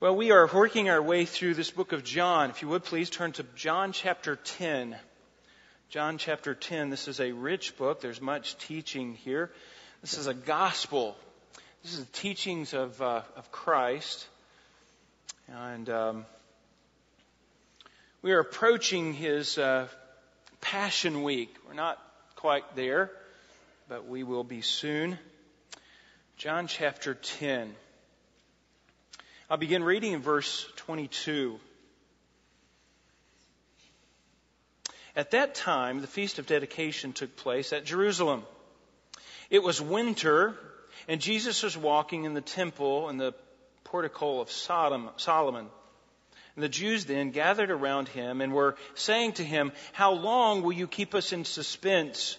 Well, 0.00 0.16
we 0.16 0.30
are 0.30 0.46
working 0.46 0.88
our 0.88 1.02
way 1.02 1.26
through 1.26 1.52
this 1.52 1.70
book 1.70 1.92
of 1.92 2.02
John. 2.02 2.48
If 2.48 2.62
you 2.62 2.68
would 2.68 2.84
please 2.84 3.10
turn 3.10 3.32
to 3.32 3.42
John 3.54 3.92
chapter 3.92 4.34
10. 4.34 4.96
John 5.90 6.16
chapter 6.16 6.54
10. 6.54 6.88
This 6.88 7.06
is 7.06 7.20
a 7.20 7.32
rich 7.32 7.76
book. 7.76 8.00
There's 8.00 8.18
much 8.18 8.56
teaching 8.56 9.12
here. 9.12 9.50
This 10.00 10.16
is 10.16 10.26
a 10.26 10.32
gospel. 10.32 11.18
This 11.82 11.92
is 11.92 11.98
the 11.98 12.12
teachings 12.12 12.72
of, 12.72 13.02
uh, 13.02 13.20
of 13.36 13.52
Christ. 13.52 14.26
And 15.48 15.90
um, 15.90 16.24
we 18.22 18.32
are 18.32 18.40
approaching 18.40 19.12
his 19.12 19.58
uh, 19.58 19.86
Passion 20.62 21.24
Week. 21.24 21.54
We're 21.68 21.74
not 21.74 21.98
quite 22.36 22.74
there, 22.74 23.10
but 23.86 24.08
we 24.08 24.22
will 24.22 24.44
be 24.44 24.62
soon. 24.62 25.18
John 26.38 26.68
chapter 26.68 27.12
10. 27.12 27.74
I'll 29.50 29.56
begin 29.56 29.82
reading 29.82 30.12
in 30.12 30.20
verse 30.20 30.64
22. 30.76 31.58
At 35.16 35.32
that 35.32 35.56
time, 35.56 36.00
the 36.00 36.06
Feast 36.06 36.38
of 36.38 36.46
Dedication 36.46 37.12
took 37.12 37.34
place 37.34 37.72
at 37.72 37.84
Jerusalem. 37.84 38.44
It 39.50 39.60
was 39.64 39.82
winter, 39.82 40.54
and 41.08 41.20
Jesus 41.20 41.64
was 41.64 41.76
walking 41.76 42.26
in 42.26 42.34
the 42.34 42.40
temple 42.40 43.08
in 43.08 43.16
the 43.16 43.34
portico 43.82 44.38
of 44.38 44.52
Sodom, 44.52 45.10
Solomon. 45.16 45.66
And 46.54 46.62
the 46.62 46.68
Jews 46.68 47.06
then 47.06 47.32
gathered 47.32 47.72
around 47.72 48.06
him 48.06 48.40
and 48.40 48.52
were 48.52 48.76
saying 48.94 49.32
to 49.32 49.44
him, 49.44 49.72
How 49.92 50.12
long 50.12 50.62
will 50.62 50.74
you 50.74 50.86
keep 50.86 51.12
us 51.12 51.32
in 51.32 51.44
suspense? 51.44 52.38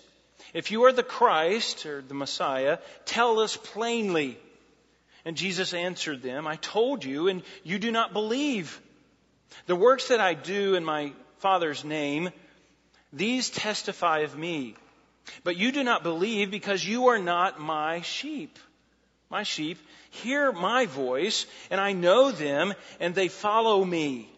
If 0.53 0.71
you 0.71 0.83
are 0.85 0.93
the 0.93 1.03
Christ, 1.03 1.85
or 1.85 2.01
the 2.01 2.13
Messiah, 2.13 2.77
tell 3.03 3.41
us 3.41 3.57
plainly. 3.57 4.39
And 5.25 5.37
Jesus 5.37 5.73
answered 5.73 6.21
them, 6.21 6.47
I 6.47 6.55
told 6.55 7.03
you, 7.03 7.27
and 7.27 7.43
you 7.63 7.79
do 7.79 7.91
not 7.91 8.13
believe. 8.13 8.79
The 9.67 9.75
works 9.75 10.07
that 10.07 10.19
I 10.19 10.33
do 10.33 10.75
in 10.75 10.83
my 10.83 11.13
Father's 11.37 11.83
name, 11.83 12.29
these 13.13 13.49
testify 13.49 14.19
of 14.19 14.37
me. 14.37 14.75
But 15.43 15.57
you 15.57 15.71
do 15.71 15.83
not 15.83 16.03
believe 16.03 16.49
because 16.49 16.85
you 16.85 17.07
are 17.07 17.19
not 17.19 17.59
my 17.59 18.01
sheep. 18.01 18.57
My 19.29 19.43
sheep 19.43 19.77
hear 20.09 20.51
my 20.51 20.87
voice, 20.87 21.45
and 21.69 21.79
I 21.79 21.93
know 21.93 22.31
them, 22.31 22.73
and 22.99 23.15
they 23.15 23.27
follow 23.27 23.83
me. 23.83 24.29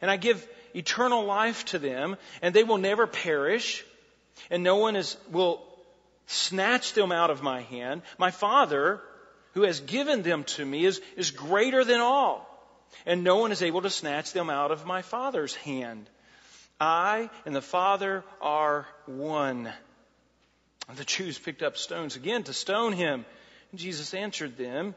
And 0.00 0.10
I 0.10 0.16
give 0.16 0.46
eternal 0.74 1.24
life 1.24 1.64
to 1.66 1.78
them, 1.78 2.16
and 2.40 2.54
they 2.54 2.64
will 2.64 2.78
never 2.78 3.06
perish, 3.06 3.84
and 4.50 4.62
no 4.62 4.76
one 4.76 4.96
is, 4.96 5.16
will 5.30 5.62
snatch 6.26 6.94
them 6.94 7.12
out 7.12 7.30
of 7.30 7.42
my 7.42 7.62
hand. 7.62 8.02
My 8.16 8.30
Father, 8.30 9.02
who 9.52 9.62
has 9.62 9.80
given 9.80 10.22
them 10.22 10.44
to 10.44 10.64
me 10.64 10.84
is, 10.84 11.00
is 11.16 11.30
greater 11.30 11.84
than 11.84 12.00
all, 12.00 12.46
and 13.06 13.24
no 13.24 13.36
one 13.36 13.52
is 13.52 13.62
able 13.62 13.82
to 13.82 13.90
snatch 13.90 14.32
them 14.32 14.50
out 14.50 14.70
of 14.70 14.86
my 14.86 15.02
Father's 15.02 15.54
hand. 15.54 16.08
I 16.80 17.28
and 17.44 17.54
the 17.54 17.62
Father 17.62 18.24
are 18.40 18.86
one. 19.06 19.70
And 20.88 20.96
the 20.96 21.04
Jews 21.04 21.38
picked 21.38 21.62
up 21.62 21.76
stones 21.76 22.16
again 22.16 22.42
to 22.44 22.52
stone 22.52 22.92
him. 22.92 23.24
And 23.70 23.80
Jesus 23.80 24.14
answered 24.14 24.56
them, 24.56 24.94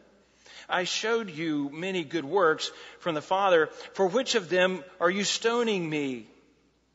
I 0.70 0.86
showed 0.86 1.30
you 1.30 1.70
many 1.72 2.04
good 2.04 2.26
works 2.26 2.72
from 3.00 3.16
the 3.16 3.22
Father. 3.22 3.68
For 3.94 4.08
which 4.08 4.36
of 4.36 4.50
them 4.50 4.84
are 5.00 5.10
you 5.10 5.24
stoning 5.24 5.88
me? 5.88 6.28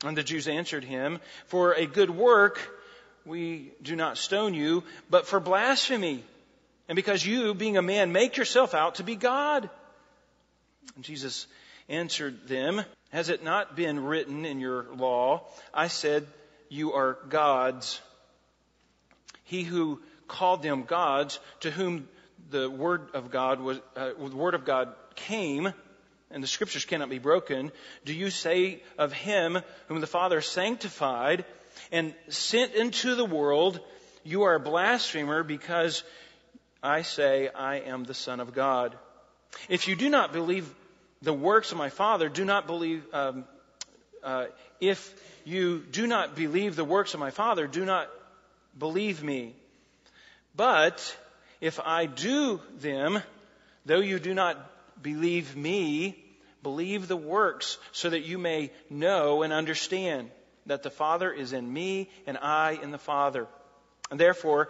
And 0.05 0.17
the 0.17 0.23
Jews 0.23 0.49
answered 0.49 0.85
him, 0.85 1.21
For 1.47 1.75
a 1.75 1.87
good 1.87 2.11
work 2.11 2.59
we 3.25 3.73
do 3.83 3.95
not 3.95 4.17
stone 4.17 4.55
you, 4.55 4.85
but 5.11 5.27
for 5.27 5.39
blasphemy 5.39 6.25
and 6.89 6.97
because 6.97 7.25
you, 7.25 7.55
being 7.55 7.77
a 7.77 7.83
man, 7.83 8.13
make 8.13 8.37
yourself 8.37 8.75
out 8.75 8.97
to 8.97 9.05
be 9.05 9.15
God. 9.15 9.69
And 10.97 11.05
Jesus 11.05 11.47
answered 11.89 12.49
them, 12.49 12.83
Has 13.11 13.29
it 13.29 13.45
not 13.45 13.77
been 13.77 14.05
written 14.05 14.45
in 14.45 14.59
your 14.59 14.87
law? 14.97 15.47
I 15.73 15.89
said, 15.89 16.27
You 16.69 16.95
are 16.95 17.19
gods. 17.29 18.01
He 19.45 19.63
who 19.63 20.01
called 20.27 20.63
them 20.63 20.85
gods, 20.85 21.39
to 21.61 21.71
whom 21.71 22.09
the 22.51 22.71
word 22.71 23.09
of 23.15 23.31
God 23.31 23.61
was, 23.61 23.79
uh, 23.97 24.11
the 24.19 24.37
word 24.37 24.55
of 24.55 24.65
God 24.65 24.95
came, 25.15 25.73
and 26.31 26.43
the 26.43 26.49
scriptures 26.49 26.85
cannot 26.85 27.11
be 27.11 27.19
broken, 27.19 27.73
do 28.05 28.13
you 28.13 28.31
say 28.31 28.83
of 28.99 29.13
him 29.13 29.59
whom 29.89 30.01
the 30.01 30.07
Father 30.07 30.41
sanctified 30.41 31.45
and 31.93 32.15
sent 32.29 32.75
into 32.75 33.15
the 33.15 33.25
world, 33.25 33.81
you 34.25 34.43
are 34.43 34.55
a 34.55 34.61
blasphemer 34.61 35.43
because 35.43 36.03
I 36.83 37.03
say, 37.03 37.49
I 37.49 37.77
am 37.81 38.05
the 38.05 38.15
Son 38.15 38.41
of 38.41 38.55
God. 38.55 38.97
If 39.69 39.89
you 39.89 39.97
do 39.97 40.09
not 40.09 40.33
believe 40.33 40.73
the 41.23 41.33
works 41.33 41.73
of 41.73 41.79
my 41.79 41.89
Father, 41.89 42.29
do 42.29 42.45
not 42.45 42.67
believe, 42.67 43.03
um, 43.13 43.45
uh, 44.23 44.47
if 44.81 45.13
you 45.45 45.81
do 45.91 46.07
not 46.07 46.37
believe 46.37 46.77
the 46.77 46.85
works 46.85 47.15
of 47.15 47.21
my 47.21 47.31
Father, 47.31 47.67
do 47.67 47.85
not 47.85 48.09
believe 48.79 49.23
me. 49.23 49.55
But 50.55 51.17
if 51.61 51.81
I 51.81 52.07
do 52.07 52.61
them, 52.79 53.23
though 53.85 54.01
you 54.01 54.19
do 54.19 54.35
not 54.35 54.57
believe 55.03 55.57
me, 55.57 56.25
believe 56.63 57.09
the 57.09 57.17
works 57.17 57.79
so 57.93 58.11
that 58.11 58.25
you 58.25 58.39
may 58.39 58.71
know 58.91 59.43
and 59.43 59.53
understand 59.53 60.31
that 60.67 60.83
the 60.83 60.91
Father 60.91 61.33
is 61.33 61.53
in 61.53 61.73
me 61.73 62.09
and 62.27 62.39
I 62.39 62.79
in 62.83 62.91
the 62.91 62.99
Father. 62.99 63.47
And 64.11 64.21
therefore, 64.21 64.69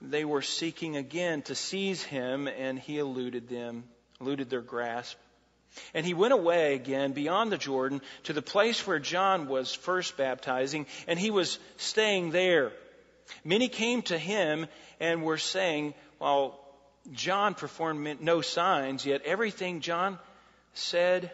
they 0.00 0.24
were 0.24 0.42
seeking 0.42 0.96
again 0.96 1.42
to 1.42 1.54
seize 1.54 2.02
him, 2.02 2.48
and 2.48 2.78
he 2.78 2.98
eluded 2.98 3.48
them, 3.48 3.84
eluded 4.20 4.50
their 4.50 4.60
grasp. 4.60 5.16
And 5.94 6.06
he 6.06 6.14
went 6.14 6.32
away 6.32 6.74
again 6.74 7.12
beyond 7.12 7.52
the 7.52 7.58
Jordan 7.58 8.00
to 8.24 8.32
the 8.32 8.42
place 8.42 8.86
where 8.86 8.98
John 8.98 9.48
was 9.48 9.74
first 9.74 10.16
baptizing, 10.16 10.86
and 11.06 11.18
he 11.18 11.30
was 11.30 11.58
staying 11.76 12.30
there. 12.30 12.72
Many 13.44 13.68
came 13.68 14.02
to 14.02 14.18
him 14.18 14.66
and 15.00 15.22
were 15.22 15.38
saying, 15.38 15.94
Well, 16.18 16.58
John 17.12 17.54
performed 17.54 18.20
no 18.20 18.40
signs, 18.40 19.04
yet 19.04 19.22
everything 19.24 19.80
John 19.80 20.18
said 20.74 21.30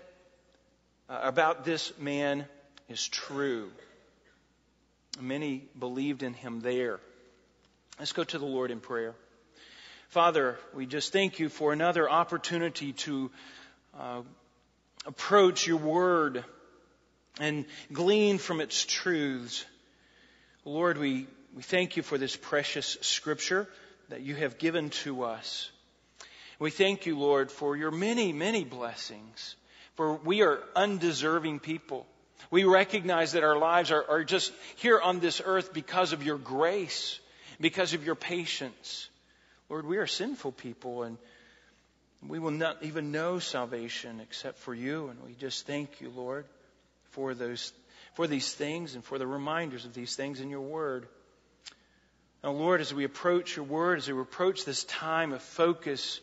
uh, 1.08 1.20
about 1.22 1.64
this 1.64 1.92
man 1.98 2.46
is 2.88 3.06
true. 3.06 3.70
Many 5.20 5.64
believed 5.78 6.22
in 6.22 6.34
him 6.34 6.60
there. 6.60 7.00
Let's 7.98 8.12
go 8.12 8.24
to 8.24 8.38
the 8.38 8.46
Lord 8.46 8.70
in 8.70 8.80
prayer. 8.80 9.14
Father, 10.08 10.58
we 10.74 10.86
just 10.86 11.12
thank 11.12 11.38
you 11.38 11.48
for 11.48 11.72
another 11.72 12.08
opportunity 12.08 12.92
to 12.94 13.30
uh, 13.98 14.22
approach 15.06 15.66
your 15.66 15.76
word 15.76 16.44
and 17.38 17.66
glean 17.92 18.38
from 18.38 18.60
its 18.60 18.84
truths. 18.84 19.64
Lord, 20.64 20.96
we, 20.96 21.26
we 21.54 21.62
thank 21.62 21.96
you 21.96 22.02
for 22.02 22.16
this 22.16 22.34
precious 22.34 22.96
scripture 23.02 23.68
that 24.08 24.22
you 24.22 24.36
have 24.36 24.58
given 24.58 24.90
to 24.90 25.24
us. 25.24 25.70
We 26.58 26.70
thank 26.70 27.04
you, 27.04 27.18
Lord, 27.18 27.50
for 27.50 27.76
your 27.76 27.90
many, 27.90 28.32
many 28.32 28.64
blessings. 28.64 29.54
For 29.96 30.14
we 30.14 30.42
are 30.42 30.62
undeserving 30.74 31.60
people. 31.60 32.06
We 32.50 32.64
recognize 32.64 33.32
that 33.32 33.44
our 33.44 33.58
lives 33.58 33.90
are, 33.90 34.04
are 34.08 34.24
just 34.24 34.50
here 34.76 34.98
on 34.98 35.20
this 35.20 35.42
earth 35.44 35.74
because 35.74 36.12
of 36.14 36.22
your 36.22 36.38
grace 36.38 37.18
because 37.62 37.94
of 37.94 38.04
your 38.04 38.16
patience. 38.16 39.08
Lord, 39.70 39.86
we 39.86 39.96
are 39.96 40.06
sinful 40.06 40.52
people 40.52 41.04
and 41.04 41.16
we 42.28 42.38
will 42.38 42.50
not 42.50 42.82
even 42.82 43.12
know 43.12 43.38
salvation 43.38 44.20
except 44.20 44.58
for 44.58 44.74
you. 44.74 45.08
And 45.08 45.22
we 45.22 45.34
just 45.34 45.66
thank 45.66 46.00
you, 46.00 46.10
Lord, 46.10 46.44
for 47.12 47.34
those, 47.34 47.72
for 48.14 48.26
these 48.26 48.52
things 48.52 48.94
and 48.94 49.04
for 49.04 49.16
the 49.16 49.26
reminders 49.26 49.84
of 49.84 49.94
these 49.94 50.14
things 50.16 50.40
in 50.40 50.50
your 50.50 50.60
word. 50.60 51.06
Now, 52.44 52.50
Lord, 52.50 52.80
as 52.80 52.92
we 52.92 53.04
approach 53.04 53.56
your 53.56 53.64
word, 53.64 53.98
as 53.98 54.08
we 54.10 54.20
approach 54.20 54.64
this 54.64 54.82
time 54.84 55.32
of 55.32 55.40
focus, 55.40 56.20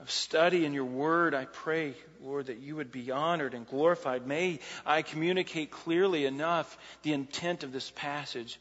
of 0.00 0.10
study 0.10 0.66
in 0.66 0.74
your 0.74 0.84
word, 0.84 1.34
I 1.34 1.46
pray, 1.46 1.94
Lord, 2.22 2.46
that 2.46 2.58
you 2.58 2.76
would 2.76 2.92
be 2.92 3.10
honored 3.10 3.54
and 3.54 3.66
glorified. 3.66 4.26
May 4.26 4.60
I 4.84 5.00
communicate 5.00 5.70
clearly 5.70 6.26
enough 6.26 6.76
the 7.02 7.14
intent 7.14 7.64
of 7.64 7.72
this 7.72 7.90
passage 7.96 8.58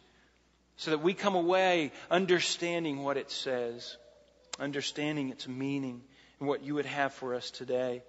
so 0.78 0.92
that 0.92 1.02
we 1.02 1.14
come 1.14 1.36
away 1.36 1.92
understanding 2.10 3.04
what 3.04 3.18
it 3.18 3.32
says, 3.32 3.98
understanding 4.60 5.30
its 5.30 5.48
meaning, 5.48 6.02
and 6.40 6.48
what 6.48 6.64
you 6.64 6.76
would 6.76 6.86
have 6.86 7.14
for 7.14 7.34
us 7.34 7.50
today. 7.52 8.04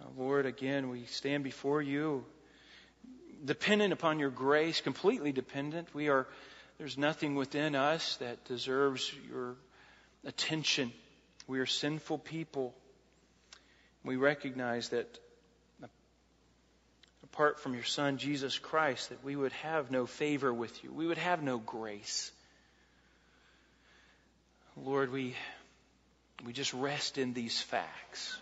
Uh, 0.00 0.04
Lord, 0.18 0.46
again, 0.46 0.90
we 0.90 1.04
stand 1.04 1.44
before 1.44 1.80
you, 1.80 2.24
dependent 3.44 3.92
upon 3.92 4.18
your 4.18 4.30
grace, 4.30 4.80
completely 4.80 5.30
dependent. 5.30 5.94
We 5.94 6.08
are, 6.08 6.26
there's 6.78 6.98
nothing 6.98 7.36
within 7.36 7.76
us 7.76 8.16
that 8.16 8.44
deserves 8.46 9.12
your 9.28 9.54
attention. 10.24 10.92
We 11.46 11.60
are 11.60 11.66
sinful 11.66 12.18
people. 12.18 12.74
We 14.04 14.16
recognize 14.16 14.88
that 14.88 15.18
apart 17.32 17.60
from 17.60 17.74
your 17.74 17.84
Son, 17.84 18.18
Jesus 18.18 18.58
Christ, 18.58 19.10
that 19.10 19.24
we 19.24 19.36
would 19.36 19.52
have 19.52 19.90
no 19.90 20.06
favor 20.06 20.52
with 20.52 20.84
you. 20.84 20.92
We 20.92 21.06
would 21.06 21.18
have 21.18 21.42
no 21.42 21.58
grace. 21.58 22.32
Lord, 24.76 25.12
we, 25.12 25.34
We 26.44 26.52
just 26.52 26.72
rest 26.72 27.18
in 27.18 27.34
these 27.34 27.60
facts. 27.60 28.36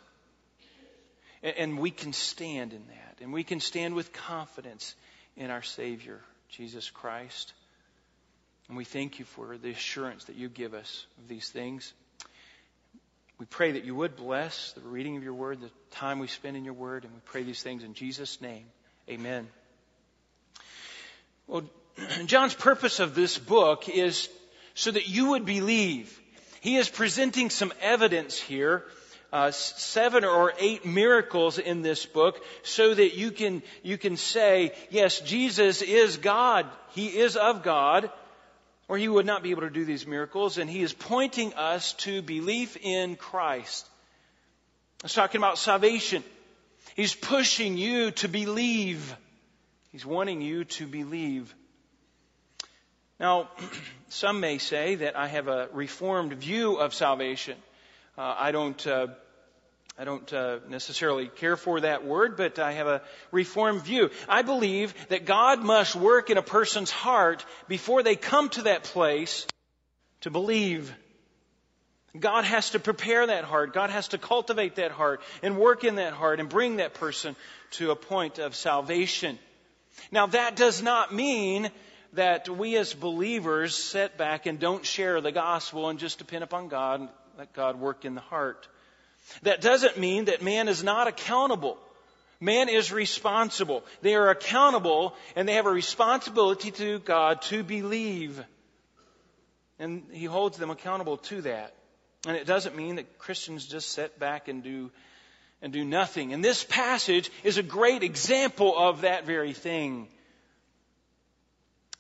And 1.43 1.79
we 1.79 1.91
can 1.91 2.13
stand 2.13 2.73
in 2.73 2.85
that. 2.89 3.19
And 3.21 3.33
we 3.33 3.45
can 3.45 3.61
stand 3.61 3.95
with 3.95 4.13
confidence 4.13 4.95
in 5.37 5.51
our 5.51 5.63
Savior, 5.63 6.21
Jesus 6.49 6.91
Christ. 6.91 7.53
And 8.69 8.77
we 8.77 8.85
thank 8.85 9.19
you 9.19 9.25
for 9.25 9.57
the 9.57 9.71
assurance 9.71 10.25
that 10.25 10.37
you 10.37 10.49
give 10.49 10.75
us 10.75 11.07
of 11.19 11.29
these 11.29 11.49
things. 11.49 11.93
We 13.39 13.47
pray 13.47 13.73
that 13.73 13.85
you 13.85 13.95
would 13.95 14.17
bless 14.17 14.73
the 14.73 14.81
reading 14.81 15.17
of 15.17 15.23
your 15.23 15.35
word, 15.35 15.61
the 15.61 15.71
time 15.93 16.19
we 16.19 16.27
spend 16.27 16.57
in 16.57 16.65
your 16.65 16.75
word, 16.75 17.05
and 17.05 17.15
we 17.15 17.21
pray 17.25 17.45
these 17.45 17.63
things 17.63 17.85
in 17.85 17.95
Jesus' 17.95 18.41
name. 18.41 18.67
Amen. 19.09 19.49
Well, 21.47 21.63
John's 22.27 22.55
purpose 22.55 23.01
of 23.01 23.15
this 23.15 23.39
book 23.39 23.89
is 23.89 24.29
so 24.75 24.91
that 24.91 25.09
you 25.09 25.31
would 25.31 25.47
believe. 25.47 26.21
He 26.61 26.77
is 26.77 26.89
presenting 26.89 27.51
some 27.51 27.73
evidence 27.81 28.39
here, 28.39 28.85
uh, 29.33 29.51
seven 29.51 30.25
or 30.25 30.53
eight 30.59 30.85
miracles 30.85 31.59
in 31.59 31.83
this 31.83 32.05
book, 32.05 32.45
so 32.63 32.95
that 32.95 33.17
you 33.17 33.31
can, 33.31 33.63
you 33.83 33.97
can 33.97 34.17
say, 34.17 34.73
yes, 34.91 35.21
Jesus 35.21 35.81
is 35.81 36.19
God. 36.19 36.67
He 36.91 37.07
is 37.07 37.37
of 37.37 37.63
God 37.63 38.11
or 38.89 38.97
he 38.97 39.07
would 39.07 39.27
not 39.27 39.43
be 39.43 39.51
able 39.51 39.63
to 39.63 39.71
do 39.71 39.85
these 39.85 40.07
miracles. 40.07 40.59
And 40.59 40.69
he 40.69 40.83
is 40.83 40.93
pointing 40.93 41.55
us 41.55 41.93
to 41.95 42.23
belief 42.23 42.77
in 42.81 43.17
Christ. 43.17 43.87
He's 45.03 45.13
talking 45.13 45.39
about 45.39 45.59
salvation. 45.59 46.25
He's 46.95 47.15
pushing 47.15 47.77
you 47.77 48.11
to 48.13 48.29
believe. 48.29 49.17
He's 49.93 50.05
wanting 50.05 50.41
you 50.41 50.65
to 50.65 50.87
believe. 50.87 51.55
Now, 53.21 53.49
some 54.09 54.41
may 54.41 54.59
say 54.59 54.97
that 54.97 55.17
I 55.17 55.27
have 55.27 55.49
a 55.49 55.69
reformed 55.73 56.33
view 56.35 56.77
of 56.77 56.95
salvation. 56.95 57.57
Uh, 58.17 58.35
I 58.39 58.53
don't 58.53 58.87
uh, 58.87 59.09
I 60.01 60.05
don't 60.05 60.33
uh, 60.33 60.61
necessarily 60.69 61.27
care 61.27 61.57
for 61.57 61.81
that 61.81 62.07
word, 62.07 62.37
but 62.37 62.61
I 62.61 62.71
have 62.73 62.87
a 62.87 63.03
reformed 63.33 63.83
view. 63.83 64.11
I 64.29 64.43
believe 64.43 64.95
that 65.09 65.25
God 65.25 65.65
must 65.65 65.97
work 65.97 66.31
in 66.31 66.39
a 66.39 66.43
person's 66.43 66.93
heart 66.93 67.45
before 67.67 68.05
they 68.05 68.15
come 68.15 68.49
to 68.51 68.63
that 68.63 68.85
place 68.85 69.45
to 70.21 70.31
believe. 70.31 70.95
God 72.19 72.45
has 72.45 72.71
to 72.71 72.79
prepare 72.79 73.27
that 73.27 73.45
heart. 73.45 73.75
God 73.75 73.91
has 73.91 74.09
to 74.09 74.19
cultivate 74.19 74.77
that 74.77 74.91
heart 74.91 75.21
and 75.43 75.59
work 75.59 75.85
in 75.85 75.97
that 75.97 76.15
heart 76.15 76.41
and 76.41 76.49
bring 76.49 76.77
that 76.77 76.95
person 76.95 77.37
to 77.73 77.91
a 77.91 77.97
point 77.97 78.39
of 78.39 78.57
salvation. 78.57 79.39
Now 80.11 80.27
that 80.27 80.57
does 80.57 80.83
not 80.83 81.13
mean 81.15 81.71
that 82.15 82.49
we 82.49 82.77
as 82.77 82.95
believers 82.95 83.75
sit 83.75 84.17
back 84.17 84.47
and 84.47 84.59
don't 84.59 84.85
share 84.85 85.21
the 85.21 85.33
gospel 85.33 85.89
and 85.89 85.99
just 85.99 86.19
depend 86.19 86.45
upon 86.45 86.69
God 86.69 87.01
and 87.01 87.09
let 87.37 87.53
God 87.53 87.79
work 87.79 88.05
in 88.05 88.15
the 88.15 88.23
heart. 88.23 88.67
That 89.43 89.61
doesn't 89.61 89.99
mean 89.99 90.27
that 90.27 90.43
man 90.43 90.69
is 90.69 90.83
not 90.83 91.07
accountable. 91.07 91.77
Man 92.41 92.69
is 92.69 92.93
responsible. 92.93 93.85
They 94.01 94.15
are 94.15 94.31
accountable 94.31 95.15
and 95.37 95.47
they 95.47 95.55
have 95.55 95.67
a 95.67 95.71
responsibility 95.71 96.71
to 96.71 97.01
God 97.01 97.43
to 97.43 97.63
believe. 97.63 98.43
And 99.79 100.05
He 100.11 100.25
holds 100.25 100.57
them 100.57 100.71
accountable 100.71 101.19
to 101.19 101.43
that. 101.43 101.75
And 102.29 102.37
it 102.37 102.47
doesn't 102.47 102.77
mean 102.77 102.97
that 102.97 103.19
Christians 103.19 103.65
just 103.65 103.89
sit 103.89 104.19
back 104.19 104.49
and 104.49 104.63
do, 104.63 104.91
and 105.63 105.73
do 105.73 105.83
nothing. 105.83 106.35
And 106.35 106.45
this 106.45 106.63
passage 106.63 107.31
is 107.43 107.57
a 107.57 107.63
great 107.63 108.03
example 108.03 108.77
of 108.77 109.01
that 109.01 109.25
very 109.25 109.55
thing. 109.55 110.09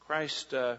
Christ 0.01 0.53
uh, 0.53 0.77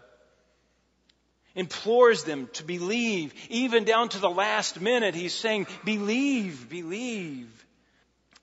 implores 1.56 2.22
them 2.22 2.48
to 2.52 2.62
believe. 2.62 3.34
Even 3.48 3.82
down 3.82 4.10
to 4.10 4.20
the 4.20 4.30
last 4.30 4.80
minute, 4.80 5.16
he's 5.16 5.34
saying, 5.34 5.66
believe, 5.84 6.68
believe. 6.70 7.48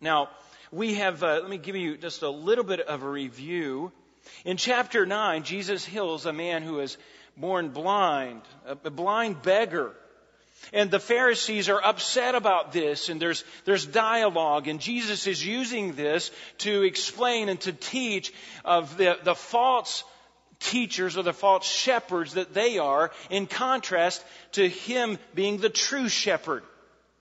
Now, 0.02 0.28
we 0.74 0.96
have, 0.96 1.24
uh, 1.24 1.40
let 1.42 1.50
me 1.50 1.58
give 1.58 1.78
you 1.78 1.96
just 1.96 2.22
a 2.22 2.30
little 2.30 2.66
bit 2.66 2.82
of 2.82 3.04
a 3.04 3.10
review. 3.10 3.94
In 4.44 4.58
chapter 4.58 5.06
9, 5.06 5.44
Jesus 5.44 5.86
heals 5.86 6.26
a 6.26 6.34
man 6.34 6.64
who 6.64 6.82
is 6.82 6.98
born 7.38 7.70
blind, 7.70 8.42
a 8.66 8.90
blind 8.90 9.42
beggar. 9.42 9.94
And 10.74 10.92
the 10.92 11.00
Pharisees 11.00 11.70
are 11.70 11.84
upset 11.84 12.36
about 12.36 12.74
this, 12.74 13.10
and 13.10 13.22
there's, 13.22 13.44
there's 13.66 13.86
dialogue, 13.86 14.68
and 14.68 14.80
Jesus 14.80 15.28
is 15.28 15.46
using 15.46 15.94
this 15.94 16.32
to 16.60 16.84
explain 16.84 17.50
and 17.50 17.60
to 17.62 17.72
teach 17.72 18.34
of 18.66 18.98
the, 18.98 19.18
the 19.24 19.36
false 19.36 20.04
teachers 20.60 21.18
or 21.18 21.24
the 21.24 21.34
false 21.34 21.66
shepherds 21.66 22.34
that 22.34 22.54
they 22.54 22.78
are 22.78 23.12
in 23.30 23.48
contrast 23.48 24.24
to 24.54 24.68
him 24.68 25.18
being 25.34 25.58
the 25.58 25.70
true 25.70 26.10
shepherd. 26.10 26.64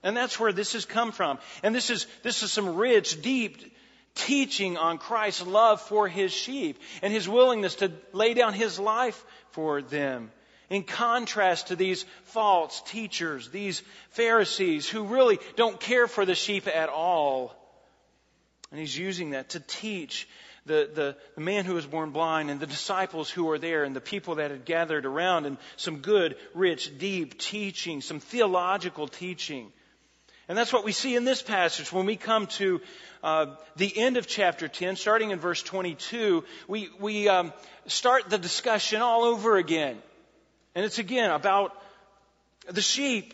And 0.03 0.15
that's 0.15 0.39
where 0.39 0.53
this 0.53 0.73
has 0.73 0.85
come 0.85 1.11
from. 1.11 1.39
And 1.63 1.73
this 1.73 1.89
is, 1.89 2.07
this 2.23 2.43
is 2.43 2.51
some 2.51 2.75
rich, 2.75 3.21
deep 3.21 3.73
teaching 4.15 4.77
on 4.77 4.97
Christ's 4.97 5.45
love 5.45 5.81
for 5.81 6.07
his 6.07 6.33
sheep 6.33 6.79
and 7.01 7.13
his 7.13 7.29
willingness 7.29 7.75
to 7.75 7.91
lay 8.13 8.33
down 8.33 8.53
his 8.53 8.79
life 8.79 9.23
for 9.51 9.81
them. 9.81 10.31
In 10.69 10.83
contrast 10.83 11.67
to 11.67 11.75
these 11.75 12.05
false 12.25 12.81
teachers, 12.81 13.49
these 13.49 13.81
Pharisees 14.11 14.87
who 14.87 15.05
really 15.05 15.39
don't 15.55 15.79
care 15.79 16.07
for 16.07 16.25
the 16.25 16.35
sheep 16.35 16.67
at 16.67 16.89
all. 16.89 17.55
And 18.71 18.79
he's 18.79 18.97
using 18.97 19.29
that 19.29 19.49
to 19.49 19.61
teach 19.61 20.27
the, 20.65 20.89
the, 20.93 21.15
the, 21.35 21.41
man 21.41 21.63
who 21.63 21.75
was 21.75 21.85
born 21.85 22.11
blind 22.11 22.51
and 22.51 22.59
the 22.59 22.67
disciples 22.67 23.29
who 23.29 23.45
were 23.45 23.57
there 23.57 23.85
and 23.85 23.95
the 23.95 24.01
people 24.01 24.35
that 24.35 24.51
had 24.51 24.65
gathered 24.65 25.05
around 25.05 25.45
and 25.45 25.57
some 25.77 25.99
good, 25.99 26.35
rich, 26.53 26.97
deep 26.97 27.39
teaching, 27.39 28.01
some 28.01 28.19
theological 28.19 29.07
teaching. 29.07 29.71
And 30.49 30.57
that's 30.57 30.71
what 30.71 30.85
we 30.85 30.91
see 30.91 31.15
in 31.15 31.25
this 31.25 31.41
passage. 31.41 31.91
When 31.91 32.05
we 32.05 32.15
come 32.15 32.47
to 32.47 32.81
uh, 33.23 33.55
the 33.75 33.97
end 33.97 34.17
of 34.17 34.27
chapter 34.27 34.67
10, 34.67 34.95
starting 34.95 35.31
in 35.31 35.39
verse 35.39 35.61
22, 35.61 36.43
we, 36.67 36.89
we 36.99 37.27
um, 37.27 37.53
start 37.87 38.29
the 38.29 38.37
discussion 38.37 39.01
all 39.01 39.23
over 39.23 39.57
again. 39.57 39.97
And 40.77 40.85
it's 40.85 40.99
again 40.99 41.31
about 41.31 41.73
the 42.67 42.83
sheep 42.83 43.33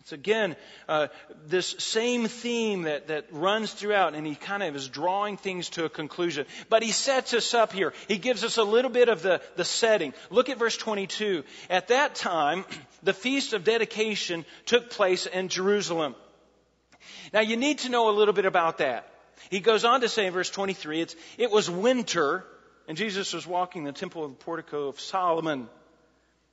it's 0.00 0.12
again 0.12 0.56
uh, 0.86 1.08
this 1.46 1.74
same 1.78 2.26
theme 2.26 2.82
that, 2.82 3.08
that 3.08 3.26
runs 3.30 3.72
throughout, 3.72 4.14
and 4.14 4.26
he 4.26 4.34
kind 4.34 4.62
of 4.62 4.76
is 4.76 4.88
drawing 4.88 5.38
things 5.38 5.70
to 5.70 5.86
a 5.86 5.88
conclusion. 5.88 6.44
But 6.68 6.82
he 6.82 6.90
sets 6.90 7.32
us 7.32 7.54
up 7.54 7.72
here. 7.72 7.94
He 8.06 8.18
gives 8.18 8.44
us 8.44 8.58
a 8.58 8.62
little 8.62 8.90
bit 8.90 9.08
of 9.08 9.22
the, 9.22 9.40
the 9.56 9.64
setting. 9.64 10.12
Look 10.28 10.50
at 10.50 10.58
verse 10.58 10.76
22. 10.76 11.44
At 11.70 11.88
that 11.88 12.14
time, 12.14 12.66
the 13.02 13.14
feast 13.14 13.54
of 13.54 13.64
dedication 13.64 14.44
took 14.66 14.90
place 14.90 15.24
in 15.24 15.48
Jerusalem. 15.48 16.14
Now 17.32 17.40
you 17.40 17.56
need 17.56 17.78
to 17.80 17.88
know 17.88 18.10
a 18.10 18.16
little 18.18 18.34
bit 18.34 18.44
about 18.44 18.78
that. 18.78 19.08
He 19.48 19.60
goes 19.60 19.86
on 19.86 20.02
to 20.02 20.08
say 20.10 20.26
in 20.26 20.34
verse 20.34 20.50
23, 20.50 21.00
it's, 21.00 21.16
it 21.38 21.50
was 21.50 21.70
winter, 21.70 22.44
and 22.88 22.98
Jesus 22.98 23.32
was 23.32 23.46
walking 23.46 23.84
the 23.84 23.92
temple 23.92 24.24
of 24.24 24.32
the 24.32 24.44
portico 24.44 24.88
of 24.88 25.00
Solomon. 25.00 25.68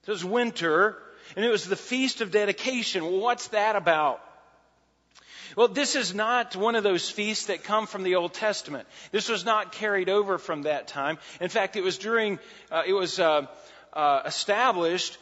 It 0.08 0.10
was 0.10 0.26
winter, 0.26 0.98
and 1.36 1.46
it 1.46 1.50
was 1.50 1.66
the 1.66 1.76
Feast 1.76 2.22
of 2.22 2.32
Dedication. 2.32 3.04
Well, 3.04 3.20
what's 3.20 3.50
that 3.50 3.76
about? 3.76 4.20
Well, 5.56 5.68
this 5.68 5.96
is 5.96 6.16
not 6.16 6.56
one 6.56 6.76
of 6.76 6.84
those 6.84 7.10
feasts 7.10 7.48
that 7.48 7.64
come 7.64 7.86
from 7.86 8.04
the 8.04 8.16
Old 8.16 8.34
Testament. 8.34 8.88
This 9.12 9.30
was 9.30 9.46
not 9.46 9.74
carried 9.74 10.10
over 10.10 10.38
from 10.38 10.64
that 10.64 10.88
time. 10.88 11.20
In 11.40 11.50
fact, 11.50 11.76
it 11.76 11.84
was 11.84 11.98
during, 11.98 12.40
uh, 12.72 12.84
it 12.88 12.94
was 12.94 13.20
uh, 13.20 13.46
uh, 13.94 14.22
established 14.26 15.18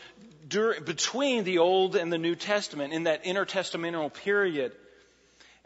between 0.48 1.44
the 1.44 1.58
Old 1.58 1.96
and 1.96 2.14
the 2.14 2.18
New 2.18 2.36
Testament 2.36 2.94
in 2.94 3.04
that 3.04 3.26
intertestamental 3.26 4.14
period. 4.14 4.72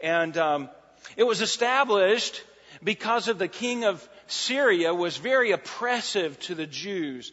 And 0.00 0.36
um, 0.36 0.68
it 1.16 1.24
was 1.24 1.40
established 1.40 2.42
because 2.82 3.28
of 3.28 3.38
the 3.38 3.48
king 3.48 3.84
of 3.84 4.06
Syria 4.26 4.92
was 4.92 5.16
very 5.16 5.52
oppressive 5.52 6.38
to 6.40 6.54
the 6.54 6.66
Jews 6.66 7.32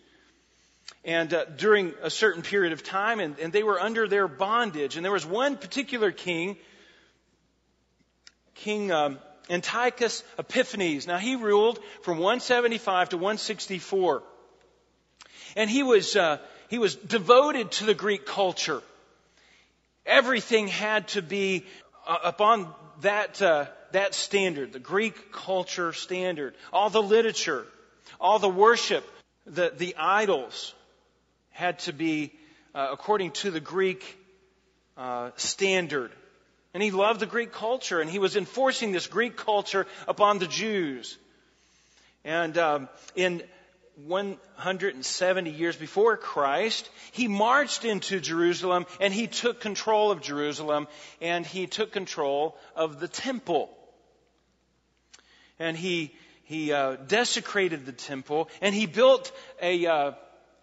and 1.04 1.34
uh, 1.34 1.46
during 1.46 1.94
a 2.02 2.10
certain 2.10 2.44
period 2.44 2.74
of 2.74 2.84
time, 2.84 3.20
and, 3.20 3.40
and 3.40 3.52
they 3.52 3.64
were 3.64 3.80
under 3.80 4.08
their 4.08 4.28
bondage. 4.28 4.96
And 4.96 5.04
there 5.04 5.12
was 5.12 5.26
one 5.26 5.58
particular 5.58 6.12
king, 6.12 6.58
King 8.56 8.92
um, 8.92 9.20
Antiochus 9.50 10.24
Epiphanes. 10.38 11.08
Now 11.08 11.18
he 11.18 11.36
ruled 11.36 11.80
from 12.04 12.18
175 12.18 13.10
to 13.10 13.18
164, 13.18 14.24
and 15.56 15.70
he 15.70 15.84
was 15.84 16.16
uh, 16.16 16.38
he 16.70 16.78
was 16.78 16.96
devoted 16.96 17.72
to 17.74 17.86
the 17.86 17.94
Greek 17.94 18.26
culture. 18.26 18.82
Everything 20.06 20.68
had 20.68 21.08
to 21.10 21.22
be 21.22 21.66
uh, 22.08 22.18
upon 22.24 22.68
that 23.02 23.42
uh, 23.42 23.66
that 23.92 24.14
standard, 24.14 24.74
the 24.74 24.80
Greek 24.80 25.32
culture 25.32 25.94
standard. 25.94 26.54
All 26.72 26.90
the 26.90 27.02
literature, 27.02 27.66
all 28.20 28.40
the 28.40 28.50
worship, 28.50 29.04
the 29.46 29.74
the 29.76 29.96
idols, 29.98 30.74
had 31.51 31.79
to 31.79 31.93
be 31.93 32.34
uh, 32.74 32.88
according 32.91 33.31
to 33.31 33.51
the 33.51 33.60
Greek 33.60 34.17
uh, 34.98 35.31
standard. 35.36 36.12
And 36.74 36.81
he 36.81 36.91
loved 36.91 37.20
the 37.20 37.25
Greek 37.25 37.51
culture, 37.51 38.00
and 38.00 38.10
he 38.10 38.20
was 38.20 38.38
enforcing 38.38 38.91
this 38.91 39.08
Greek 39.08 39.36
culture 39.36 39.88
upon 40.08 40.39
the 40.39 40.48
Jews. 40.48 41.17
And 42.24 42.58
um, 42.58 42.89
in 43.15 43.43
170 44.08 45.50
years 45.50 45.75
before 45.75 46.17
Christ, 46.17 46.89
he 47.12 47.27
marched 47.27 47.84
into 47.84 48.20
Jerusalem 48.20 48.86
and 49.00 49.13
he 49.13 49.27
took 49.27 49.60
control 49.60 50.12
of 50.12 50.22
Jerusalem 50.22 50.88
and 51.20 51.46
he 51.46 51.67
took 51.67 51.91
control 51.91 52.58
of 52.75 53.00
the 53.00 53.08
temple. 53.08 53.70
And 55.60 55.75
he, 55.77 56.13
he 56.43 56.72
uh, 56.72 56.96
desecrated 56.96 57.86
the 57.86 57.91
temple 57.91 58.50
and 58.62 58.74
he 58.74 58.86
built 58.86 59.31
a, 59.62 59.86
uh, 59.86 60.12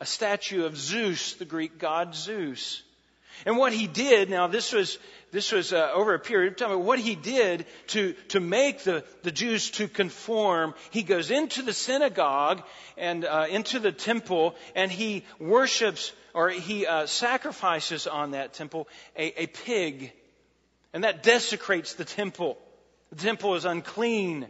a 0.00 0.06
statue 0.06 0.64
of 0.64 0.76
Zeus, 0.76 1.34
the 1.34 1.44
Greek 1.44 1.78
god 1.78 2.14
Zeus. 2.14 2.82
And 3.46 3.56
what 3.56 3.72
he 3.72 3.86
did, 3.86 4.30
now 4.30 4.48
this 4.48 4.72
was, 4.72 4.98
this 5.30 5.52
was 5.52 5.72
uh, 5.72 5.90
over 5.94 6.14
a 6.14 6.18
period 6.18 6.52
of 6.52 6.58
time, 6.58 6.84
what 6.84 6.98
he 6.98 7.14
did 7.14 7.66
to, 7.88 8.14
to 8.28 8.40
make 8.40 8.82
the, 8.82 9.04
the 9.22 9.30
Jews 9.30 9.70
to 9.72 9.86
conform, 9.86 10.74
he 10.90 11.02
goes 11.02 11.30
into 11.30 11.62
the 11.62 11.72
synagogue 11.72 12.62
and 12.96 13.24
uh, 13.24 13.46
into 13.48 13.78
the 13.78 13.92
temple 13.92 14.56
and 14.74 14.90
he 14.90 15.24
worships 15.38 16.12
or 16.34 16.50
he 16.50 16.86
uh, 16.86 17.06
sacrifices 17.06 18.06
on 18.06 18.32
that 18.32 18.54
temple 18.54 18.88
a, 19.16 19.42
a 19.42 19.46
pig. 19.46 20.12
And 20.92 21.04
that 21.04 21.22
desecrates 21.22 21.94
the 21.94 22.04
temple. 22.04 22.58
The 23.10 23.22
temple 23.22 23.54
is 23.54 23.64
unclean. 23.64 24.48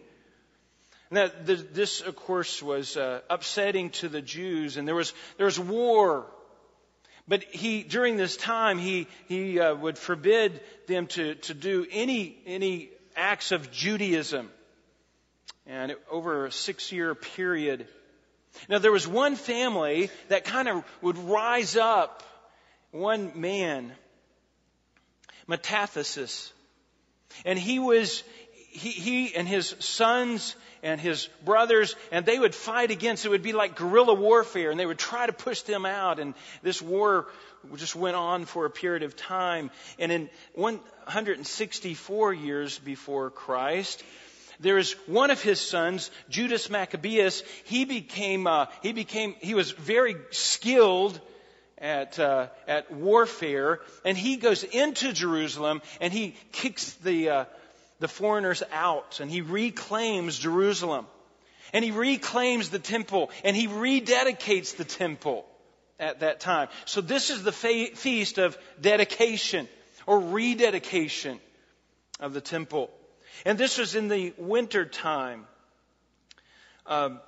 Now, 1.11 1.31
this, 1.43 2.03
of 2.03 2.17
course, 2.17 2.63
was 2.63 2.97
uh, 2.97 3.21
upsetting 3.31 3.91
to 3.91 4.09
the 4.09 4.21
Jews, 4.21 4.77
and 4.77 4.87
there 4.87 4.95
was 4.95 5.15
there 5.37 5.47
was 5.47 5.59
war 5.59 6.27
but 7.29 7.45
he, 7.45 7.83
during 7.83 8.17
this 8.17 8.39
time, 8.39 8.79
he, 8.79 9.07
he 9.29 9.61
uh, 9.61 9.75
would 9.75 9.99
forbid 9.99 10.63
them 10.87 11.07
to, 11.09 11.35
to 11.35 11.55
do 11.55 11.87
any, 11.93 12.39
any 12.47 12.89
acts 13.15 13.53
of 13.53 13.71
Judaism. 13.71 14.49
And 15.67 15.95
over 16.11 16.47
a 16.47 16.53
six 16.53 16.91
year 16.91 17.15
period. 17.15 17.87
Now, 18.71 18.79
there 18.79 18.91
was 18.91 19.07
one 19.07 19.37
family 19.37 20.11
that 20.29 20.45
kind 20.45 20.69
of 20.69 20.85
would 21.03 21.19
rise 21.19 21.77
up, 21.77 22.23
one 22.91 23.33
man, 23.35 23.93
Mattathias. 25.47 26.51
And 27.45 27.59
he 27.59 27.79
was, 27.79 28.25
he, 28.79 28.91
he 28.91 29.35
and 29.35 29.47
his 29.47 29.75
sons 29.81 30.57
and 30.83 31.01
his 31.01 31.29
brothers, 31.45 31.95
and 32.13 32.25
they 32.25 32.39
would 32.39 32.55
fight 32.55 32.91
against, 32.91 33.27
it 33.27 33.29
would 33.29 33.43
be 33.43 33.53
like 33.53 33.77
guerrilla 33.77 34.15
warfare, 34.15 34.71
and 34.71 34.79
they 34.79 34.87
would 34.87 34.99
try 34.99 35.27
to 35.27 35.33
push 35.33 35.63
them 35.63 35.85
out, 35.85 36.19
and 36.21 36.35
this 36.63 36.81
war 36.81 37.27
just 37.77 37.97
went 37.97 38.17
on 38.17 38.45
for 38.45 38.65
a 38.65 38.71
period 38.71 39.03
of 39.03 39.17
time. 39.17 39.71
And 39.99 40.13
in 40.13 40.31
164 40.55 42.33
years 42.33 42.79
before 42.79 43.31
Christ, 43.31 44.03
there 44.61 44.79
is 44.79 44.93
one 45.07 45.31
of 45.31 45.43
his 45.43 45.61
sons, 45.61 46.11
Judas 46.29 46.71
Maccabeus. 46.71 47.43
He 47.65 47.85
became, 47.85 48.47
uh, 48.47 48.67
he 48.83 48.93
became, 48.93 49.35
he 49.41 49.55
was 49.55 49.71
very 49.73 50.17
skilled 50.31 51.21
at 51.81 52.19
uh, 52.19 52.49
at 52.67 52.91
warfare, 52.91 53.81
and 54.05 54.19
he 54.19 54.37
goes 54.37 54.65
into 54.65 55.13
Jerusalem 55.13 55.81
and 56.01 56.13
he 56.13 56.35
kicks 56.51 56.93
the 56.95 57.31
uh, 57.31 57.45
the 58.01 58.09
foreigners 58.09 58.63
out 58.73 59.21
and 59.21 59.31
he 59.31 59.41
reclaims 59.41 60.39
Jerusalem. 60.39 61.07
And 61.73 61.85
he 61.85 61.91
reclaims 61.91 62.71
the 62.71 62.79
temple 62.79 63.31
and 63.45 63.57
he 63.57 63.67
rededicates 63.67 64.77
the 64.77 64.85
temple 64.85 65.45
at 65.99 66.21
that 66.21 66.41
time. 66.41 66.69
So 66.85 67.01
this 67.01 67.31
is 67.31 67.43
the 67.43 67.53
fe- 67.53 67.91
feast 67.91 68.39
of 68.39 68.57
dedication 68.81 69.69
or 70.07 70.21
rededication 70.21 71.41
of 72.21 72.33
the 72.33 72.41
temple. 72.41 72.91
And 73.45 73.59
this 73.59 73.79
was 73.79 73.95
in 73.95 74.09
the 74.09 74.33
winter 74.39 74.85
time. 74.85 75.47
Um, 76.87 77.21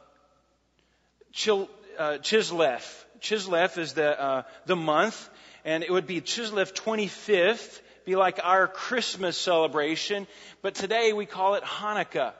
Chil, 1.32 1.68
uh, 1.98 2.18
Chislev. 2.22 2.82
Chislev 3.20 3.78
is 3.78 3.92
the, 3.92 4.20
uh, 4.20 4.42
the 4.66 4.76
month, 4.76 5.28
and 5.64 5.84
it 5.84 5.90
would 5.90 6.06
be 6.06 6.20
Chislev 6.20 6.72
25th, 6.72 7.80
be 8.04 8.16
like 8.16 8.40
our 8.42 8.66
Christmas 8.68 9.36
celebration, 9.36 10.26
but 10.62 10.74
today 10.74 11.12
we 11.12 11.26
call 11.26 11.54
it 11.54 11.64
Hanukkah. 11.64 12.32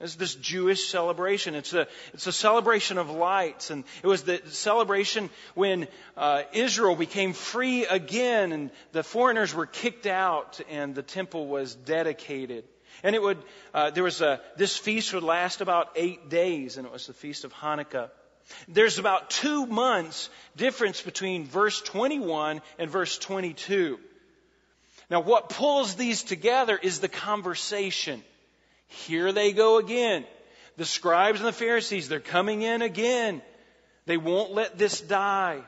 It's 0.00 0.14
this 0.14 0.34
Jewish 0.34 0.88
celebration. 0.88 1.54
It's 1.54 1.74
a, 1.74 1.86
it's 2.14 2.26
a 2.26 2.32
celebration 2.32 2.96
of 2.96 3.10
lights. 3.10 3.70
And 3.70 3.84
it 4.02 4.06
was 4.06 4.22
the 4.22 4.40
celebration 4.46 5.28
when 5.54 5.88
uh, 6.16 6.44
Israel 6.54 6.96
became 6.96 7.34
free 7.34 7.84
again 7.84 8.52
and 8.52 8.70
the 8.92 9.02
foreigners 9.02 9.54
were 9.54 9.66
kicked 9.66 10.06
out 10.06 10.58
and 10.70 10.94
the 10.94 11.02
temple 11.02 11.46
was 11.48 11.74
dedicated. 11.74 12.64
And 13.02 13.14
it 13.14 13.20
would, 13.20 13.38
uh, 13.74 13.90
there 13.90 14.04
was 14.04 14.22
a, 14.22 14.40
this 14.56 14.76
feast 14.76 15.12
would 15.12 15.22
last 15.22 15.60
about 15.60 15.90
eight 15.96 16.30
days 16.30 16.78
and 16.78 16.86
it 16.86 16.92
was 16.92 17.06
the 17.06 17.12
Feast 17.12 17.44
of 17.44 17.52
Hanukkah. 17.52 18.08
There's 18.68 18.98
about 18.98 19.30
two 19.30 19.66
months 19.66 20.30
difference 20.56 21.02
between 21.02 21.44
verse 21.44 21.80
21 21.82 22.62
and 22.78 22.90
verse 22.90 23.18
22. 23.18 24.00
Now, 25.10 25.20
what 25.20 25.48
pulls 25.48 25.96
these 25.96 26.22
together 26.22 26.78
is 26.80 27.00
the 27.00 27.08
conversation. 27.08 28.22
Here 28.86 29.32
they 29.32 29.52
go 29.52 29.78
again. 29.78 30.24
The 30.76 30.84
scribes 30.84 31.40
and 31.40 31.48
the 31.48 31.52
Pharisees, 31.52 32.08
they're 32.08 32.20
coming 32.20 32.62
in 32.62 32.80
again. 32.80 33.42
They 34.06 34.16
won't 34.16 34.52
let 34.52 34.78
this 34.78 35.00
die. 35.00 35.60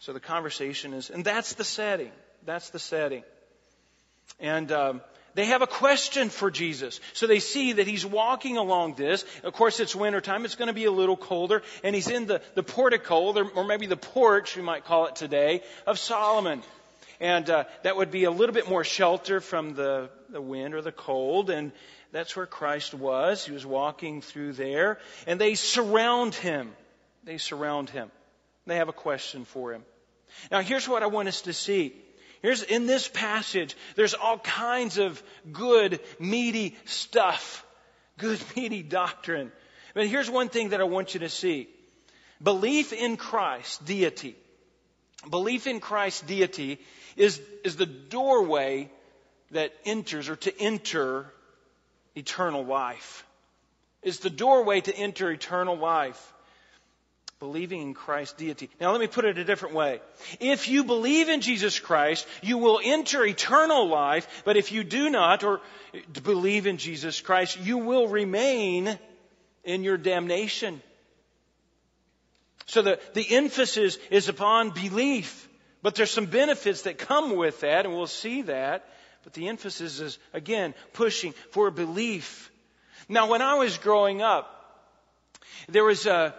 So 0.00 0.12
the 0.12 0.20
conversation 0.20 0.92
is, 0.94 1.10
and 1.10 1.24
that's 1.24 1.54
the 1.54 1.64
setting. 1.64 2.10
That's 2.44 2.70
the 2.70 2.78
setting. 2.78 3.22
And 4.40 4.70
um, 4.72 5.00
they 5.34 5.46
have 5.46 5.62
a 5.62 5.66
question 5.66 6.28
for 6.28 6.50
Jesus. 6.50 7.00
So 7.12 7.26
they 7.26 7.38
see 7.38 7.74
that 7.74 7.86
he's 7.86 8.04
walking 8.04 8.56
along 8.56 8.94
this. 8.94 9.24
Of 9.44 9.52
course, 9.52 9.80
it's 9.80 9.94
wintertime. 9.94 10.44
It's 10.44 10.56
going 10.56 10.68
to 10.68 10.74
be 10.74 10.84
a 10.84 10.92
little 10.92 11.16
colder. 11.16 11.62
And 11.84 11.94
he's 11.94 12.08
in 12.08 12.26
the, 12.26 12.42
the 12.54 12.62
portico, 12.62 13.32
or 13.54 13.64
maybe 13.64 13.86
the 13.86 13.96
porch, 13.96 14.56
we 14.56 14.62
might 14.62 14.84
call 14.84 15.06
it 15.06 15.16
today, 15.16 15.62
of 15.86 15.98
Solomon 15.98 16.62
and 17.20 17.48
uh, 17.48 17.64
that 17.82 17.96
would 17.96 18.10
be 18.10 18.24
a 18.24 18.30
little 18.30 18.54
bit 18.54 18.68
more 18.68 18.84
shelter 18.84 19.40
from 19.40 19.74
the, 19.74 20.10
the 20.28 20.40
wind 20.40 20.74
or 20.74 20.82
the 20.82 20.92
cold. 20.92 21.50
And 21.50 21.72
that's 22.12 22.36
where 22.36 22.46
Christ 22.46 22.94
was. 22.94 23.44
He 23.44 23.52
was 23.52 23.66
walking 23.66 24.22
through 24.22 24.54
there, 24.54 24.98
and 25.26 25.40
they 25.40 25.54
surround 25.54 26.34
him. 26.34 26.72
They 27.24 27.38
surround 27.38 27.90
him. 27.90 28.10
They 28.66 28.76
have 28.76 28.88
a 28.88 28.92
question 28.92 29.44
for 29.44 29.72
him. 29.72 29.82
Now, 30.50 30.60
here's 30.60 30.88
what 30.88 31.02
I 31.02 31.06
want 31.06 31.28
us 31.28 31.42
to 31.42 31.52
see. 31.52 31.94
Here's 32.42 32.62
in 32.62 32.86
this 32.86 33.08
passage, 33.08 33.76
there's 33.94 34.14
all 34.14 34.38
kinds 34.38 34.98
of 34.98 35.22
good, 35.52 36.00
meaty 36.18 36.76
stuff, 36.84 37.64
good, 38.18 38.40
meaty 38.56 38.82
doctrine. 38.82 39.50
But 39.94 40.06
here's 40.06 40.30
one 40.30 40.48
thing 40.48 40.70
that 40.70 40.80
I 40.80 40.84
want 40.84 41.14
you 41.14 41.20
to 41.20 41.28
see 41.28 41.68
belief 42.42 42.92
in 42.92 43.16
Christ, 43.16 43.84
deity. 43.84 44.36
Belief 45.28 45.66
in 45.66 45.80
Christ's 45.80 46.20
deity 46.20 46.78
is, 47.16 47.40
is 47.64 47.76
the 47.76 47.86
doorway 47.86 48.90
that 49.50 49.72
enters 49.84 50.28
or 50.28 50.36
to 50.36 50.60
enter 50.60 51.32
eternal 52.14 52.64
life. 52.64 53.24
Is 54.02 54.20
the 54.20 54.30
doorway 54.30 54.80
to 54.82 54.94
enter 54.94 55.30
eternal 55.30 55.76
life. 55.76 56.32
Believing 57.38 57.82
in 57.82 57.94
Christ's 57.94 58.34
deity. 58.34 58.70
Now 58.80 58.92
let 58.92 59.00
me 59.00 59.08
put 59.08 59.26
it 59.26 59.36
a 59.36 59.44
different 59.44 59.74
way. 59.74 60.00
If 60.40 60.68
you 60.68 60.84
believe 60.84 61.28
in 61.28 61.42
Jesus 61.42 61.78
Christ, 61.78 62.26
you 62.42 62.56
will 62.56 62.80
enter 62.82 63.26
eternal 63.26 63.88
life, 63.88 64.26
but 64.46 64.56
if 64.56 64.72
you 64.72 64.82
do 64.84 65.10
not 65.10 65.44
or 65.44 65.60
believe 66.22 66.66
in 66.66 66.78
Jesus 66.78 67.20
Christ, 67.20 67.58
you 67.60 67.76
will 67.76 68.08
remain 68.08 68.98
in 69.64 69.84
your 69.84 69.98
damnation. 69.98 70.80
So 72.64 72.80
the, 72.80 73.00
the 73.12 73.36
emphasis 73.36 73.98
is 74.10 74.30
upon 74.30 74.70
belief. 74.70 75.46
But 75.82 75.94
there's 75.94 76.10
some 76.10 76.26
benefits 76.26 76.82
that 76.82 76.98
come 76.98 77.36
with 77.36 77.60
that, 77.60 77.86
and 77.86 77.94
we'll 77.94 78.06
see 78.06 78.42
that. 78.42 78.88
But 79.24 79.32
the 79.32 79.48
emphasis 79.48 80.00
is, 80.00 80.18
again, 80.32 80.74
pushing 80.92 81.32
for 81.50 81.70
belief. 81.70 82.50
Now, 83.08 83.28
when 83.28 83.42
I 83.42 83.54
was 83.54 83.76
growing 83.78 84.22
up, 84.22 84.52
there 85.68 85.84
was 85.84 86.06
a, 86.06 86.34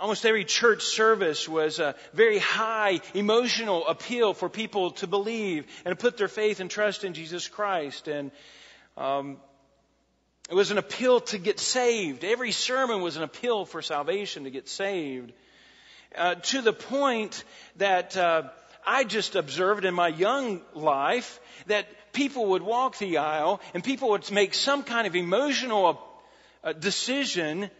almost 0.00 0.24
every 0.24 0.44
church 0.44 0.82
service 0.82 1.48
was 1.48 1.78
a 1.78 1.94
very 2.12 2.38
high 2.38 3.00
emotional 3.14 3.86
appeal 3.86 4.34
for 4.34 4.48
people 4.48 4.92
to 4.92 5.06
believe 5.06 5.66
and 5.84 5.98
put 5.98 6.16
their 6.16 6.28
faith 6.28 6.60
and 6.60 6.70
trust 6.70 7.04
in 7.04 7.14
Jesus 7.14 7.48
Christ. 7.48 8.08
And 8.08 8.30
um, 8.96 9.38
it 10.50 10.54
was 10.54 10.70
an 10.70 10.78
appeal 10.78 11.20
to 11.20 11.38
get 11.38 11.58
saved. 11.60 12.24
Every 12.24 12.52
sermon 12.52 13.00
was 13.00 13.16
an 13.16 13.22
appeal 13.22 13.64
for 13.64 13.82
salvation 13.82 14.44
to 14.44 14.50
get 14.50 14.68
saved. 14.68 15.32
Uh, 16.16 16.36
to 16.36 16.62
the 16.62 16.72
point 16.72 17.44
that 17.76 18.16
uh, 18.16 18.42
I 18.86 19.04
just 19.04 19.36
observed 19.36 19.84
in 19.84 19.94
my 19.94 20.08
young 20.08 20.62
life 20.74 21.38
that 21.66 21.86
people 22.12 22.46
would 22.46 22.62
walk 22.62 22.98
the 22.98 23.18
aisle 23.18 23.60
and 23.74 23.84
people 23.84 24.10
would 24.10 24.30
make 24.30 24.54
some 24.54 24.82
kind 24.82 25.06
of 25.06 25.14
emotional 25.14 26.00
uh, 26.64 26.72
decision 26.72 27.70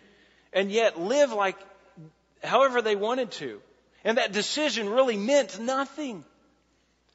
and 0.52 0.70
yet 0.70 1.00
live 1.00 1.32
like 1.32 1.56
however 2.44 2.82
they 2.82 2.96
wanted 2.96 3.30
to. 3.32 3.60
And 4.04 4.18
that 4.18 4.32
decision 4.32 4.88
really 4.90 5.16
meant 5.16 5.58
nothing. 5.58 6.24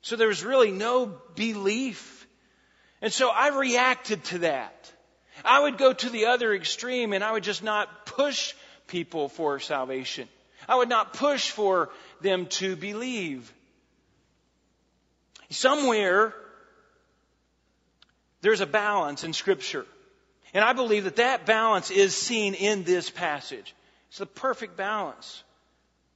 So 0.01 0.15
there 0.15 0.27
was 0.27 0.43
really 0.43 0.71
no 0.71 1.05
belief. 1.35 2.27
And 3.01 3.13
so 3.13 3.29
I 3.29 3.49
reacted 3.49 4.23
to 4.25 4.39
that. 4.39 4.91
I 5.45 5.61
would 5.61 5.77
go 5.77 5.93
to 5.93 6.09
the 6.09 6.25
other 6.25 6.53
extreme 6.53 7.13
and 7.13 7.23
I 7.23 7.31
would 7.31 7.43
just 7.43 7.63
not 7.63 8.05
push 8.05 8.53
people 8.87 9.29
for 9.29 9.59
salvation. 9.59 10.27
I 10.67 10.75
would 10.75 10.89
not 10.89 11.13
push 11.13 11.51
for 11.51 11.89
them 12.21 12.45
to 12.47 12.75
believe. 12.75 13.51
Somewhere, 15.49 16.33
there's 18.41 18.61
a 18.61 18.65
balance 18.65 19.23
in 19.23 19.33
Scripture. 19.33 19.85
And 20.53 20.63
I 20.63 20.73
believe 20.73 21.05
that 21.05 21.15
that 21.15 21.45
balance 21.45 21.91
is 21.91 22.15
seen 22.15 22.53
in 22.53 22.83
this 22.83 23.09
passage. 23.09 23.73
It's 24.09 24.19
the 24.19 24.25
perfect 24.25 24.77
balance. 24.77 25.43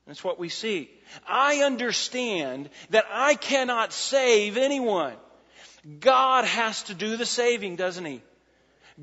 That's 0.05 0.23
what 0.23 0.39
we 0.39 0.49
see. 0.49 0.89
I 1.27 1.63
understand 1.63 2.69
that 2.91 3.05
I 3.11 3.35
cannot 3.35 3.91
save 3.91 4.57
anyone. 4.57 5.15
God 5.99 6.45
has 6.45 6.83
to 6.83 6.93
do 6.93 7.17
the 7.17 7.25
saving, 7.25 7.75
doesn't 7.75 8.05
He? 8.05 8.21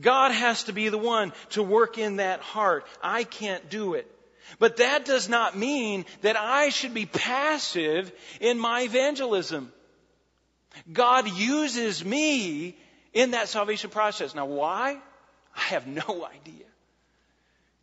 God 0.00 0.32
has 0.32 0.64
to 0.64 0.72
be 0.72 0.88
the 0.88 0.98
one 0.98 1.32
to 1.50 1.62
work 1.62 1.98
in 1.98 2.16
that 2.16 2.40
heart. 2.40 2.86
I 3.02 3.24
can't 3.24 3.68
do 3.68 3.94
it. 3.94 4.10
But 4.58 4.78
that 4.78 5.04
does 5.04 5.28
not 5.28 5.56
mean 5.56 6.04
that 6.22 6.36
I 6.36 6.68
should 6.68 6.94
be 6.94 7.06
passive 7.06 8.12
in 8.40 8.58
my 8.58 8.82
evangelism. 8.82 9.72
God 10.92 11.28
uses 11.28 12.04
me 12.04 12.76
in 13.12 13.32
that 13.32 13.48
salvation 13.48 13.90
process. 13.90 14.34
Now, 14.34 14.46
why? 14.46 14.98
I 15.56 15.60
have 15.60 15.86
no 15.86 16.02
idea. 16.34 16.66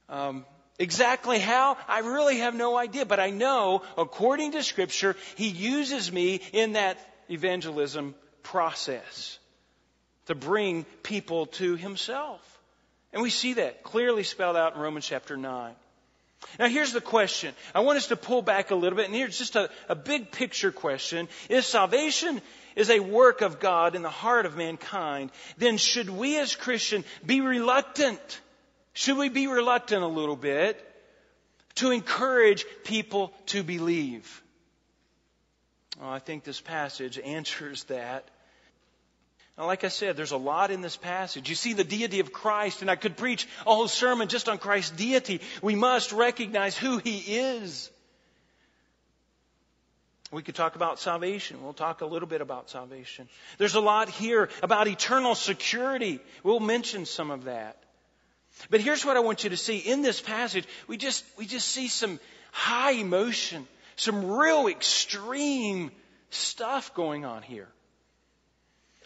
Um, 0.09 0.45
exactly 0.77 1.39
how? 1.39 1.77
I 1.87 1.99
really 1.99 2.39
have 2.39 2.53
no 2.53 2.77
idea. 2.77 3.05
But 3.05 3.19
I 3.19 3.29
know, 3.29 3.83
according 3.97 4.53
to 4.53 4.63
Scripture, 4.63 5.15
He 5.35 5.47
uses 5.47 6.11
me 6.11 6.41
in 6.51 6.73
that 6.73 6.97
evangelism 7.29 8.13
process 8.43 9.39
to 10.27 10.35
bring 10.35 10.85
people 11.03 11.47
to 11.47 11.75
Himself. 11.75 12.41
And 13.13 13.21
we 13.21 13.29
see 13.29 13.53
that 13.53 13.83
clearly 13.83 14.23
spelled 14.23 14.55
out 14.55 14.75
in 14.75 14.81
Romans 14.81 15.05
chapter 15.05 15.35
9. 15.37 15.73
Now 16.59 16.67
here's 16.67 16.93
the 16.93 17.01
question. 17.01 17.53
I 17.73 17.81
want 17.81 17.97
us 17.97 18.07
to 18.07 18.15
pull 18.15 18.41
back 18.41 18.71
a 18.71 18.75
little 18.75 18.97
bit, 18.97 19.05
and 19.05 19.15
here's 19.15 19.37
just 19.37 19.55
a, 19.55 19.69
a 19.87 19.95
big 19.95 20.31
picture 20.31 20.71
question. 20.71 21.27
If 21.49 21.65
salvation 21.65 22.41
is 22.75 22.89
a 22.89 22.99
work 22.99 23.41
of 23.41 23.59
God 23.59 23.95
in 23.95 24.01
the 24.01 24.09
heart 24.09 24.45
of 24.45 24.57
mankind, 24.57 25.31
then 25.57 25.77
should 25.77 26.09
we 26.09 26.39
as 26.39 26.55
Christians 26.55 27.05
be 27.25 27.41
reluctant? 27.41 28.41
Should 28.93 29.17
we 29.17 29.29
be 29.29 29.47
reluctant 29.47 30.03
a 30.03 30.07
little 30.07 30.35
bit 30.35 30.83
to 31.75 31.91
encourage 31.91 32.65
people 32.83 33.33
to 33.47 33.63
believe? 33.63 34.41
Well, 35.99 36.09
I 36.09 36.19
think 36.19 36.43
this 36.43 36.59
passage 36.59 37.19
answers 37.19 37.83
that. 37.85 38.29
Now, 39.61 39.67
like 39.67 39.83
I 39.83 39.89
said, 39.89 40.17
there's 40.17 40.31
a 40.31 40.37
lot 40.37 40.71
in 40.71 40.81
this 40.81 40.97
passage. 40.97 41.47
You 41.47 41.53
see 41.53 41.73
the 41.73 41.83
deity 41.83 42.19
of 42.19 42.33
Christ, 42.33 42.81
and 42.81 42.89
I 42.89 42.95
could 42.95 43.15
preach 43.15 43.47
a 43.67 43.75
whole 43.75 43.87
sermon 43.87 44.27
just 44.27 44.49
on 44.49 44.57
Christ's 44.57 44.89
deity. 44.89 45.39
We 45.61 45.75
must 45.75 46.11
recognize 46.13 46.75
who 46.75 46.97
He 46.97 47.19
is. 47.19 47.91
We 50.31 50.41
could 50.41 50.55
talk 50.55 50.75
about 50.75 50.99
salvation. 50.99 51.61
We'll 51.61 51.73
talk 51.73 52.01
a 52.01 52.07
little 52.07 52.27
bit 52.27 52.41
about 52.41 52.71
salvation. 52.71 53.29
There's 53.59 53.75
a 53.75 53.79
lot 53.79 54.09
here 54.09 54.49
about 54.63 54.87
eternal 54.87 55.35
security. 55.35 56.21
We'll 56.41 56.59
mention 56.59 57.05
some 57.05 57.29
of 57.29 57.43
that. 57.43 57.77
But 58.71 58.81
here's 58.81 59.05
what 59.05 59.15
I 59.15 59.19
want 59.19 59.43
you 59.43 59.51
to 59.51 59.57
see. 59.57 59.77
In 59.77 60.01
this 60.01 60.19
passage, 60.19 60.65
we 60.87 60.97
just, 60.97 61.23
we 61.37 61.45
just 61.45 61.67
see 61.67 61.87
some 61.87 62.19
high 62.51 62.93
emotion, 62.93 63.67
some 63.95 64.25
real 64.25 64.65
extreme 64.69 65.91
stuff 66.31 66.95
going 66.95 67.25
on 67.25 67.43
here. 67.43 67.67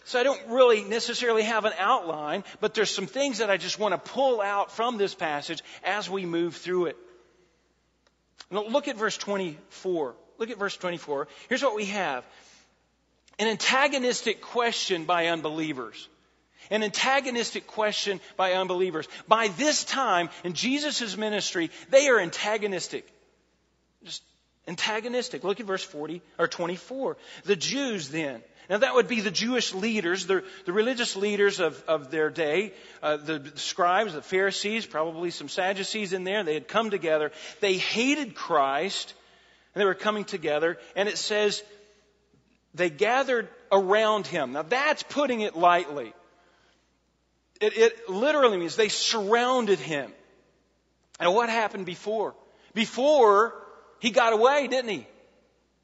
So 0.06 0.20
I 0.20 0.22
don't 0.22 0.40
really 0.46 0.84
necessarily 0.84 1.42
have 1.42 1.64
an 1.64 1.72
outline, 1.80 2.44
but 2.60 2.74
there's 2.74 2.94
some 2.94 3.08
things 3.08 3.38
that 3.38 3.50
I 3.50 3.56
just 3.56 3.80
want 3.80 3.92
to 3.92 4.10
pull 4.12 4.40
out 4.40 4.70
from 4.70 4.98
this 4.98 5.16
passage 5.16 5.60
as 5.82 6.08
we 6.08 6.24
move 6.24 6.54
through 6.54 6.86
it. 6.86 6.96
Now 8.48 8.64
look 8.64 8.86
at 8.86 8.96
verse 8.96 9.16
24. 9.18 10.14
Look 10.38 10.50
at 10.50 10.58
verse 10.58 10.76
24. 10.76 11.26
Here's 11.48 11.62
what 11.64 11.74
we 11.74 11.86
have. 11.86 12.24
An 13.40 13.48
antagonistic 13.48 14.40
question 14.40 15.06
by 15.06 15.26
unbelievers. 15.26 16.08
An 16.70 16.84
antagonistic 16.84 17.66
question 17.66 18.20
by 18.36 18.52
unbelievers. 18.52 19.08
By 19.26 19.48
this 19.48 19.82
time 19.82 20.30
in 20.44 20.52
Jesus' 20.52 21.16
ministry, 21.16 21.72
they 21.90 22.06
are 22.06 22.20
antagonistic. 22.20 23.12
Just 24.04 24.22
antagonistic. 24.68 25.42
Look 25.42 25.58
at 25.58 25.66
verse 25.66 25.82
40 25.82 26.22
or 26.38 26.46
24. 26.46 27.16
The 27.42 27.56
Jews 27.56 28.08
then 28.08 28.40
now 28.68 28.78
that 28.78 28.94
would 28.94 29.08
be 29.08 29.20
the 29.20 29.30
Jewish 29.30 29.72
leaders, 29.74 30.26
the, 30.26 30.42
the 30.64 30.72
religious 30.72 31.14
leaders 31.16 31.60
of, 31.60 31.82
of 31.86 32.10
their 32.10 32.30
day, 32.30 32.72
uh, 33.02 33.16
the 33.16 33.52
scribes, 33.54 34.14
the 34.14 34.22
Pharisees, 34.22 34.86
probably 34.86 35.30
some 35.30 35.48
Sadducees 35.48 36.12
in 36.12 36.24
there. 36.24 36.42
They 36.42 36.54
had 36.54 36.66
come 36.66 36.90
together. 36.90 37.30
They 37.60 37.74
hated 37.74 38.34
Christ, 38.34 39.14
and 39.74 39.80
they 39.80 39.84
were 39.84 39.94
coming 39.94 40.24
together. 40.24 40.78
And 40.96 41.08
it 41.08 41.18
says 41.18 41.62
they 42.74 42.90
gathered 42.90 43.48
around 43.70 44.26
him. 44.26 44.52
Now 44.52 44.62
that's 44.62 45.02
putting 45.04 45.40
it 45.40 45.56
lightly. 45.56 46.12
It, 47.60 47.76
it 47.76 48.08
literally 48.10 48.58
means 48.58 48.76
they 48.76 48.88
surrounded 48.88 49.78
him. 49.78 50.12
And 51.18 51.34
what 51.34 51.48
happened 51.48 51.86
before? 51.86 52.34
Before 52.74 53.54
he 54.00 54.10
got 54.10 54.32
away, 54.32 54.66
didn't 54.66 54.90
he? 54.90 55.06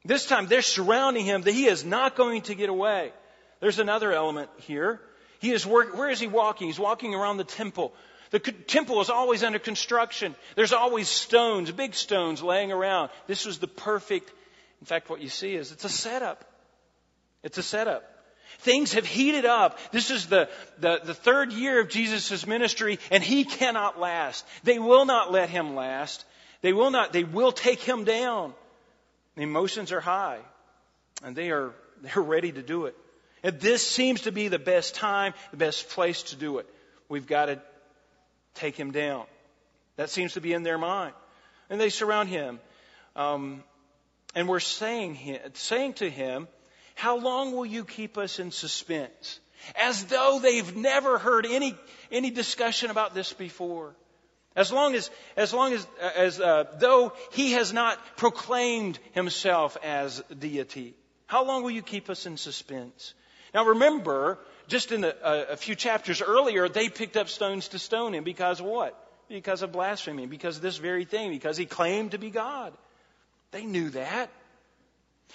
This 0.05 0.25
time 0.25 0.47
they're 0.47 0.61
surrounding 0.61 1.25
him 1.25 1.41
that 1.43 1.53
he 1.53 1.65
is 1.65 1.85
not 1.85 2.15
going 2.15 2.41
to 2.43 2.55
get 2.55 2.69
away. 2.69 3.11
There's 3.59 3.79
another 3.79 4.11
element 4.11 4.49
here. 4.57 4.99
He 5.39 5.51
is 5.51 5.65
work, 5.65 5.97
where 5.97 6.09
is 6.09 6.19
he 6.19 6.27
walking? 6.27 6.67
He's 6.67 6.79
walking 6.79 7.15
around 7.15 7.37
the 7.37 7.43
temple. 7.43 7.93
The 8.31 8.39
temple 8.39 8.99
is 9.01 9.09
always 9.09 9.43
under 9.43 9.59
construction. 9.59 10.35
There's 10.55 10.73
always 10.73 11.07
stones, 11.07 11.71
big 11.71 11.93
stones 11.93 12.41
laying 12.41 12.71
around. 12.71 13.11
This 13.27 13.45
was 13.45 13.59
the 13.59 13.67
perfect, 13.67 14.31
in 14.81 14.85
fact, 14.87 15.09
what 15.09 15.21
you 15.21 15.29
see 15.29 15.55
is 15.55 15.71
it's 15.71 15.85
a 15.85 15.89
setup. 15.89 16.43
It's 17.43 17.57
a 17.57 17.63
setup. 17.63 18.03
Things 18.59 18.93
have 18.93 19.05
heated 19.05 19.45
up. 19.45 19.77
This 19.91 20.09
is 20.09 20.27
the, 20.27 20.49
the, 20.79 21.01
the 21.03 21.13
third 21.13 21.53
year 21.53 21.79
of 21.79 21.89
Jesus' 21.89 22.47
ministry, 22.47 22.99
and 23.11 23.21
he 23.23 23.43
cannot 23.43 23.99
last. 23.99 24.45
They 24.63 24.79
will 24.79 25.05
not 25.05 25.31
let 25.31 25.49
him 25.49 25.75
last. 25.75 26.25
They 26.61 26.73
will 26.73 26.91
not, 26.91 27.13
they 27.13 27.23
will 27.23 27.51
take 27.51 27.81
him 27.81 28.03
down. 28.03 28.53
The 29.35 29.43
emotions 29.43 29.91
are 29.91 30.01
high, 30.01 30.39
and 31.23 31.35
they 31.35 31.51
are 31.51 31.73
they're 32.01 32.23
ready 32.23 32.51
to 32.51 32.61
do 32.61 32.85
it. 32.85 32.95
And 33.43 33.59
this 33.59 33.85
seems 33.85 34.21
to 34.21 34.31
be 34.31 34.47
the 34.47 34.59
best 34.59 34.95
time, 34.95 35.33
the 35.51 35.57
best 35.57 35.89
place 35.89 36.23
to 36.23 36.35
do 36.35 36.59
it. 36.59 36.67
We've 37.09 37.27
got 37.27 37.47
to 37.47 37.61
take 38.55 38.75
him 38.75 38.91
down. 38.91 39.25
That 39.97 40.09
seems 40.09 40.33
to 40.33 40.41
be 40.41 40.53
in 40.53 40.63
their 40.63 40.77
mind, 40.77 41.13
and 41.69 41.79
they 41.79 41.89
surround 41.89 42.29
him, 42.29 42.59
um, 43.15 43.63
and 44.33 44.47
we're 44.47 44.59
saying 44.59 45.39
saying 45.53 45.93
to 45.95 46.09
him, 46.09 46.47
"How 46.95 47.17
long 47.17 47.51
will 47.51 47.65
you 47.65 47.85
keep 47.85 48.17
us 48.17 48.39
in 48.39 48.51
suspense?" 48.51 49.39
As 49.75 50.05
though 50.05 50.39
they've 50.41 50.75
never 50.75 51.17
heard 51.17 51.45
any 51.45 51.77
any 52.11 52.31
discussion 52.31 52.89
about 52.89 53.13
this 53.13 53.31
before. 53.33 53.95
As 54.55 54.71
long 54.71 54.93
as, 54.93 55.09
as 55.35 55.53
long 55.53 55.73
as, 55.73 55.87
as 56.15 56.39
uh, 56.39 56.65
though 56.77 57.13
he 57.31 57.53
has 57.53 57.73
not 57.73 57.97
proclaimed 58.17 58.99
himself 59.13 59.77
as 59.83 60.21
deity. 60.37 60.93
How 61.25 61.45
long 61.45 61.63
will 61.63 61.71
you 61.71 61.81
keep 61.81 62.09
us 62.09 62.25
in 62.25 62.37
suspense? 62.37 63.15
Now 63.53 63.65
remember, 63.65 64.37
just 64.67 64.91
in 64.91 65.03
a, 65.03 65.13
a 65.51 65.57
few 65.57 65.75
chapters 65.75 66.21
earlier, 66.21 66.69
they 66.69 66.89
picked 66.89 67.17
up 67.17 67.29
stones 67.29 67.69
to 67.69 67.79
stone 67.79 68.13
him 68.13 68.23
because 68.23 68.59
of 68.59 68.67
what? 68.67 68.99
Because 69.27 69.63
of 69.63 69.71
blasphemy, 69.71 70.27
because 70.27 70.57
of 70.57 70.61
this 70.61 70.77
very 70.77 71.05
thing, 71.05 71.31
because 71.31 71.57
he 71.57 71.65
claimed 71.65 72.11
to 72.11 72.19
be 72.19 72.29
God. 72.29 72.73
They 73.51 73.65
knew 73.65 73.89
that. 73.91 74.29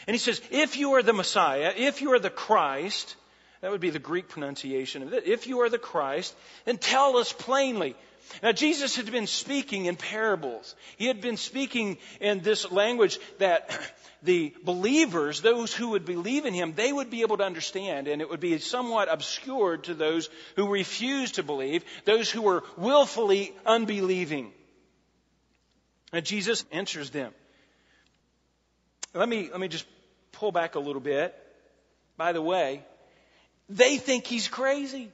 And 0.07 0.15
he 0.15 0.19
says, 0.19 0.41
if 0.51 0.77
you 0.77 0.95
are 0.95 1.03
the 1.03 1.13
Messiah, 1.13 1.73
if 1.77 2.03
you 2.03 2.13
are 2.13 2.19
the 2.21 2.31
Christ, 2.31 3.17
that 3.61 3.71
would 3.73 3.81
be 3.81 3.91
the 3.91 3.99
Greek 3.99 4.29
pronunciation 4.29 5.03
of 5.03 5.13
it. 5.13 5.27
If 5.27 5.47
you 5.47 5.61
are 5.61 5.71
the 5.71 5.79
Christ, 5.79 6.37
then 6.65 6.79
tell 6.79 7.17
us 7.17 7.33
plainly. 7.33 7.97
Now, 8.43 8.53
Jesus 8.53 8.97
had 8.97 9.11
been 9.11 9.27
speaking 9.27 9.87
in 9.87 9.97
parables. 9.97 10.75
He 10.97 11.07
had 11.07 11.21
been 11.21 11.37
speaking 11.37 11.99
in 12.21 12.41
this 12.41 12.71
language 12.71 13.19
that 13.39 13.71
the 14.23 14.55
believers, 14.63 15.41
those 15.41 15.75
who 15.75 15.91
would 15.91 16.05
believe 16.05 16.45
in 16.45 16.55
him, 16.55 16.75
they 16.75 16.93
would 16.93 17.11
be 17.11 17.23
able 17.23 17.37
to 17.39 17.45
understand, 17.45 18.09
and 18.09 18.21
it 18.21 18.29
would 18.29 18.41
be 18.41 18.59
somewhat 18.59 19.09
obscured 19.11 19.85
to 19.85 19.95
those 19.95 20.29
who 20.57 20.69
refused 20.69 21.37
to 21.37 21.43
believe, 21.43 21.85
those 22.05 22.31
who 22.31 22.43
were 22.43 22.65
willfully 22.77 23.55
unbelieving. 23.65 24.53
And 26.13 26.25
Jesus 26.25 26.65
answers 26.73 27.11
them. 27.11 27.33
Let 29.15 29.29
me, 29.29 29.49
let 29.51 29.61
me 29.61 29.69
just 29.69 29.87
pull 30.33 30.53
back 30.53 30.75
a 30.75 30.81
little 30.81 31.01
bit. 31.01 31.35
By 32.17 32.33
the 32.33 32.43
way, 32.43 32.85
they 33.69 33.97
think 33.97 34.27
he's 34.27 34.49
crazy. 34.49 35.11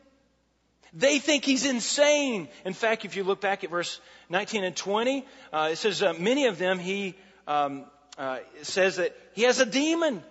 They 0.95 1.19
think 1.19 1.45
he's 1.45 1.67
insane. 1.67 2.49
In 2.65 2.73
fact, 2.73 3.05
if 3.05 3.17
you 3.17 3.25
look 3.25 3.41
back 3.41 3.65
at 3.65 3.71
verse 3.71 4.01
19 4.29 4.63
and 4.63 4.77
20, 4.77 5.27
uh, 5.53 5.69
it 5.73 5.77
says, 5.77 6.03
uh, 6.03 6.13
many 6.13 6.47
of 6.47 6.57
them, 6.59 6.79
he 6.79 7.17
um, 7.49 7.85
uh, 8.17 8.39
says 8.63 8.97
that 8.97 9.17
he 9.35 9.43
has 9.43 9.59
a 9.59 9.67
demon. 9.67 10.23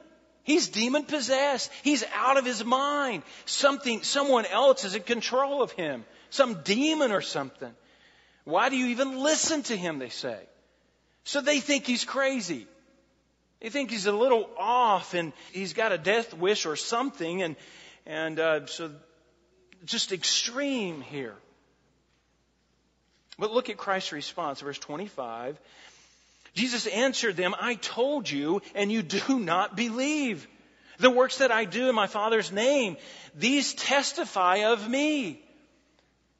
He's 0.44 0.70
demon 0.70 1.04
possessed. 1.04 1.70
He's 1.84 2.04
out 2.14 2.38
of 2.38 2.46
his 2.46 2.64
mind. 2.64 3.24
Something, 3.46 4.04
someone 4.04 4.46
else 4.46 4.86
is 4.86 4.96
in 4.96 5.04
control 5.04 5.62
of 5.62 5.72
him. 5.72 6.06
Some 6.30 6.62
demon 6.64 7.12
or 7.12 7.22
something. 7.22 7.72
Why 8.46 8.70
do 8.70 8.78
you 8.78 8.88
even 8.88 9.20
listen 9.20 9.64
to 9.64 9.76
him? 9.76 10.00
They 10.00 10.10
say. 10.10 10.40
So 11.26 11.42
they 11.42 11.60
think 11.60 11.86
he's 11.86 12.04
crazy. 12.04 12.68
They 13.62 13.70
think 13.70 13.92
he's 13.92 14.08
a 14.08 14.12
little 14.12 14.50
off 14.58 15.14
and 15.14 15.32
he's 15.52 15.74
got 15.74 15.92
a 15.94 15.98
death 15.98 16.34
wish 16.34 16.66
or 16.66 16.76
something 16.76 17.42
and, 17.42 17.56
and, 18.06 18.40
uh, 18.40 18.66
so 18.66 18.92
just 19.86 20.12
extreme 20.12 21.02
here. 21.02 21.36
But 23.38 23.52
look 23.52 23.70
at 23.70 23.78
Christ's 23.78 24.12
response, 24.12 24.62
verse 24.62 24.80
25. 24.80 25.60
Jesus 26.54 26.86
answered 26.86 27.36
them, 27.36 27.56
I 27.60 27.76
told 27.76 28.30
you, 28.30 28.62
and 28.76 28.92
you 28.92 29.02
do 29.02 29.40
not 29.40 29.76
believe. 29.76 30.48
The 31.00 31.10
works 31.10 31.40
that 31.40 31.52
I 31.52 31.66
do 31.66 31.90
in 31.90 31.96
my 31.96 32.08
Father's 32.08 32.52
name, 32.52 32.98
these 33.34 33.74
testify 33.74 34.66
of 34.72 34.88
me. 34.88 35.42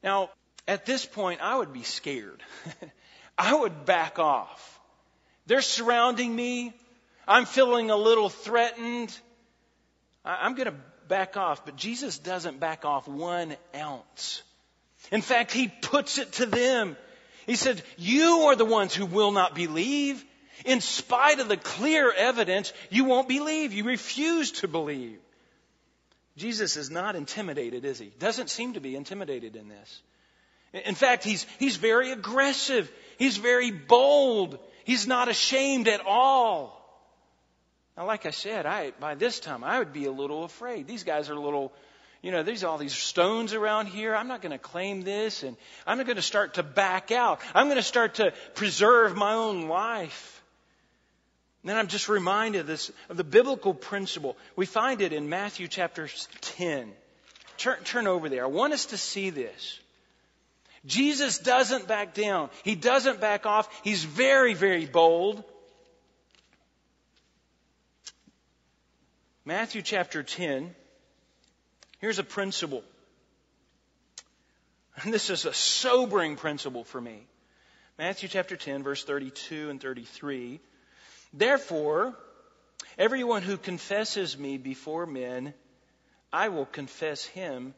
Now, 0.02 0.30
at 0.68 0.86
this 0.86 1.04
point, 1.04 1.40
I 1.42 1.56
would 1.56 1.72
be 1.72 1.82
scared. 1.82 2.42
I 3.38 3.54
would 3.54 3.84
back 3.84 4.18
off. 4.18 4.80
They're 5.46 5.62
surrounding 5.62 6.34
me. 6.34 6.72
I'm 7.26 7.44
feeling 7.44 7.90
a 7.90 7.96
little 7.96 8.28
threatened. 8.28 9.16
I'm 10.24 10.54
going 10.54 10.68
to 10.68 10.74
back 11.08 11.36
off, 11.36 11.64
but 11.64 11.76
Jesus 11.76 12.18
doesn't 12.18 12.60
back 12.60 12.84
off 12.84 13.06
one 13.08 13.56
ounce. 13.74 14.42
In 15.10 15.22
fact, 15.22 15.52
he 15.52 15.68
puts 15.68 16.18
it 16.18 16.32
to 16.32 16.46
them. 16.46 16.96
He 17.46 17.56
said, 17.56 17.82
You 17.96 18.46
are 18.48 18.56
the 18.56 18.64
ones 18.64 18.94
who 18.94 19.06
will 19.06 19.32
not 19.32 19.54
believe. 19.54 20.24
In 20.64 20.80
spite 20.80 21.40
of 21.40 21.48
the 21.48 21.56
clear 21.56 22.12
evidence, 22.12 22.72
you 22.88 23.04
won't 23.04 23.28
believe. 23.28 23.72
You 23.72 23.84
refuse 23.84 24.52
to 24.52 24.68
believe. 24.68 25.18
Jesus 26.36 26.76
is 26.76 26.90
not 26.90 27.16
intimidated, 27.16 27.84
is 27.84 27.98
he? 27.98 28.06
Doesn't 28.18 28.50
seem 28.50 28.74
to 28.74 28.80
be 28.80 28.96
intimidated 28.96 29.56
in 29.56 29.68
this. 29.68 30.02
In 30.72 30.94
fact, 30.94 31.22
he's, 31.22 31.46
he's 31.58 31.76
very 31.76 32.10
aggressive. 32.10 32.90
He's 33.18 33.36
very 33.36 33.70
bold. 33.70 34.58
He's 34.84 35.06
not 35.06 35.28
ashamed 35.28 35.86
at 35.86 36.00
all. 36.04 36.83
Now, 37.96 38.06
like 38.06 38.26
I 38.26 38.30
said, 38.30 38.66
I, 38.66 38.92
by 38.98 39.14
this 39.14 39.40
time, 39.40 39.62
I 39.62 39.78
would 39.78 39.92
be 39.92 40.06
a 40.06 40.12
little 40.12 40.44
afraid. 40.44 40.86
These 40.86 41.04
guys 41.04 41.30
are 41.30 41.34
a 41.34 41.40
little 41.40 41.72
you 42.24 42.30
know, 42.30 42.42
there's 42.42 42.64
all 42.64 42.78
these 42.78 42.94
stones 42.94 43.52
around 43.52 43.88
here. 43.88 44.16
I'm 44.16 44.28
not 44.28 44.40
going 44.40 44.52
to 44.52 44.58
claim 44.58 45.02
this 45.02 45.42
and 45.42 45.58
I'm 45.86 45.98
not 45.98 46.06
going 46.06 46.16
to 46.16 46.22
start 46.22 46.54
to 46.54 46.62
back 46.62 47.12
out. 47.12 47.42
I'm 47.54 47.66
going 47.66 47.76
to 47.76 47.82
start 47.82 48.14
to 48.14 48.32
preserve 48.54 49.14
my 49.14 49.34
own 49.34 49.68
life. 49.68 50.42
And 51.62 51.68
then 51.68 51.76
I'm 51.76 51.86
just 51.86 52.08
reminded 52.08 52.62
of 52.62 52.66
this, 52.66 52.90
of 53.10 53.18
the 53.18 53.24
biblical 53.24 53.74
principle. 53.74 54.38
We 54.56 54.64
find 54.64 55.02
it 55.02 55.12
in 55.12 55.28
Matthew 55.28 55.68
chapter 55.68 56.08
10. 56.40 56.90
Turn, 57.58 57.84
turn 57.84 58.06
over 58.06 58.30
there. 58.30 58.44
I 58.44 58.48
want 58.48 58.72
us 58.72 58.86
to 58.86 58.96
see 58.96 59.28
this. 59.28 59.78
Jesus 60.86 61.38
doesn't 61.38 61.86
back 61.86 62.14
down. 62.14 62.48
He 62.62 62.74
doesn't 62.74 63.20
back 63.20 63.44
off. 63.44 63.68
He's 63.84 64.02
very, 64.02 64.54
very 64.54 64.86
bold. 64.86 65.44
Matthew 69.46 69.82
chapter 69.82 70.22
10. 70.22 70.74
Here's 71.98 72.18
a 72.18 72.24
principle. 72.24 72.82
And 75.02 75.12
this 75.12 75.28
is 75.28 75.44
a 75.44 75.52
sobering 75.52 76.36
principle 76.36 76.84
for 76.84 77.00
me. 77.00 77.26
Matthew 77.98 78.28
chapter 78.28 78.56
10, 78.56 78.82
verse 78.82 79.04
32 79.04 79.68
and 79.68 79.80
33. 79.80 80.60
Therefore, 81.34 82.14
everyone 82.96 83.42
who 83.42 83.58
confesses 83.58 84.38
me 84.38 84.56
before 84.56 85.04
men, 85.04 85.52
I 86.32 86.48
will 86.48 86.66
confess 86.66 87.24
him 87.24 87.74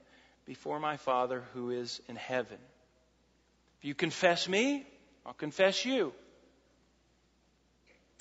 before 0.46 0.78
my 0.78 0.96
Father 0.98 1.42
who 1.52 1.70
is 1.70 2.00
in 2.08 2.16
heaven. 2.16 2.58
If 3.78 3.84
you 3.84 3.94
confess 3.94 4.48
me, 4.48 4.86
I'll 5.26 5.32
confess 5.32 5.84
you. 5.84 6.12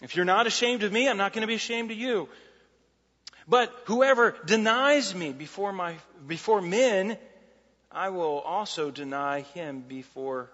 If 0.01 0.15
you're 0.15 0.25
not 0.25 0.47
ashamed 0.47 0.84
of 0.84 0.91
me, 0.91 1.08
I'm 1.08 1.17
not 1.17 1.31
going 1.31 1.41
to 1.41 1.47
be 1.47 1.55
ashamed 1.55 1.91
of 1.91 1.97
you. 1.97 2.27
But 3.47 3.71
whoever 3.86 4.36
denies 4.45 5.13
me 5.13 5.31
before 5.31 5.71
my, 5.71 5.95
before 6.25 6.62
men, 6.62 7.17
I 7.91 8.10
will 8.10 8.39
also 8.39 8.91
deny 8.91 9.41
him 9.41 9.81
before 9.81 10.49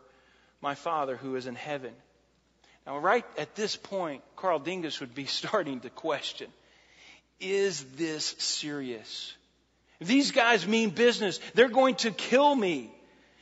my 0.62 0.76
Father 0.76 1.16
who 1.16 1.36
is 1.36 1.48
in 1.48 1.56
heaven. 1.56 1.94
Now, 2.86 2.98
right 2.98 3.26
at 3.38 3.56
this 3.56 3.76
point, 3.76 4.24
Carl 4.36 4.60
Dingus 4.60 5.00
would 5.00 5.16
be 5.16 5.26
starting 5.40 5.80
to 5.82 5.90
question, 5.90 6.48
is 7.40 7.84
this 7.96 8.36
serious? 8.38 9.34
These 10.00 10.32
guys 10.32 10.68
mean 10.68 10.90
business, 10.90 11.40
they're 11.54 11.70
going 11.70 11.96
to 11.96 12.12
kill 12.12 12.54
me. 12.54 12.92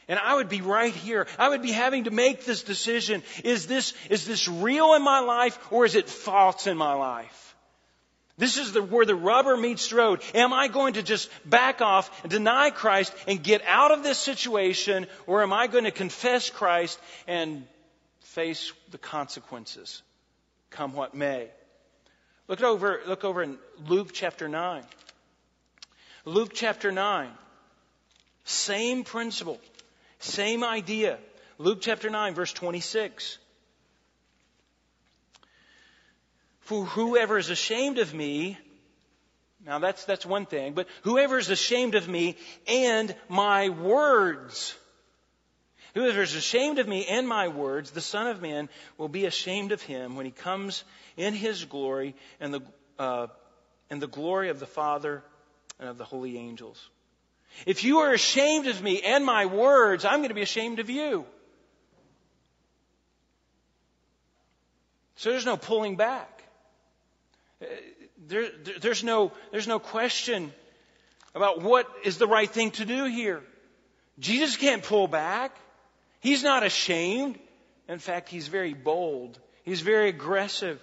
And 0.07 0.17
I 0.17 0.35
would 0.35 0.49
be 0.49 0.61
right 0.61 0.93
here. 0.93 1.27
I 1.37 1.49
would 1.49 1.61
be 1.61 1.71
having 1.71 2.05
to 2.05 2.11
make 2.11 2.43
this 2.43 2.63
decision. 2.63 3.21
Is 3.43 3.67
this, 3.67 3.93
is 4.09 4.25
this 4.25 4.47
real 4.47 4.95
in 4.95 5.03
my 5.03 5.19
life 5.19 5.59
or 5.71 5.85
is 5.85 5.93
it 5.95 6.09
false 6.09 6.65
in 6.65 6.77
my 6.77 6.93
life? 6.93 7.48
This 8.39 8.57
is 8.57 8.71
the, 8.71 8.81
where 8.81 9.05
the 9.05 9.15
rubber 9.15 9.57
meets 9.57 9.89
the 9.89 9.97
road. 9.97 10.21
Am 10.33 10.53
I 10.53 10.69
going 10.69 10.93
to 10.93 11.03
just 11.03 11.29
back 11.47 11.81
off 11.81 12.09
and 12.23 12.31
deny 12.31 12.69
Christ 12.69 13.13
and 13.27 13.43
get 13.43 13.61
out 13.67 13.91
of 13.91 14.01
this 14.01 14.17
situation, 14.17 15.07
or 15.27 15.43
am 15.43 15.51
I 15.51 15.67
going 15.67 15.83
to 15.83 15.91
confess 15.91 16.49
Christ 16.49 16.97
and 17.27 17.67
face 18.21 18.71
the 18.91 18.97
consequences, 18.97 20.01
come 20.69 20.93
what 20.93 21.13
may? 21.13 21.49
Look 22.47 22.63
over, 22.63 23.01
look 23.05 23.25
over 23.25 23.43
in 23.43 23.57
Luke 23.87 24.11
chapter 24.13 24.47
9. 24.47 24.83
Luke 26.23 26.51
chapter 26.53 26.93
9. 26.93 27.29
Same 28.45 29.03
principle, 29.03 29.59
same 30.19 30.63
idea. 30.63 31.17
Luke 31.57 31.79
chapter 31.81 32.09
9, 32.09 32.35
verse 32.35 32.53
26. 32.53 33.37
For 36.69 36.85
whoever 36.85 37.39
is 37.39 37.49
ashamed 37.49 37.97
of 37.97 38.13
me, 38.13 38.55
now 39.65 39.79
that's, 39.79 40.05
that's 40.05 40.23
one 40.23 40.45
thing, 40.45 40.73
but 40.73 40.85
whoever 41.01 41.39
is 41.39 41.49
ashamed 41.49 41.95
of 41.95 42.07
me 42.07 42.37
and 42.67 43.15
my 43.27 43.69
words, 43.69 44.77
whoever 45.95 46.21
is 46.21 46.35
ashamed 46.35 46.77
of 46.77 46.87
me 46.87 47.07
and 47.07 47.27
my 47.27 47.47
words, 47.47 47.89
the 47.89 48.01
Son 48.01 48.27
of 48.27 48.43
Man 48.43 48.69
will 48.99 49.07
be 49.07 49.25
ashamed 49.25 49.71
of 49.71 49.81
him 49.81 50.15
when 50.15 50.27
he 50.27 50.31
comes 50.31 50.83
in 51.17 51.33
his 51.33 51.65
glory 51.65 52.13
and 52.39 52.53
the, 52.53 52.61
uh, 52.99 53.25
and 53.89 53.99
the 53.99 54.05
glory 54.05 54.49
of 54.49 54.59
the 54.59 54.67
Father 54.67 55.23
and 55.79 55.89
of 55.89 55.97
the 55.97 56.05
holy 56.05 56.37
angels. 56.37 56.87
If 57.65 57.83
you 57.83 58.01
are 58.01 58.13
ashamed 58.13 58.67
of 58.67 58.79
me 58.79 59.01
and 59.01 59.25
my 59.25 59.47
words, 59.47 60.05
I'm 60.05 60.19
going 60.19 60.29
to 60.29 60.35
be 60.35 60.43
ashamed 60.43 60.77
of 60.77 60.91
you. 60.91 61.25
So 65.15 65.31
there's 65.31 65.47
no 65.47 65.57
pulling 65.57 65.95
back. 65.95 66.38
There, 68.27 68.49
there's, 68.81 69.03
no, 69.03 69.31
there's 69.51 69.67
no 69.67 69.79
question 69.79 70.53
about 71.35 71.61
what 71.61 71.87
is 72.03 72.17
the 72.17 72.27
right 72.27 72.49
thing 72.49 72.71
to 72.71 72.85
do 72.85 73.05
here. 73.05 73.41
Jesus 74.19 74.57
can't 74.57 74.83
pull 74.83 75.07
back. 75.07 75.55
He's 76.19 76.43
not 76.43 76.63
ashamed. 76.63 77.39
In 77.87 77.99
fact, 77.99 78.29
he's 78.29 78.47
very 78.47 78.73
bold. 78.73 79.39
He's 79.63 79.81
very 79.81 80.09
aggressive. 80.09 80.81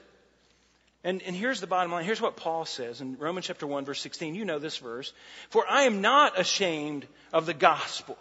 And, 1.05 1.23
and 1.23 1.37
here's 1.37 1.61
the 1.61 1.67
bottom 1.67 1.93
line. 1.93 2.05
Here's 2.05 2.21
what 2.21 2.37
Paul 2.37 2.65
says 2.65 3.01
in 3.01 3.17
Romans 3.19 3.47
chapter 3.47 3.67
1 3.67 3.85
verse 3.85 4.01
16. 4.01 4.35
You 4.35 4.45
know 4.45 4.59
this 4.59 4.79
verse. 4.79 5.13
For 5.51 5.65
I 5.69 5.83
am 5.83 6.01
not 6.01 6.39
ashamed 6.39 7.07
of 7.33 7.47
the 7.47 7.55
gospel. 7.55 8.19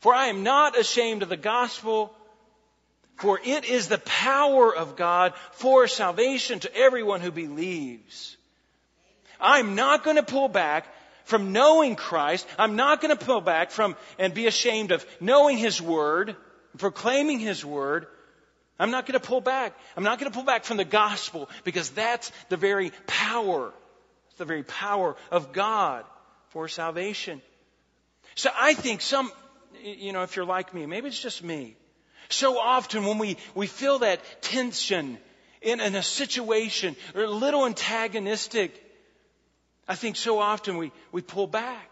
For 0.00 0.14
I 0.14 0.26
am 0.26 0.42
not 0.42 0.78
ashamed 0.78 1.22
of 1.22 1.28
the 1.28 1.36
gospel 1.36 2.14
for 3.22 3.38
it 3.44 3.64
is 3.64 3.86
the 3.86 3.98
power 3.98 4.74
of 4.74 4.96
God 4.96 5.34
for 5.52 5.86
salvation 5.86 6.58
to 6.58 6.76
everyone 6.76 7.20
who 7.20 7.30
believes. 7.30 8.36
I'm 9.40 9.76
not 9.76 10.02
going 10.02 10.16
to 10.16 10.24
pull 10.24 10.48
back 10.48 10.88
from 11.24 11.52
knowing 11.52 11.94
Christ. 11.94 12.48
I'm 12.58 12.74
not 12.74 13.00
going 13.00 13.16
to 13.16 13.24
pull 13.24 13.40
back 13.40 13.70
from 13.70 13.94
and 14.18 14.34
be 14.34 14.48
ashamed 14.48 14.90
of 14.90 15.06
knowing 15.20 15.56
His 15.56 15.80
Word, 15.80 16.34
proclaiming 16.78 17.38
His 17.38 17.64
Word. 17.64 18.08
I'm 18.76 18.90
not 18.90 19.06
going 19.06 19.20
to 19.20 19.24
pull 19.24 19.40
back. 19.40 19.72
I'm 19.96 20.02
not 20.02 20.18
going 20.18 20.28
to 20.28 20.34
pull 20.34 20.44
back 20.44 20.64
from 20.64 20.78
the 20.78 20.84
gospel 20.84 21.48
because 21.62 21.90
that's 21.90 22.32
the 22.48 22.56
very 22.56 22.90
power. 23.06 23.72
The 24.36 24.44
very 24.44 24.64
power 24.64 25.14
of 25.30 25.52
God 25.52 26.04
for 26.48 26.66
salvation. 26.66 27.40
So 28.34 28.50
I 28.52 28.74
think 28.74 29.00
some, 29.00 29.30
you 29.80 30.12
know, 30.12 30.24
if 30.24 30.34
you're 30.34 30.44
like 30.44 30.74
me, 30.74 30.86
maybe 30.86 31.06
it's 31.06 31.22
just 31.22 31.44
me. 31.44 31.76
So 32.28 32.58
often 32.58 33.04
when 33.04 33.18
we, 33.18 33.36
we 33.54 33.66
feel 33.66 34.00
that 34.00 34.20
tension 34.42 35.18
in, 35.60 35.80
in 35.80 35.94
a 35.94 36.02
situation 36.02 36.96
or 37.14 37.24
a 37.24 37.30
little 37.30 37.66
antagonistic, 37.66 38.82
I 39.86 39.94
think 39.94 40.16
so 40.16 40.38
often 40.38 40.76
we, 40.76 40.92
we 41.10 41.22
pull 41.22 41.46
back. 41.46 41.88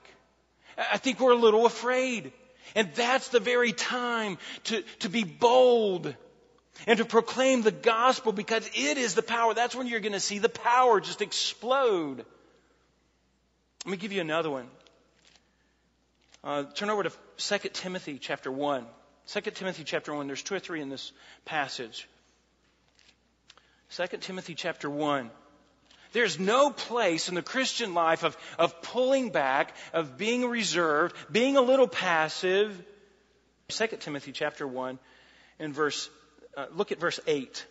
I 0.79 0.97
think 0.97 1.21
we're 1.21 1.33
a 1.33 1.37
little 1.37 1.67
afraid. 1.67 2.33
And 2.75 2.93
that's 2.95 3.29
the 3.29 3.41
very 3.41 3.73
time 3.73 4.39
to, 4.65 4.83
to 5.01 5.09
be 5.09 5.25
bold, 5.25 6.15
and 6.87 6.99
to 6.99 7.05
proclaim 7.05 7.63
the 7.63 7.73
gospel 7.73 8.33
because 8.33 8.67
it 8.75 8.97
is 8.97 9.15
the 9.15 9.23
power. 9.23 9.55
That's 9.55 9.75
when 9.75 9.87
you're 9.87 10.01
going 10.01 10.13
to 10.13 10.21
see 10.21 10.39
the 10.39 10.49
power 10.49 11.01
just 11.01 11.21
explode. 11.21 12.25
Let 13.85 13.91
me 13.91 13.97
give 13.97 14.13
you 14.13 14.21
another 14.21 14.51
one. 14.51 14.69
Uh, 16.43 16.65
turn 16.75 16.89
over 16.91 17.03
to 17.03 17.13
2 17.37 17.69
Timothy 17.71 18.19
chapter 18.19 18.51
1. 18.51 18.87
2 19.33 19.41
Timothy 19.53 19.85
chapter 19.85 20.13
1. 20.13 20.27
There's 20.27 20.43
two 20.43 20.57
or 20.57 20.59
three 20.59 20.81
in 20.81 20.89
this 20.89 21.13
passage. 21.45 22.09
2 23.91 24.17
Timothy 24.19 24.57
chapter 24.57 24.91
1. 24.91 25.31
There's 26.13 26.41
no 26.41 26.71
place 26.71 27.29
in 27.29 27.37
the 27.37 27.43
Christian 27.43 27.95
life 27.95 28.25
of, 28.25 28.37
of 28.59 28.83
pulling 28.83 29.31
back, 29.31 29.73
of 29.93 30.19
being 30.19 30.49
reserved, 30.49 31.15
being 31.31 31.57
a 31.57 31.61
little 31.61 31.87
passive. 31.87 32.77
2 33.69 33.87
Timothy 34.01 34.33
chapter 34.33 34.67
1 34.67 34.99
and 35.61 35.73
verse, 35.73 36.11
uh, 36.57 36.67
look 36.75 36.91
at 36.91 36.99
verse 36.99 37.21
8. 37.25 37.65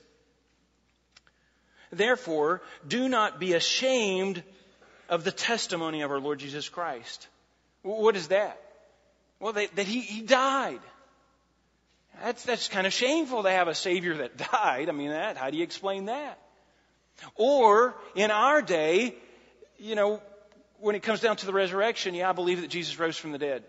Therefore, 1.92 2.62
do 2.88 3.10
not 3.10 3.38
be 3.38 3.54
ashamed 3.54 4.44
of 5.10 5.26
the 5.26 5.32
testimony 5.32 6.04
of 6.04 6.12
our 6.12 6.22
Lord 6.22 6.40
Jesus 6.40 6.70
Christ. 6.70 7.28
What 7.82 8.16
is 8.16 8.30
that? 8.30 8.62
Well, 9.42 9.54
that, 9.54 9.76
that 9.76 9.88
he, 9.88 10.00
he 10.00 10.22
died. 10.22 10.80
That's, 12.24 12.44
that's 12.44 12.68
kind 12.68 12.88
of 12.88 12.94
shameful 12.94 13.44
to 13.44 13.52
have 13.52 13.68
a 13.68 13.76
Savior 13.76 14.18
that 14.18 14.38
died. 14.52 14.90
I 14.90 14.92
mean, 14.92 15.10
that, 15.10 15.38
how 15.38 15.50
do 15.50 15.58
you 15.58 15.64
explain 15.64 16.06
that? 16.06 16.40
Or, 17.36 17.96
in 18.16 18.32
our 18.32 18.62
day, 18.62 19.16
you 19.78 19.96
know, 19.96 20.22
when 20.80 20.96
it 20.96 21.04
comes 21.04 21.20
down 21.20 21.36
to 21.38 21.46
the 21.46 21.54
resurrection, 21.54 22.16
yeah, 22.16 22.30
I 22.30 22.34
believe 22.34 22.62
that 22.62 22.70
Jesus 22.70 22.98
rose 22.98 23.18
from 23.18 23.32
the 23.32 23.38
dead. 23.38 23.64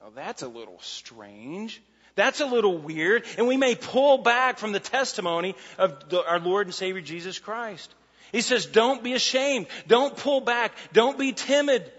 Well, 0.00 0.12
that's 0.14 0.42
a 0.42 0.48
little 0.48 0.78
strange. 0.80 1.82
That's 2.14 2.40
a 2.40 2.46
little 2.46 2.78
weird. 2.78 3.24
And 3.38 3.46
we 3.46 3.56
may 3.56 3.74
pull 3.74 4.18
back 4.18 4.58
from 4.58 4.72
the 4.72 4.80
testimony 4.80 5.54
of 5.78 6.08
the, 6.08 6.24
our 6.26 6.38
Lord 6.38 6.66
and 6.66 6.74
Savior 6.74 7.00
Jesus 7.00 7.38
Christ. 7.38 7.92
He 8.32 8.40
says, 8.40 8.66
don't 8.66 9.02
be 9.02 9.14
ashamed. 9.14 9.66
Don't 9.86 10.16
pull 10.16 10.40
back. 10.40 10.72
Don't 10.92 11.18
be 11.18 11.32
timid 11.32 11.90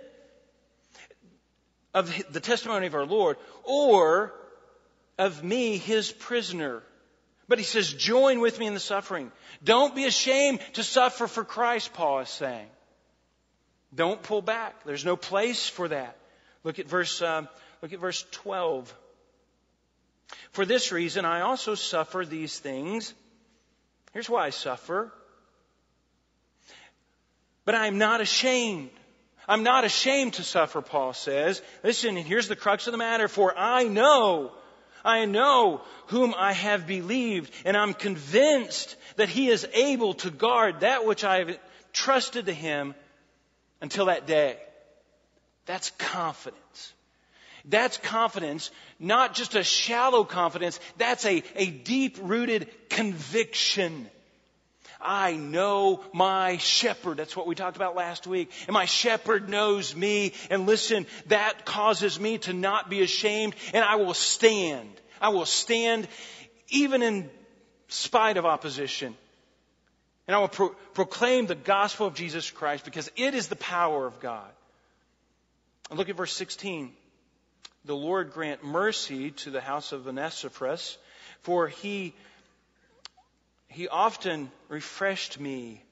of 1.93 2.13
the 2.31 2.39
testimony 2.39 2.87
of 2.87 2.95
our 2.95 3.05
Lord 3.05 3.37
or 3.63 4.33
of 5.17 5.43
me, 5.43 5.77
his 5.77 6.11
prisoner. 6.11 6.83
But 7.47 7.59
he 7.59 7.63
says, 7.63 7.93
join 7.93 8.39
with 8.39 8.59
me 8.59 8.65
in 8.65 8.73
the 8.73 8.79
suffering. 8.79 9.31
Don't 9.63 9.95
be 9.95 10.05
ashamed 10.05 10.59
to 10.73 10.83
suffer 10.83 11.27
for 11.27 11.43
Christ, 11.43 11.93
Paul 11.93 12.19
is 12.19 12.29
saying. 12.29 12.67
Don't 13.93 14.21
pull 14.21 14.41
back. 14.41 14.83
There's 14.83 15.05
no 15.05 15.15
place 15.15 15.69
for 15.69 15.87
that. 15.87 16.17
Look 16.63 16.79
at 16.79 16.87
verse, 16.87 17.21
um, 17.21 17.47
look 17.81 17.93
at 17.93 17.99
verse 17.99 18.25
12. 18.31 18.93
For 20.51 20.65
this 20.65 20.91
reason, 20.91 21.23
I 21.23 21.41
also 21.41 21.75
suffer 21.75 22.25
these 22.25 22.57
things. 22.57 23.13
Here's 24.11 24.29
why 24.29 24.45
I 24.45 24.49
suffer. 24.49 25.13
But 27.63 27.75
I 27.75 27.87
am 27.87 27.97
not 27.97 28.21
ashamed. 28.21 28.89
I'm 29.47 29.63
not 29.63 29.85
ashamed 29.85 30.33
to 30.33 30.43
suffer, 30.43 30.81
Paul 30.81 31.13
says. 31.13 31.61
Listen, 31.83 32.17
and 32.17 32.25
here's 32.25 32.47
the 32.47 32.55
crux 32.55 32.87
of 32.87 32.91
the 32.91 32.97
matter. 32.97 33.27
For 33.27 33.55
I 33.57 33.83
know 33.83 34.53
I 35.05 35.25
know 35.25 35.81
whom 36.07 36.33
I 36.35 36.51
have 36.51 36.87
believed, 36.87 37.53
and 37.63 37.77
I'm 37.77 37.93
convinced 37.93 38.95
that 39.17 39.29
he 39.29 39.49
is 39.49 39.67
able 39.73 40.15
to 40.15 40.31
guard 40.31 40.79
that 40.79 41.05
which 41.05 41.23
I 41.23 41.37
have 41.39 41.59
trusted 41.93 42.47
to 42.47 42.53
him 42.53 42.95
until 43.81 44.07
that 44.07 44.25
day. 44.25 44.57
That's 45.67 45.91
confidence. 45.91 46.93
That's 47.67 47.97
confidence, 47.97 48.71
not 48.99 49.33
just 49.33 49.55
a 49.55 49.63
shallow 49.63 50.23
confidence, 50.23 50.79
that's 50.97 51.25
a, 51.25 51.43
a 51.55 51.67
deep 51.67 52.17
rooted 52.21 52.69
conviction. 52.89 54.09
I 55.05 55.35
know 55.35 56.03
my 56.13 56.57
shepherd. 56.57 57.17
That's 57.17 57.35
what 57.35 57.47
we 57.47 57.55
talked 57.55 57.75
about 57.75 57.95
last 57.95 58.25
week. 58.25 58.51
And 58.67 58.73
my 58.73 58.85
shepherd 58.85 59.47
knows 59.49 59.95
me. 59.95 60.33
And 60.49 60.65
listen, 60.65 61.05
that 61.27 61.65
causes 61.65 62.19
me 62.19 62.39
to 62.39 62.53
not 62.53 62.89
be 62.89 63.01
ashamed 63.01 63.55
and 63.73 63.83
I 63.83 63.95
will 63.95 64.13
stand. 64.13 64.89
I 65.21 65.29
will 65.29 65.45
stand 65.45 66.07
even 66.69 67.03
in 67.03 67.29
spite 67.87 68.37
of 68.37 68.45
opposition. 68.45 69.15
And 70.27 70.35
I 70.35 70.39
will 70.39 70.47
pro- 70.47 70.75
proclaim 70.93 71.45
the 71.45 71.55
gospel 71.55 72.07
of 72.07 72.15
Jesus 72.15 72.49
Christ 72.49 72.83
because 72.83 73.11
it 73.15 73.35
is 73.35 73.47
the 73.47 73.55
power 73.55 74.07
of 74.07 74.19
God. 74.19 74.49
And 75.89 75.99
look 75.99 76.09
at 76.09 76.17
verse 76.17 76.33
16. 76.33 76.91
The 77.85 77.95
Lord 77.95 78.33
grant 78.33 78.63
mercy 78.63 79.31
to 79.31 79.51
the 79.51 79.61
house 79.61 79.91
of 79.91 80.07
Onesiphorus, 80.07 80.97
for 81.43 81.67
he 81.67 82.15
he 83.75 83.89
often 83.89 84.49
refreshed 84.69 85.37
me 85.37 85.83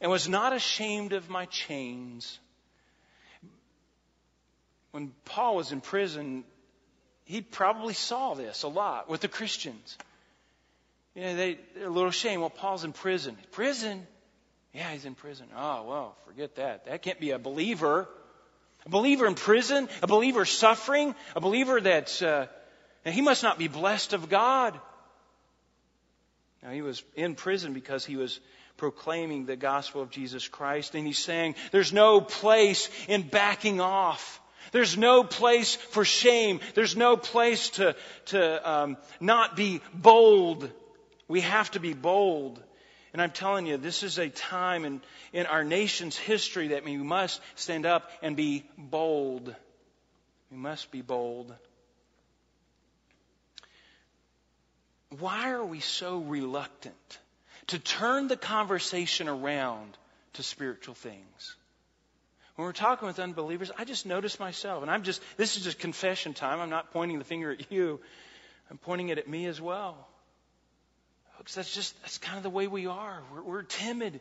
and 0.00 0.08
was 0.08 0.28
not 0.28 0.52
ashamed 0.52 1.12
of 1.12 1.28
my 1.28 1.46
chains. 1.46 2.38
When 4.92 5.12
Paul 5.24 5.56
was 5.56 5.72
in 5.72 5.80
prison, 5.80 6.44
he 7.24 7.40
probably 7.40 7.92
saw 7.92 8.34
this 8.34 8.62
a 8.62 8.68
lot 8.68 9.10
with 9.10 9.20
the 9.20 9.26
Christians. 9.26 9.98
You 11.16 11.22
know, 11.22 11.34
they, 11.34 11.58
they're 11.74 11.88
a 11.88 11.90
little 11.90 12.10
ashamed. 12.10 12.40
Well, 12.40 12.50
Paul's 12.50 12.84
in 12.84 12.92
prison. 12.92 13.36
Prison? 13.50 14.06
Yeah, 14.72 14.88
he's 14.92 15.06
in 15.06 15.16
prison. 15.16 15.46
Oh, 15.56 15.82
well, 15.88 16.16
forget 16.24 16.54
that. 16.54 16.86
That 16.86 17.02
can't 17.02 17.18
be 17.18 17.32
a 17.32 17.38
believer. 17.40 18.06
A 18.84 18.90
believer 18.90 19.26
in 19.26 19.34
prison? 19.34 19.88
A 20.04 20.06
believer 20.06 20.44
suffering? 20.44 21.16
A 21.34 21.40
believer 21.40 21.80
that's, 21.80 22.22
uh, 22.22 22.46
he 23.04 23.22
must 23.22 23.42
not 23.42 23.58
be 23.58 23.66
blessed 23.66 24.12
of 24.12 24.28
God. 24.28 24.78
Now, 26.66 26.72
he 26.72 26.82
was 26.82 27.04
in 27.14 27.36
prison 27.36 27.74
because 27.74 28.04
he 28.04 28.16
was 28.16 28.40
proclaiming 28.76 29.46
the 29.46 29.54
gospel 29.54 30.02
of 30.02 30.10
Jesus 30.10 30.48
Christ, 30.48 30.96
and 30.96 31.06
he's 31.06 31.18
saying 31.18 31.54
there's 31.70 31.92
no 31.92 32.20
place 32.20 32.90
in 33.06 33.22
backing 33.22 33.80
off. 33.80 34.40
There's 34.72 34.98
no 34.98 35.22
place 35.22 35.76
for 35.76 36.04
shame. 36.04 36.58
There's 36.74 36.96
no 36.96 37.16
place 37.16 37.70
to, 37.70 37.94
to 38.26 38.68
um, 38.68 38.96
not 39.20 39.54
be 39.54 39.80
bold. 39.94 40.68
We 41.28 41.42
have 41.42 41.70
to 41.70 41.80
be 41.80 41.94
bold. 41.94 42.60
And 43.12 43.22
I'm 43.22 43.30
telling 43.30 43.66
you, 43.66 43.76
this 43.76 44.02
is 44.02 44.18
a 44.18 44.28
time 44.28 44.84
in, 44.84 45.00
in 45.32 45.46
our 45.46 45.62
nation's 45.62 46.16
history 46.16 46.68
that 46.68 46.84
we 46.84 46.96
must 46.96 47.40
stand 47.54 47.86
up 47.86 48.10
and 48.22 48.36
be 48.36 48.64
bold. 48.76 49.54
We 50.50 50.56
must 50.56 50.90
be 50.90 51.00
bold. 51.00 51.54
Why 55.18 55.50
are 55.50 55.64
we 55.64 55.80
so 55.80 56.18
reluctant 56.18 57.18
to 57.68 57.78
turn 57.78 58.28
the 58.28 58.36
conversation 58.36 59.28
around 59.28 59.96
to 60.34 60.42
spiritual 60.42 60.94
things? 60.94 61.56
When 62.56 62.64
we're 62.64 62.72
talking 62.72 63.06
with 63.06 63.18
unbelievers, 63.18 63.70
I 63.78 63.84
just 63.84 64.06
notice 64.06 64.40
myself, 64.40 64.82
and 64.82 64.90
I'm 64.90 65.02
just, 65.02 65.22
this 65.36 65.56
is 65.56 65.64
just 65.64 65.78
confession 65.78 66.32
time. 66.32 66.60
I'm 66.60 66.70
not 66.70 66.90
pointing 66.90 67.18
the 67.18 67.24
finger 67.24 67.52
at 67.52 67.70
you. 67.70 68.00
I'm 68.70 68.78
pointing 68.78 69.10
it 69.10 69.18
at 69.18 69.28
me 69.28 69.46
as 69.46 69.60
well. 69.60 70.08
Because 71.38 71.54
that's 71.54 71.74
just, 71.74 72.00
that's 72.02 72.18
kind 72.18 72.38
of 72.38 72.42
the 72.42 72.50
way 72.50 72.66
we 72.66 72.86
are. 72.86 73.22
We're, 73.32 73.42
we're 73.42 73.62
timid. 73.62 74.20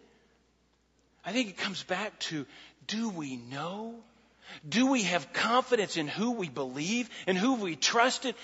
I 1.26 1.32
think 1.32 1.50
it 1.50 1.58
comes 1.58 1.82
back 1.84 2.20
to, 2.20 2.46
do 2.88 3.10
we 3.10 3.38
know? 3.38 3.96
Do 4.68 4.88
we 4.92 5.04
have 5.04 5.34
confidence 5.34 5.98
in 5.98 6.08
who 6.08 6.32
we 6.32 6.50
believe 6.50 7.10
and 7.26 7.38
who 7.38 7.56
we 7.56 7.76
trusted? 7.76 8.36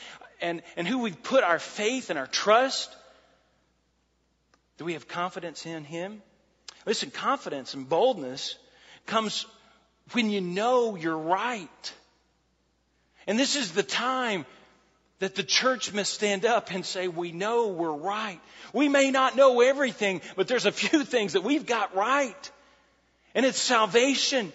And, 0.42 0.62
and 0.76 0.88
who 0.88 1.00
we've 1.00 1.22
put 1.22 1.44
our 1.44 1.60
faith 1.60 2.10
and 2.10 2.18
our 2.18 2.28
trust? 2.28 2.96
Do 4.78 4.86
we 4.86 4.94
have 4.94 5.08
confidence 5.08 5.66
in 5.66 5.84
Him? 5.84 6.22
Listen, 6.86 7.12
confidence 7.12 7.74
and 7.74 7.88
boldness 7.88 8.58
comes 9.06 9.46
when 10.14 10.30
you 10.30 10.42
know 10.42 10.96
you're 10.96 11.18
right. 11.18 11.94
And 13.28 13.38
this 13.38 13.56
is 13.56 13.72
the 13.72 13.84
time 13.84 14.46
that 15.20 15.36
the 15.36 15.44
church 15.44 15.94
must 15.94 16.14
stand 16.14 16.46
up 16.46 16.72
and 16.72 16.84
say, 16.84 17.08
we 17.08 17.32
know 17.32 17.68
we're 17.68 17.92
right. 17.92 18.40
We 18.74 18.90
may 18.90 19.12
not 19.12 19.36
know 19.36 19.62
everything, 19.62 20.22
but 20.36 20.48
there's 20.48 20.66
a 20.66 20.72
few 20.72 21.04
things 21.06 21.34
that 21.34 21.44
we've 21.44 21.66
got 21.66 21.96
right. 21.96 22.52
And 23.36 23.46
it's 23.46 23.60
salvation. 23.60 24.52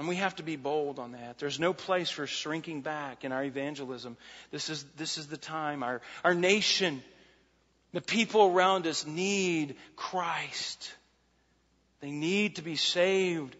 And 0.00 0.08
we 0.08 0.16
have 0.16 0.36
to 0.36 0.42
be 0.42 0.56
bold 0.56 0.98
on 0.98 1.12
that. 1.12 1.36
There's 1.36 1.60
no 1.60 1.74
place 1.74 2.08
for 2.08 2.26
shrinking 2.26 2.80
back 2.80 3.22
in 3.22 3.32
our 3.32 3.44
evangelism. 3.44 4.16
This 4.50 4.70
is, 4.70 4.82
this 4.96 5.18
is 5.18 5.26
the 5.26 5.36
time. 5.36 5.82
Our, 5.82 6.00
our 6.24 6.32
nation, 6.32 7.02
the 7.92 8.00
people 8.00 8.46
around 8.46 8.86
us 8.86 9.06
need 9.06 9.76
Christ. 9.96 10.90
They 12.00 12.10
need 12.10 12.56
to 12.56 12.62
be 12.62 12.76
saved. 12.76 13.54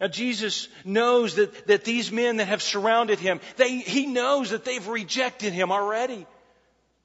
Now 0.00 0.06
Jesus 0.06 0.68
knows 0.84 1.34
that, 1.34 1.66
that 1.66 1.82
these 1.82 2.12
men 2.12 2.36
that 2.36 2.46
have 2.46 2.62
surrounded 2.62 3.18
him, 3.18 3.40
they, 3.56 3.78
he 3.78 4.06
knows 4.06 4.50
that 4.50 4.64
they've 4.64 4.86
rejected 4.86 5.52
him 5.52 5.72
already. 5.72 6.28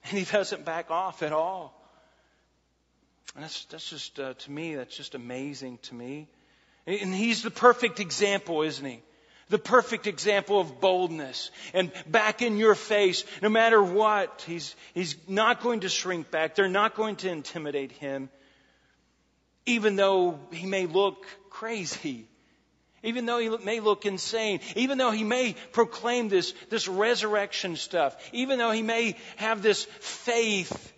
And 0.03 0.19
he 0.19 0.23
doesn't 0.23 0.65
back 0.65 0.91
off 0.91 1.23
at 1.23 1.33
all. 1.33 1.73
And 3.33 3.43
that's, 3.43 3.65
that's 3.65 3.89
just, 3.89 4.19
uh, 4.19 4.35
to 4.35 4.51
me, 4.51 4.75
that's 4.75 4.95
just 4.95 5.15
amazing 5.15 5.79
to 5.81 5.95
me. 5.95 6.27
And 6.87 7.13
he's 7.13 7.43
the 7.43 7.51
perfect 7.51 7.99
example, 7.99 8.63
isn't 8.63 8.85
he? 8.85 9.01
The 9.49 9.59
perfect 9.59 10.07
example 10.07 10.59
of 10.59 10.79
boldness 10.79 11.51
and 11.73 11.91
back 12.07 12.41
in 12.41 12.57
your 12.57 12.73
face, 12.73 13.25
no 13.41 13.49
matter 13.49 13.83
what. 13.83 14.43
He's, 14.47 14.75
he's 14.93 15.17
not 15.27 15.61
going 15.61 15.81
to 15.81 15.89
shrink 15.89 16.31
back. 16.31 16.55
They're 16.55 16.69
not 16.69 16.95
going 16.95 17.17
to 17.17 17.29
intimidate 17.29 17.91
him, 17.91 18.29
even 19.65 19.97
though 19.97 20.39
he 20.51 20.65
may 20.65 20.85
look 20.85 21.25
crazy. 21.49 22.27
Even 23.03 23.25
though 23.25 23.39
he 23.39 23.49
may 23.49 23.79
look 23.79 24.05
insane, 24.05 24.59
even 24.75 24.99
though 24.99 25.09
he 25.09 25.23
may 25.23 25.55
proclaim 25.71 26.29
this, 26.29 26.53
this 26.69 26.87
resurrection 26.87 27.75
stuff, 27.75 28.15
even 28.31 28.59
though 28.59 28.71
he 28.71 28.83
may 28.83 29.15
have 29.37 29.63
this 29.63 29.85
faith 29.99 30.93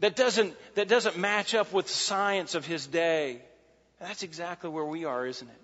that 0.00 0.16
doesn't, 0.16 0.54
that 0.74 0.88
doesn't 0.88 1.16
match 1.16 1.54
up 1.54 1.72
with 1.72 1.86
the 1.86 1.92
science 1.92 2.56
of 2.56 2.66
his 2.66 2.88
day. 2.88 3.42
That's 4.00 4.22
exactly 4.22 4.70
where 4.70 4.84
we 4.84 5.04
are, 5.04 5.26
isn't 5.26 5.48
it? 5.48 5.60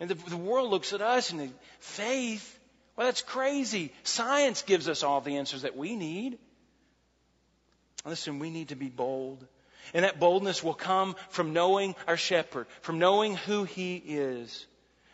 And 0.00 0.10
the, 0.10 0.14
the 0.14 0.36
world 0.36 0.70
looks 0.70 0.92
at 0.92 1.00
us 1.00 1.30
and 1.30 1.52
faith, 1.78 2.58
well, 2.96 3.06
that's 3.06 3.22
crazy. 3.22 3.92
Science 4.02 4.62
gives 4.62 4.88
us 4.88 5.02
all 5.02 5.20
the 5.20 5.36
answers 5.36 5.62
that 5.62 5.76
we 5.76 5.96
need. 5.96 6.38
Listen, 8.04 8.38
we 8.38 8.50
need 8.50 8.68
to 8.68 8.76
be 8.76 8.88
bold. 8.88 9.46
And 9.92 10.04
that 10.04 10.18
boldness 10.18 10.62
will 10.62 10.74
come 10.74 11.14
from 11.30 11.52
knowing 11.52 11.94
our 12.06 12.16
shepherd, 12.16 12.66
from 12.80 12.98
knowing 12.98 13.36
who 13.36 13.64
he 13.64 13.96
is. 13.96 14.66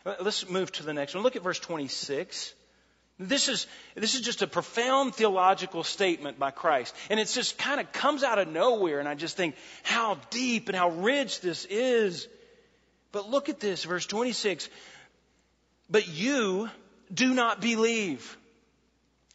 Let's 0.05 0.49
move 0.49 0.73
to 0.73 0.83
the 0.83 0.95
next 0.95 1.15
one. 1.15 1.23
Look 1.23 1.37
at 1.37 1.43
verse 1.43 1.59
26. 1.59 2.55
This 3.19 3.49
is, 3.49 3.67
this 3.95 4.15
is 4.15 4.23
just 4.23 4.41
a 4.41 4.47
profound 4.47 5.15
theological 5.15 5.85
statement 5.85 6.39
by 6.39 6.51
Christ. 6.51 6.95
And 7.11 7.21
it 7.21 7.29
just 7.29 7.59
kind 7.59 7.79
of 7.81 7.93
comes 7.93 8.23
out 8.23 8.39
of 8.39 8.49
nowhere. 8.49 8.99
And 8.99 9.09
I 9.09 9.15
just 9.15 9.37
think 9.37 9.57
how 9.83 10.17
deep 10.31 10.69
and 10.69 10.77
how 10.77 10.89
rich 10.89 11.43
this 11.43 11.67
is. 11.67 12.29
But 13.13 13.29
look 13.29 13.49
at 13.49 13.61
this, 13.61 13.85
verse 13.85 14.07
26. 14.07 14.69
But 15.89 16.09
you 16.09 16.71
do 17.13 17.35
not 17.35 17.61
believe. 17.61 18.37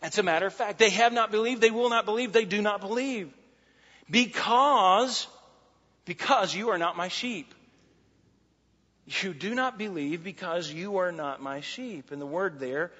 That's 0.02 0.18
a 0.18 0.24
matter 0.24 0.46
of 0.46 0.54
fact. 0.54 0.80
They 0.80 0.92
have 0.92 1.14
not 1.14 1.32
believed. 1.32 1.62
They 1.62 1.72
will 1.72 1.90
not 1.90 2.06
believe. 2.06 2.32
They 2.32 2.46
do 2.46 2.62
not 2.62 2.80
believe. 2.80 3.34
Because, 4.10 5.28
because 6.06 6.56
you 6.56 6.70
are 6.70 6.78
not 6.78 6.96
my 6.96 7.08
sheep. 7.08 7.54
You 9.22 9.34
do 9.34 9.54
not 9.54 9.78
believe 9.78 10.24
because 10.24 10.72
you 10.72 10.98
are 10.98 11.12
not 11.12 11.42
my 11.42 11.62
sheep. 11.62 12.12
And 12.12 12.22
the 12.22 12.26
word 12.26 12.60
there, 12.60 12.92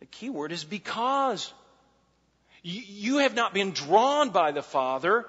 the 0.00 0.06
key 0.06 0.30
word 0.30 0.52
is 0.52 0.64
because. 0.64 1.52
You 2.62 3.18
have 3.18 3.34
not 3.34 3.52
been 3.52 3.72
drawn 3.72 4.30
by 4.30 4.52
the 4.52 4.62
Father 4.62 5.26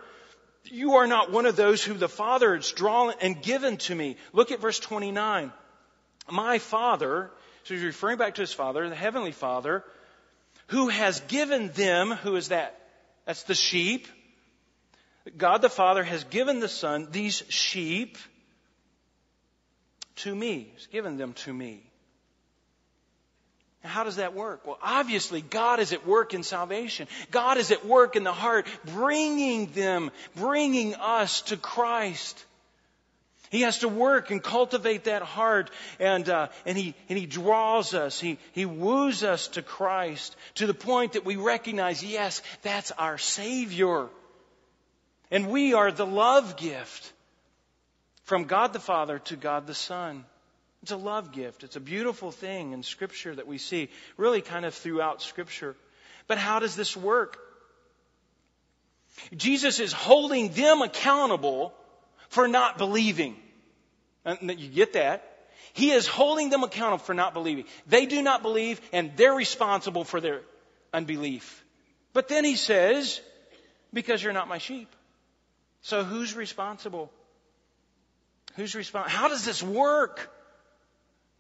you 0.66 0.96
are 0.96 1.08
not 1.08 1.32
one 1.32 1.46
of 1.46 1.56
those 1.56 1.84
who 1.84 1.94
the 1.94 2.10
Father 2.10 2.56
has 2.56 2.72
drawn 2.72 3.14
and 3.22 3.42
given 3.42 3.78
to 3.78 3.96
me. 3.96 4.18
Look 4.32 4.52
at 4.52 4.60
verse 4.60 4.80
29. 4.80 5.52
My 6.32 6.60
Father, 6.60 7.32
so 7.64 7.74
he's 7.74 7.84
referring 7.84 8.18
back 8.18 8.36
to 8.36 8.42
his 8.42 8.54
Father, 8.54 8.88
the 8.88 8.96
Heavenly 8.96 9.32
Father, 9.32 9.84
who 10.68 10.88
has 10.90 11.20
given 11.22 11.70
them, 11.70 12.12
who 12.12 12.36
is 12.36 12.50
that? 12.50 12.80
That's 13.26 13.44
the 13.44 13.56
sheep. 13.56 14.08
God 15.38 15.62
the 15.62 15.70
Father 15.70 16.04
has 16.04 16.24
given 16.26 16.60
the 16.60 16.70
Son 16.70 17.08
these 17.12 17.44
sheep 17.50 18.18
to 20.18 20.34
me. 20.34 20.72
He's 20.76 20.88
given 20.88 21.18
them 21.18 21.34
to 21.34 21.54
me. 21.54 21.84
How 23.84 24.06
does 24.06 24.16
that 24.16 24.34
work? 24.34 24.66
Well, 24.66 24.80
obviously, 24.82 25.42
God 25.42 25.80
is 25.82 25.92
at 25.92 26.08
work 26.08 26.34
in 26.34 26.44
salvation. 26.44 27.08
God 27.32 27.58
is 27.58 27.72
at 27.72 27.86
work 27.86 28.16
in 28.16 28.24
the 28.24 28.32
heart, 28.32 28.66
bringing 28.86 29.68
them, 29.74 30.10
bringing 30.36 30.96
us 30.96 31.42
to 31.44 31.58
Christ. 31.58 32.46
He 33.50 33.62
has 33.62 33.80
to 33.80 33.90
work 33.90 34.32
and 34.32 34.42
cultivate 34.42 35.04
that 35.04 35.22
heart, 35.22 35.70
and 36.00 36.28
uh, 36.28 36.48
and 36.66 36.78
he 36.78 36.96
and 37.10 37.20
he 37.20 37.26
draws 37.26 37.94
us. 37.94 38.20
He 38.20 38.40
he 38.54 38.66
woos 38.66 39.24
us 39.24 39.50
to 39.50 39.62
Christ 39.62 40.36
to 40.56 40.66
the 40.66 40.74
point 40.74 41.14
that 41.14 41.26
we 41.26 41.36
recognize, 41.36 42.04
yes, 42.04 42.42
that's 42.64 42.92
our 42.92 43.18
Savior, 43.18 44.08
and 45.30 45.50
we 45.50 45.74
are 45.74 45.92
the 45.92 46.06
love 46.06 46.56
gift 46.56 47.14
from 48.24 48.46
God 48.46 48.74
the 48.74 48.80
Father 48.80 49.20
to 49.20 49.36
God 49.36 49.68
the 49.68 49.76
Son. 49.76 50.26
It's 50.84 50.92
a 50.92 50.98
love 50.98 51.32
gift. 51.32 51.64
It's 51.64 51.78
a 51.78 51.80
beautiful 51.80 52.30
thing 52.30 52.74
in 52.74 52.84
Scripture 52.84 53.34
that 53.34 53.48
we 53.48 53.58
see, 53.58 53.90
really 54.18 54.42
kind 54.42 54.66
of 54.66 54.74
throughout 54.74 55.22
Scripture. 55.22 55.78
But 56.28 56.38
how 56.38 56.60
does 56.60 56.76
this 56.76 56.96
work? 56.96 57.40
Jesus 59.36 59.80
is 59.80 59.94
holding 59.94 60.50
them 60.50 60.82
accountable 60.82 61.74
for 62.28 62.50
not 62.50 62.78
believing. 62.78 63.38
And 64.26 64.60
you 64.60 64.68
get 64.68 64.94
that? 64.94 65.48
He 65.72 65.92
is 65.92 66.06
holding 66.06 66.50
them 66.50 66.64
accountable 66.64 67.06
for 67.06 67.14
not 67.14 67.34
believing. 67.34 67.64
They 67.88 68.06
do 68.06 68.22
not 68.22 68.42
believe, 68.42 68.82
and 68.92 69.16
they're 69.16 69.34
responsible 69.34 70.04
for 70.04 70.20
their 70.20 70.42
unbelief. 70.94 71.64
But 72.12 72.28
then 72.28 72.44
he 72.44 72.58
says, 72.58 73.22
because 73.94 74.22
you're 74.22 74.34
not 74.34 74.50
my 74.50 74.58
sheep. 74.58 74.94
So 75.82 76.04
who's 76.04 76.36
responsible? 76.36 77.10
Who's 78.56 78.76
responsible? 78.76 79.18
How 79.18 79.30
does 79.30 79.46
this 79.46 79.64
work? 79.64 80.30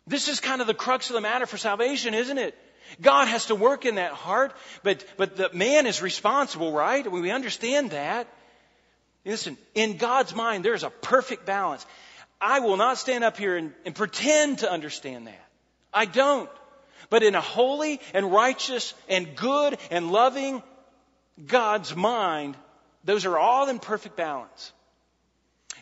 This 0.06 0.28
is 0.28 0.39
kind 0.39 0.62
of 0.62 0.68
the 0.68 0.74
crux 0.74 1.10
of 1.10 1.13
the 1.13 1.22
matter 1.22 1.46
for 1.46 1.58
salvation, 1.58 2.13
isn't 2.13 2.38
it? 2.38 2.58
God 3.02 3.28
has 3.28 3.48
to 3.48 3.56
work 3.56 3.86
in 3.86 3.96
that 3.96 4.12
heart, 4.12 4.54
but, 4.84 5.06
but 5.18 5.36
the 5.38 5.50
man 5.54 5.88
is 5.88 6.02
responsible, 6.02 6.72
right? 6.72 7.10
We 7.10 7.32
understand 7.32 7.92
that. 7.92 8.28
Listen, 9.26 9.58
in 9.74 9.98
God's 9.98 10.36
mind, 10.36 10.66
there's 10.66 10.84
a 10.84 10.89
perfect 10.89 11.46
balance. 11.46 11.86
I 12.42 12.60
will 12.60 12.76
not 12.76 12.98
stand 12.98 13.24
up 13.24 13.38
here 13.38 13.56
and, 13.56 13.74
and 13.86 13.96
pretend 13.96 14.60
to 14.60 14.72
understand 14.72 15.28
that. 15.28 15.46
I 15.94 16.06
don't. 16.06 16.50
But 17.10 17.24
in 17.24 17.36
a 17.36 17.42
holy 17.42 18.02
and 18.13 18.32
righteous 18.32 18.94
and 19.08 19.36
good 19.36 19.78
and 19.89 20.12
loving 20.12 20.62
God's 21.46 21.96
mind, 21.96 22.58
those 23.06 23.26
are 23.26 23.38
all 23.38 23.70
in 23.70 23.80
perfect 23.80 24.18
balance. 24.18 24.74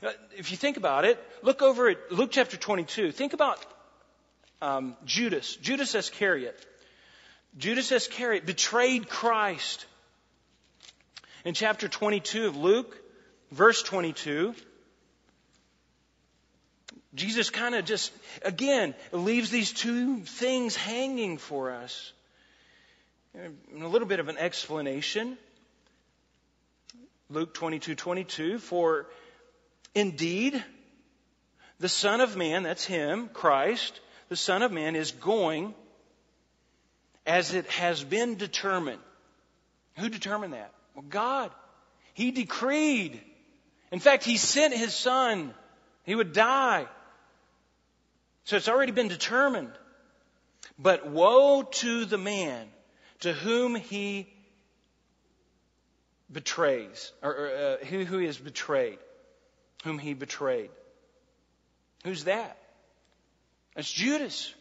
Uh, 0.03 0.12
if 0.38 0.51
you 0.51 0.57
think 0.57 0.77
about 0.77 1.05
it, 1.05 1.19
look 1.41 1.62
over 1.62 1.89
at 1.89 2.12
Luke 2.12 2.29
chapter 2.31 2.57
22. 2.57 3.12
Think 3.12 3.34
about 3.34 3.63
um, 4.62 4.95
Judas, 5.06 5.56
Judas 5.58 5.95
Iscariot. 5.95 6.65
Judas 7.58 7.91
Iscariot 7.91 8.45
betrayed 8.45 9.10
Christ. 9.10 9.86
In 11.43 11.54
chapter 11.54 11.88
22 11.88 12.47
of 12.47 12.56
Luke, 12.56 12.95
verse 13.52 13.82
22, 13.84 14.54
Jesus 17.13 17.50
kind 17.50 17.76
of 17.76 17.84
just, 17.84 18.12
again, 18.43 18.93
leaves 19.12 19.50
these 19.50 19.74
two 19.74 20.19
things 20.19 20.76
hanging 20.76 21.38
for 21.38 21.71
us. 21.71 22.13
And 23.34 23.84
a 23.84 23.88
little 23.88 24.08
bit 24.08 24.19
of 24.19 24.30
an 24.30 24.38
explanation. 24.38 25.38
Luke 27.30 27.54
22, 27.54 27.95
22, 27.95 28.60
for 28.60 29.08
indeed, 29.95 30.63
the 31.80 31.89
Son 31.89 32.21
of 32.21 32.38
Man, 32.38 32.63
that's 32.63 32.86
Him, 32.86 33.30
Christ, 33.30 34.00
the 34.31 34.37
Son 34.37 34.61
of 34.61 34.71
Man 34.71 34.95
is 34.95 35.11
going 35.11 35.75
as 37.25 37.53
it 37.53 37.65
has 37.65 38.01
been 38.01 38.35
determined. 38.35 39.01
Who 39.97 40.07
determined 40.07 40.53
that? 40.53 40.71
Well, 40.95 41.03
God. 41.09 41.51
He 42.13 42.31
decreed. 42.31 43.19
In 43.91 43.99
fact, 43.99 44.23
He 44.23 44.37
sent 44.37 44.73
His 44.73 44.93
Son. 44.93 45.53
He 46.05 46.15
would 46.15 46.31
die. 46.31 46.87
So 48.45 48.55
it's 48.55 48.69
already 48.69 48.93
been 48.93 49.09
determined. 49.09 49.73
But 50.79 51.05
woe 51.05 51.63
to 51.63 52.05
the 52.05 52.17
man 52.17 52.69
to 53.19 53.33
whom 53.33 53.75
He 53.75 54.31
betrays, 56.31 57.11
or, 57.21 57.49
uh, 57.49 57.85
who, 57.85 58.05
who 58.05 58.19
is 58.19 58.37
betrayed, 58.37 58.99
whom 59.83 59.99
He 59.99 60.13
betrayed. 60.13 60.69
Who's 62.05 62.23
that? 62.23 62.61
That's 63.75 63.91
Judas. 63.91 64.53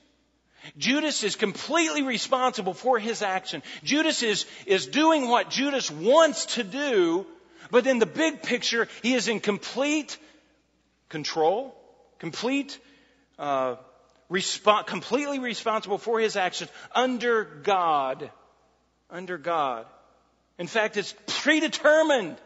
Judas 0.76 1.24
is 1.24 1.36
completely 1.36 2.02
responsible 2.02 2.74
for 2.74 2.98
his 2.98 3.22
action. 3.22 3.62
Judas 3.82 4.22
is, 4.22 4.46
is 4.66 4.86
doing 4.86 5.28
what 5.28 5.50
Judas 5.50 5.90
wants 5.90 6.46
to 6.56 6.64
do, 6.64 7.26
but 7.70 7.86
in 7.86 7.98
the 7.98 8.06
big 8.06 8.42
picture, 8.42 8.88
he 9.02 9.14
is 9.14 9.28
in 9.28 9.40
complete 9.40 10.18
control, 11.08 11.74
complete, 12.18 12.78
uh, 13.38 13.76
completely 14.86 15.38
responsible 15.38 15.98
for 15.98 16.20
his 16.20 16.36
actions 16.36 16.70
under 16.94 17.44
God. 17.44 18.30
Under 19.10 19.38
God. 19.38 19.86
In 20.58 20.66
fact, 20.66 20.98
it's 20.98 21.14
predetermined 21.26 22.36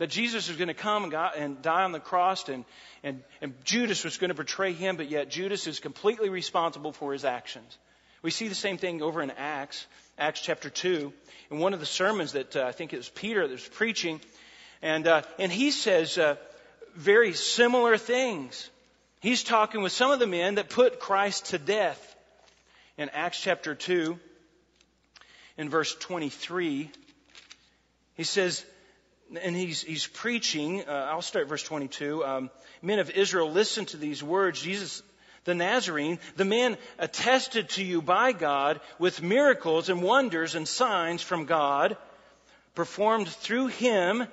that 0.00 0.08
Jesus 0.08 0.48
was 0.48 0.56
going 0.56 0.68
to 0.68 0.74
come 0.74 1.12
and, 1.36 1.60
die 1.60 1.82
on 1.84 1.92
the 1.92 2.00
cross 2.00 2.48
and, 2.48 2.64
and, 3.02 3.22
and 3.42 3.52
Judas 3.64 4.02
was 4.02 4.16
going 4.16 4.30
to 4.30 4.34
betray 4.34 4.72
him, 4.72 4.96
but 4.96 5.10
yet 5.10 5.28
Judas 5.28 5.66
is 5.66 5.78
completely 5.78 6.30
responsible 6.30 6.92
for 6.92 7.12
his 7.12 7.26
actions. 7.26 7.76
We 8.22 8.30
see 8.30 8.48
the 8.48 8.54
same 8.54 8.78
thing 8.78 9.02
over 9.02 9.20
in 9.20 9.30
Acts, 9.30 9.86
Acts 10.16 10.40
chapter 10.40 10.70
2, 10.70 11.12
in 11.50 11.58
one 11.58 11.74
of 11.74 11.80
the 11.80 11.86
sermons 11.86 12.32
that 12.32 12.56
uh, 12.56 12.64
I 12.64 12.72
think 12.72 12.94
it 12.94 12.96
was 12.96 13.10
Peter 13.10 13.46
that 13.46 13.52
was 13.52 13.68
preaching. 13.68 14.22
And, 14.80 15.06
uh, 15.06 15.20
and 15.38 15.52
he 15.52 15.70
says 15.70 16.16
uh, 16.16 16.36
very 16.94 17.34
similar 17.34 17.98
things. 17.98 18.70
He's 19.20 19.44
talking 19.44 19.82
with 19.82 19.92
some 19.92 20.10
of 20.10 20.18
the 20.18 20.26
men 20.26 20.54
that 20.54 20.70
put 20.70 20.98
Christ 20.98 21.46
to 21.50 21.58
death. 21.58 22.16
In 22.96 23.10
Acts 23.10 23.38
chapter 23.38 23.74
2, 23.74 24.18
in 25.58 25.68
verse 25.68 25.94
23, 25.94 26.90
he 28.14 28.24
says, 28.24 28.64
and 29.36 29.54
he's, 29.54 29.82
he's 29.82 30.06
preaching, 30.06 30.82
uh, 30.88 31.08
I'll 31.10 31.22
start 31.22 31.48
verse 31.48 31.62
22. 31.62 32.24
Um, 32.24 32.50
Men 32.82 32.98
of 32.98 33.10
Israel, 33.10 33.50
listen 33.50 33.84
to 33.86 33.96
these 33.96 34.22
words. 34.22 34.60
Jesus 34.60 35.02
the 35.44 35.54
Nazarene, 35.54 36.18
the 36.36 36.44
man 36.44 36.76
attested 36.98 37.70
to 37.70 37.84
you 37.84 38.02
by 38.02 38.32
God 38.32 38.80
with 38.98 39.22
miracles 39.22 39.88
and 39.88 40.02
wonders 40.02 40.54
and 40.54 40.68
signs 40.68 41.22
from 41.22 41.46
God, 41.46 41.96
performed 42.74 43.28
through 43.28 43.68
him 43.68 44.26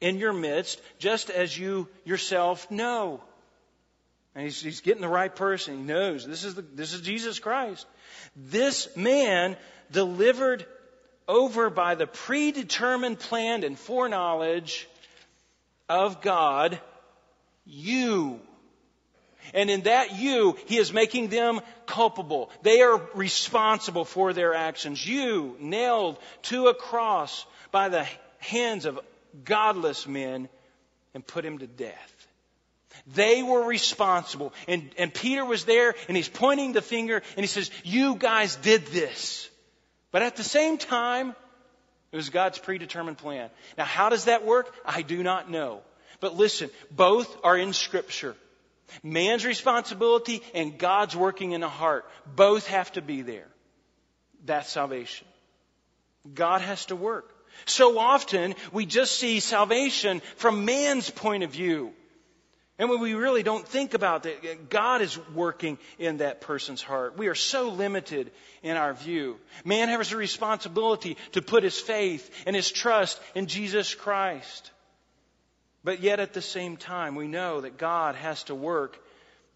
in 0.00 0.18
your 0.18 0.32
midst, 0.32 0.80
just 0.98 1.30
as 1.30 1.58
you 1.58 1.88
yourself 2.04 2.70
know. 2.70 3.20
And 4.34 4.44
he's, 4.44 4.60
he's 4.60 4.80
getting 4.82 5.02
the 5.02 5.08
right 5.08 5.34
person. 5.34 5.78
He 5.78 5.82
knows 5.82 6.26
this 6.26 6.44
is, 6.44 6.54
the, 6.54 6.62
this 6.62 6.92
is 6.92 7.00
Jesus 7.00 7.38
Christ. 7.38 7.86
This 8.36 8.94
man 8.96 9.56
delivered 9.90 10.66
over 11.28 11.70
by 11.70 11.94
the 11.94 12.06
predetermined 12.06 13.18
plan 13.18 13.64
and 13.64 13.78
foreknowledge 13.78 14.88
of 15.88 16.20
God, 16.22 16.80
you. 17.64 18.40
And 19.54 19.70
in 19.70 19.82
that 19.82 20.18
you, 20.18 20.56
He 20.66 20.78
is 20.78 20.92
making 20.92 21.28
them 21.28 21.60
culpable. 21.86 22.50
They 22.62 22.82
are 22.82 23.00
responsible 23.14 24.04
for 24.04 24.32
their 24.32 24.54
actions. 24.54 25.06
You 25.06 25.56
nailed 25.60 26.18
to 26.44 26.68
a 26.68 26.74
cross 26.74 27.46
by 27.70 27.88
the 27.88 28.06
hands 28.38 28.86
of 28.86 29.00
godless 29.44 30.06
men 30.06 30.48
and 31.14 31.26
put 31.26 31.44
Him 31.44 31.58
to 31.58 31.66
death. 31.66 32.12
They 33.14 33.42
were 33.42 33.64
responsible. 33.64 34.52
And, 34.66 34.90
and 34.98 35.14
Peter 35.14 35.44
was 35.44 35.64
there 35.64 35.94
and 36.08 36.16
he's 36.16 36.28
pointing 36.28 36.72
the 36.72 36.82
finger 36.82 37.22
and 37.36 37.44
he 37.44 37.46
says, 37.46 37.70
you 37.84 38.16
guys 38.16 38.56
did 38.56 38.86
this. 38.86 39.48
But 40.16 40.22
at 40.22 40.36
the 40.36 40.42
same 40.42 40.78
time, 40.78 41.36
it 42.10 42.16
was 42.16 42.30
God's 42.30 42.58
predetermined 42.58 43.18
plan. 43.18 43.50
Now, 43.76 43.84
how 43.84 44.08
does 44.08 44.24
that 44.24 44.46
work? 44.46 44.74
I 44.82 45.02
do 45.02 45.22
not 45.22 45.50
know. 45.50 45.82
But 46.20 46.34
listen, 46.34 46.70
both 46.90 47.28
are 47.44 47.54
in 47.54 47.74
Scripture. 47.74 48.34
Man's 49.02 49.44
responsibility 49.44 50.40
and 50.54 50.78
God's 50.78 51.14
working 51.14 51.52
in 51.52 51.60
the 51.60 51.68
heart. 51.68 52.06
Both 52.34 52.66
have 52.68 52.90
to 52.92 53.02
be 53.02 53.20
there. 53.20 53.46
That's 54.46 54.72
salvation. 54.72 55.26
God 56.32 56.62
has 56.62 56.86
to 56.86 56.96
work. 56.96 57.30
So 57.66 57.98
often, 57.98 58.54
we 58.72 58.86
just 58.86 59.18
see 59.18 59.40
salvation 59.40 60.22
from 60.36 60.64
man's 60.64 61.10
point 61.10 61.42
of 61.42 61.50
view. 61.50 61.92
And 62.78 62.90
when 62.90 63.00
we 63.00 63.14
really 63.14 63.42
don't 63.42 63.66
think 63.66 63.94
about 63.94 64.24
that, 64.24 64.68
God 64.68 65.00
is 65.00 65.18
working 65.34 65.78
in 65.98 66.18
that 66.18 66.42
person's 66.42 66.82
heart. 66.82 67.16
We 67.16 67.28
are 67.28 67.34
so 67.34 67.70
limited 67.70 68.30
in 68.62 68.76
our 68.76 68.92
view. 68.92 69.38
Man 69.64 69.88
has 69.88 70.12
a 70.12 70.16
responsibility 70.16 71.16
to 71.32 71.40
put 71.40 71.62
his 71.62 71.78
faith 71.78 72.30
and 72.46 72.54
his 72.54 72.70
trust 72.70 73.18
in 73.34 73.46
Jesus 73.46 73.94
Christ. 73.94 74.70
But 75.84 76.00
yet 76.00 76.20
at 76.20 76.34
the 76.34 76.42
same 76.42 76.76
time, 76.76 77.14
we 77.14 77.28
know 77.28 77.62
that 77.62 77.78
God 77.78 78.14
has 78.14 78.42
to 78.44 78.54
work 78.54 78.98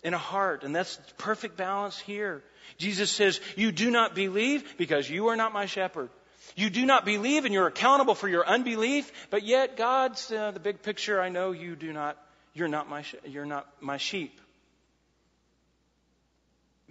in 0.03 0.15
a 0.15 0.19
heart, 0.19 0.65
and 0.65 0.75
that's 0.75 0.99
perfect 1.19 1.59
balance 1.59 1.99
here. 1.99 2.43
Jesus 2.79 3.11
says, 3.11 3.39
You 3.55 3.71
do 3.71 3.91
not 3.91 4.15
believe 4.15 4.79
because 4.79 5.11
you 5.11 5.29
are 5.29 5.37
not 5.37 5.53
my 5.53 5.67
shepherd. 5.67 6.09
You 6.57 6.71
do 6.71 6.87
not 6.87 7.05
believe 7.05 7.45
and 7.45 7.53
you're 7.53 7.67
accountable 7.67 8.15
for 8.15 8.29
your 8.29 8.47
unbelief, 8.47 9.13
but 9.29 9.43
yet 9.43 9.77
God's 9.77 10.33
uh, 10.33 10.53
the 10.53 10.61
big 10.61 10.83
picture. 10.83 11.21
I 11.21 11.29
know 11.29 11.53
you 11.53 11.77
do 11.77 11.93
not 11.93 12.17
you're 12.55 12.69
not 12.69 12.89
my, 12.89 13.05
you're 13.25 13.47
not 13.47 13.67
my 13.81 13.97
sheep. 13.97 14.41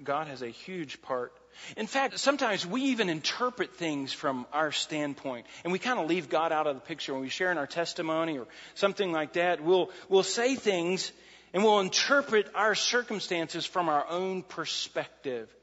God 0.03 0.27
has 0.27 0.41
a 0.41 0.47
huge 0.47 1.01
part. 1.01 1.33
In 1.75 1.87
fact, 1.87 2.19
sometimes 2.19 2.65
we 2.65 2.83
even 2.83 3.09
interpret 3.09 3.75
things 3.75 4.13
from 4.13 4.45
our 4.53 4.71
standpoint, 4.71 5.45
and 5.63 5.73
we 5.73 5.79
kind 5.79 5.99
of 5.99 6.07
leave 6.07 6.29
God 6.29 6.51
out 6.51 6.67
of 6.67 6.75
the 6.75 6.81
picture 6.81 7.13
when 7.13 7.21
we 7.21 7.29
share 7.29 7.51
in 7.51 7.57
our 7.57 7.67
testimony 7.67 8.37
or 8.37 8.47
something 8.75 9.11
like 9.11 9.33
that. 9.33 9.61
We'll, 9.61 9.89
we'll 10.07 10.23
say 10.23 10.55
things 10.55 11.11
and 11.53 11.63
we'll 11.63 11.79
interpret 11.79 12.47
our 12.55 12.75
circumstances 12.75 13.65
from 13.65 13.89
our 13.89 14.07
own 14.07 14.43
perspective, 14.43 15.53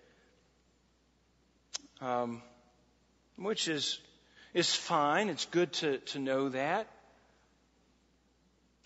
um, 2.01 2.42
which 3.36 3.68
is, 3.68 3.99
is 4.53 4.74
fine. 4.74 5.28
It's 5.28 5.47
good 5.47 5.72
to, 5.74 5.99
to 5.99 6.18
know 6.18 6.49
that. 6.51 6.88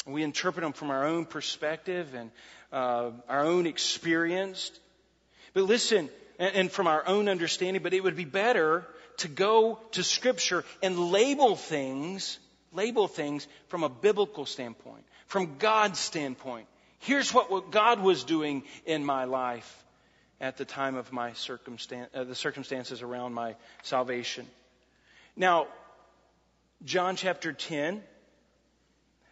We 0.06 0.22
interpret 0.22 0.62
them 0.62 0.72
from 0.72 0.90
our 0.90 1.06
own 1.06 1.24
perspective 1.26 2.14
and 2.14 2.30
uh, 2.72 3.10
our 3.28 3.44
own 3.44 3.66
experience. 3.66 4.70
But 5.52 5.64
listen, 5.64 6.08
and, 6.38 6.54
and 6.54 6.72
from 6.72 6.86
our 6.86 7.06
own 7.06 7.28
understanding, 7.28 7.82
but 7.82 7.92
it 7.92 8.02
would 8.02 8.16
be 8.16 8.24
better 8.24 8.86
to 9.18 9.28
go 9.28 9.78
to 9.92 10.02
Scripture 10.02 10.64
and 10.82 10.98
label 11.10 11.54
things, 11.56 12.38
label 12.72 13.06
things 13.08 13.46
from 13.68 13.82
a 13.82 13.88
biblical 13.88 14.46
standpoint, 14.46 15.04
from 15.26 15.58
God's 15.58 15.98
standpoint. 15.98 16.66
Here's 17.00 17.32
what, 17.32 17.50
what 17.50 17.70
God 17.70 18.00
was 18.00 18.24
doing 18.24 18.62
in 18.86 19.04
my 19.04 19.24
life 19.24 19.84
at 20.40 20.56
the 20.56 20.64
time 20.64 20.96
of 20.96 21.12
my 21.12 21.34
circumstance, 21.34 22.08
uh, 22.14 22.24
the 22.24 22.34
circumstances 22.34 23.02
around 23.02 23.34
my 23.34 23.56
salvation. 23.82 24.46
Now, 25.36 25.66
John 26.84 27.16
chapter 27.16 27.52
10, 27.52 28.02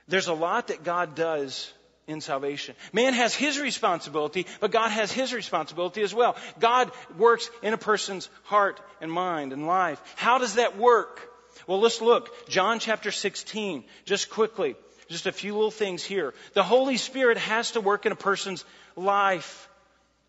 there's 0.09 0.29
a 0.29 0.35
lot 0.35 0.69
that 0.69 0.85
God 0.85 1.15
does 1.15 1.73
in 2.07 2.21
salvation. 2.21 2.75
Man 2.93 3.13
has 3.13 3.35
his 3.35 3.61
responsibility, 3.61 4.47
but 4.61 4.71
God 4.71 4.89
has 4.91 5.13
his 5.13 5.33
responsibility 5.33 6.03
as 6.03 6.15
well. 6.15 6.37
God 6.59 6.91
works 7.17 7.51
in 7.63 7.75
a 7.75 7.79
person's 7.79 8.31
heart 8.45 8.81
and 9.01 9.13
mind 9.13 9.53
and 9.53 9.67
life. 9.67 10.01
How 10.17 10.39
does 10.39 10.55
that 10.55 10.79
work? 10.79 11.21
Well, 11.67 11.81
let's 11.81 12.01
look. 12.01 12.49
John 12.49 12.79
chapter 12.79 13.11
16, 13.11 13.85
just 14.07 14.31
quickly. 14.31 14.75
Just 15.09 15.27
a 15.27 15.33
few 15.33 15.55
little 15.55 15.71
things 15.71 16.03
here. 16.03 16.35
The 16.55 16.63
Holy 16.63 16.97
Spirit 16.97 17.39
has 17.39 17.73
to 17.73 17.81
work 17.81 18.07
in 18.07 18.13
a 18.13 18.17
person's 18.17 18.65
life. 18.97 19.69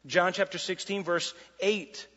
John 0.06 0.34
chapter 0.34 0.58
16, 0.58 1.04
verse 1.04 1.34
8. 1.60 2.08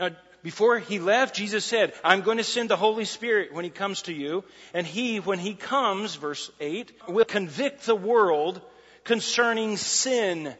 Now, 0.00 0.10
before 0.46 0.78
he 0.78 1.00
left, 1.00 1.34
Jesus 1.34 1.64
said, 1.64 1.92
I'm 2.04 2.20
going 2.20 2.36
to 2.38 2.44
send 2.44 2.70
the 2.70 2.76
Holy 2.76 3.04
Spirit 3.04 3.52
when 3.52 3.64
he 3.64 3.70
comes 3.70 4.02
to 4.02 4.12
you. 4.12 4.44
And 4.72 4.86
he, 4.86 5.18
when 5.18 5.40
he 5.40 5.54
comes, 5.54 6.14
verse 6.14 6.52
8, 6.60 6.92
will 7.08 7.24
convict 7.24 7.84
the 7.84 7.96
world 7.96 8.60
concerning 9.02 9.76
sin. 9.76 10.54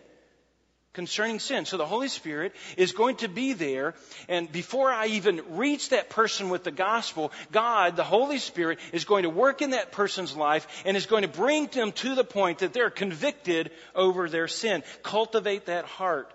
Concerning 0.92 1.38
sin. 1.38 1.66
So 1.66 1.76
the 1.76 1.86
Holy 1.86 2.08
Spirit 2.08 2.52
is 2.76 2.90
going 2.90 3.18
to 3.18 3.28
be 3.28 3.52
there. 3.52 3.94
And 4.28 4.50
before 4.50 4.90
I 4.90 5.06
even 5.06 5.40
reach 5.50 5.90
that 5.90 6.10
person 6.10 6.50
with 6.50 6.64
the 6.64 6.72
gospel, 6.72 7.30
God, 7.52 7.94
the 7.94 8.02
Holy 8.02 8.38
Spirit, 8.38 8.80
is 8.92 9.04
going 9.04 9.22
to 9.22 9.30
work 9.30 9.62
in 9.62 9.70
that 9.70 9.92
person's 9.92 10.34
life 10.34 10.66
and 10.84 10.96
is 10.96 11.06
going 11.06 11.22
to 11.22 11.28
bring 11.28 11.68
them 11.68 11.92
to 11.92 12.16
the 12.16 12.24
point 12.24 12.58
that 12.58 12.72
they're 12.72 12.90
convicted 12.90 13.70
over 13.94 14.28
their 14.28 14.48
sin. 14.48 14.82
Cultivate 15.04 15.66
that 15.66 15.84
heart 15.84 16.32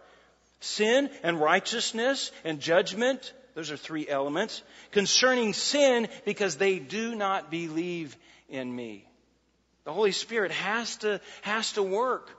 sin 0.62 1.10
and 1.24 1.42
righteousness 1.42 2.32
and 2.46 2.62
judgment 2.62 3.34
those 3.62 3.70
are 3.70 3.78
three 3.78 4.08
elements. 4.08 4.64
Concerning 4.90 5.54
sin, 5.54 6.08
because 6.26 6.58
they 6.58 6.80
do 6.80 7.14
not 7.14 7.52
believe 7.52 8.18
in 8.50 8.76
me. 8.76 9.08
The 9.84 9.94
Holy 9.94 10.14
Spirit 10.14 10.52
has 10.52 10.98
to, 10.98 11.22
has 11.44 11.74
to 11.74 11.84
work. 11.84 12.32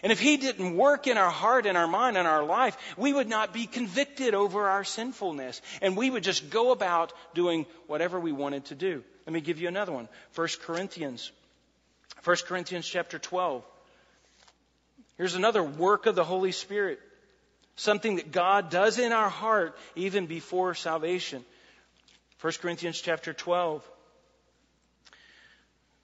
And 0.00 0.12
if 0.12 0.20
He 0.20 0.36
didn't 0.36 0.76
work 0.76 1.08
in 1.08 1.18
our 1.18 1.30
heart 1.30 1.66
and 1.66 1.76
our 1.76 1.88
mind 1.88 2.16
and 2.16 2.28
our 2.28 2.44
life, 2.44 2.76
we 2.96 3.12
would 3.12 3.28
not 3.28 3.52
be 3.52 3.66
convicted 3.66 4.32
over 4.32 4.68
our 4.68 4.84
sinfulness. 4.84 5.60
And 5.82 5.96
we 5.96 6.08
would 6.08 6.22
just 6.22 6.50
go 6.50 6.70
about 6.70 7.12
doing 7.34 7.66
whatever 7.88 8.20
we 8.20 8.30
wanted 8.30 8.66
to 8.66 8.76
do. 8.76 9.02
Let 9.26 9.32
me 9.32 9.40
give 9.40 9.60
you 9.60 9.66
another 9.66 9.90
one. 9.90 10.08
1 10.36 10.48
Corinthians. 10.62 11.32
1 12.22 12.36
Corinthians 12.46 12.86
chapter 12.86 13.18
12. 13.18 13.64
Here's 15.16 15.34
another 15.34 15.64
work 15.64 16.06
of 16.06 16.14
the 16.14 16.22
Holy 16.22 16.52
Spirit 16.52 17.00
something 17.78 18.16
that 18.16 18.32
God 18.32 18.70
does 18.70 18.98
in 18.98 19.12
our 19.12 19.30
heart 19.30 19.78
even 19.96 20.26
before 20.26 20.74
salvation. 20.74 21.44
1 22.40 22.52
Corinthians 22.60 23.00
chapter 23.00 23.32
12 23.32 23.88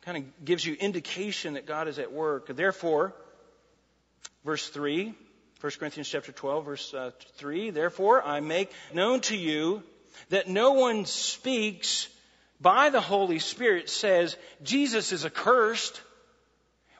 kind 0.02 0.18
of 0.18 0.44
gives 0.44 0.64
you 0.64 0.74
indication 0.74 1.54
that 1.54 1.66
God 1.66 1.88
is 1.88 1.98
at 1.98 2.12
work. 2.12 2.46
Therefore, 2.46 3.12
verse 4.44 4.68
3, 4.68 5.14
1 5.60 5.72
Corinthians 5.78 6.08
chapter 6.08 6.30
12 6.30 6.64
verse 6.64 6.94
uh, 6.94 7.10
3, 7.36 7.70
therefore 7.70 8.22
I 8.22 8.40
make 8.40 8.70
known 8.92 9.20
to 9.22 9.36
you 9.36 9.82
that 10.28 10.48
no 10.48 10.72
one 10.72 11.06
speaks 11.06 12.08
by 12.60 12.90
the 12.90 13.00
Holy 13.00 13.40
Spirit 13.40 13.90
says 13.90 14.36
Jesus 14.62 15.10
is 15.10 15.24
accursed 15.26 16.00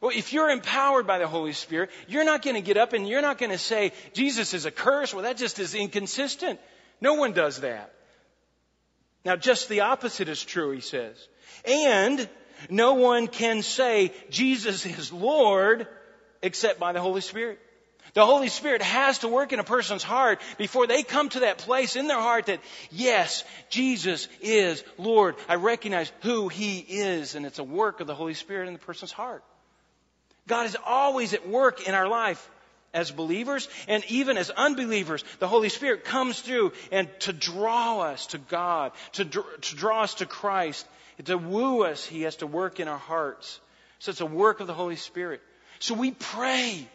well, 0.05 0.13
if 0.15 0.35
you're 0.35 0.51
empowered 0.51 1.07
by 1.07 1.17
the 1.17 1.27
Holy 1.27 1.55
Spirit, 1.55 1.89
you're 2.09 2.27
not 2.27 2.43
going 2.43 2.57
to 2.57 2.61
get 2.61 2.77
up 2.77 2.93
and 2.93 3.09
you're 3.09 3.23
not 3.23 3.39
going 3.39 3.53
to 3.53 3.57
say, 3.57 3.93
Jesus 4.13 4.53
is 4.53 4.67
a 4.67 4.71
curse. 4.71 5.15
Well, 5.15 5.23
that 5.23 5.39
just 5.39 5.59
is 5.59 5.75
inconsistent. 5.75 6.61
No 7.01 7.15
one 7.15 7.33
does 7.33 7.63
that. 7.63 7.91
Now, 9.25 9.37
just 9.37 9.71
the 9.71 9.81
opposite 9.81 10.29
is 10.29 10.45
true, 10.45 10.73
he 10.73 10.83
says. 10.83 11.17
And 11.65 12.29
no 12.69 12.93
one 12.93 13.29
can 13.29 13.63
say 13.63 14.13
Jesus 14.29 14.85
is 14.85 15.11
Lord 15.11 15.89
except 16.43 16.79
by 16.79 16.93
the 16.93 17.01
Holy 17.01 17.23
Spirit. 17.23 17.59
The 18.13 18.27
Holy 18.27 18.49
Spirit 18.49 18.83
has 18.83 19.21
to 19.21 19.29
work 19.29 19.55
in 19.55 19.59
a 19.59 19.65
person's 19.65 20.03
heart 20.03 20.43
before 20.59 20.87
they 20.87 21.03
come 21.03 21.31
to 21.31 21.41
that 21.41 21.57
place 21.57 21.97
in 21.97 22.09
their 22.09 22.21
heart 22.21 22.45
that, 22.47 22.61
yes, 22.91 23.43
Jesus 23.71 24.29
is 24.43 24.85
Lord. 24.99 25.37
I 25.49 25.55
recognize 25.55 26.13
who 26.21 26.49
He 26.49 26.81
is, 26.81 27.37
and 27.37 27.47
it's 27.47 27.59
a 27.59 27.65
work 27.65 28.01
of 28.01 28.07
the 28.07 28.15
Holy 28.15 28.35
Spirit 28.35 28.67
in 28.69 28.75
the 28.75 28.79
person's 28.79 29.11
heart. 29.11 29.43
God 30.47 30.67
is 30.67 30.77
always 30.85 31.35
at 31.35 31.49
work 31.49 31.87
in 31.89 31.95
our 31.95 32.09
life 32.09 32.51
as 32.93 33.11
believers 33.11 33.69
and 33.89 34.05
even 34.09 34.39
as 34.39 34.51
unbelievers. 34.51 35.25
The 35.41 35.49
Holy 35.49 35.69
Spirit 35.69 36.05
comes 36.05 36.41
through 36.41 36.73
and 36.93 37.09
to 37.21 37.33
draw 37.33 38.01
us 38.01 38.29
to 38.29 38.39
God, 38.39 38.93
to, 39.13 39.25
to 39.25 39.77
draw 39.77 40.03
us 40.03 40.15
to 40.15 40.27
Christ, 40.27 40.87
to 41.25 41.37
woo 41.37 41.85
us, 41.85 42.05
He 42.05 42.23
has 42.23 42.37
to 42.37 42.47
work 42.47 42.81
in 42.81 42.89
our 42.89 42.99
hearts. 42.99 43.61
So 43.99 44.11
it's 44.11 44.21
a 44.21 44.27
work 44.27 44.61
of 44.61 44.67
the 44.67 44.75
Holy 44.75 44.97
Spirit. 44.97 45.41
So 45.79 45.95
we 45.95 46.13
pray. 46.13 46.89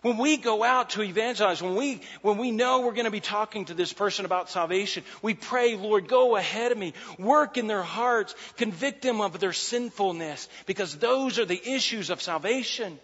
When 0.00 0.16
we 0.16 0.38
go 0.38 0.64
out 0.64 0.90
to 0.90 1.02
evangelize, 1.02 1.62
when 1.62 1.76
we, 1.76 2.00
when 2.22 2.38
we 2.38 2.50
know 2.50 2.80
we're 2.80 2.92
going 2.92 3.04
to 3.04 3.10
be 3.10 3.20
talking 3.20 3.66
to 3.66 3.74
this 3.74 3.92
person 3.92 4.24
about 4.24 4.48
salvation, 4.48 5.04
we 5.20 5.34
pray, 5.34 5.76
Lord, 5.76 6.08
go 6.08 6.36
ahead 6.36 6.72
of 6.72 6.78
me. 6.78 6.94
Work 7.18 7.58
in 7.58 7.66
their 7.66 7.82
hearts. 7.82 8.34
Convict 8.56 9.02
them 9.02 9.20
of 9.20 9.38
their 9.38 9.52
sinfulness 9.52 10.48
because 10.66 10.96
those 10.96 11.38
are 11.38 11.44
the 11.44 11.60
issues 11.70 12.10
of 12.10 12.22
salvation. 12.22 12.98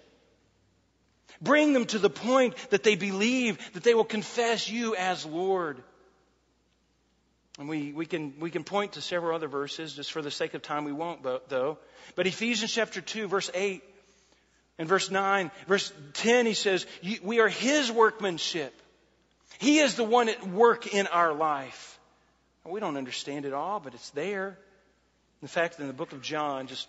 Bring 1.41 1.73
them 1.73 1.85
to 1.87 1.99
the 1.99 2.11
point 2.11 2.57
that 2.71 2.83
they 2.83 2.97
believe 2.97 3.59
that 3.75 3.85
they 3.85 3.95
will 3.95 4.05
confess 4.05 4.69
you 4.69 4.97
as 4.97 5.25
Lord. 5.27 5.83
And 7.59 7.69
we, 7.69 7.93
we, 7.93 8.07
can, 8.07 8.35
we 8.39 8.51
can 8.51 8.65
point 8.65 8.93
to 8.93 9.01
several 9.01 9.35
other 9.35 9.49
verses, 9.49 9.93
just 9.93 10.13
for 10.13 10.23
the 10.23 10.31
sake 10.31 10.55
of 10.55 10.63
time, 10.63 10.85
we 10.85 10.93
won't, 10.93 11.23
though. 11.49 11.79
But 12.15 12.27
Ephesians 12.27 12.73
chapter 12.73 13.01
2, 13.01 13.27
verse 13.27 13.51
8 13.53 13.83
and 14.79 14.89
verse 14.89 15.11
9, 15.11 15.51
verse 15.67 15.93
10, 16.15 16.47
he 16.47 16.55
says, 16.55 16.87
We 17.23 17.41
are 17.41 17.49
His 17.49 17.91
workmanship. 17.91 18.73
He 19.59 19.79
is 19.79 19.97
the 19.97 20.05
one 20.05 20.29
at 20.29 20.47
work 20.47 20.95
in 20.95 21.09
our 21.09 21.35
life. 21.35 21.99
We 22.65 22.81
don't 22.81 22.97
understand 22.97 23.45
it 23.45 23.53
all, 23.53 23.81
but 23.81 23.95
it's 23.95 24.11
there. 24.11 24.59
In 25.43 25.49
fact, 25.49 25.81
in 25.81 25.87
the 25.87 25.93
book 25.93 26.13
of 26.13 26.23
John, 26.23 26.67
just 26.67 26.89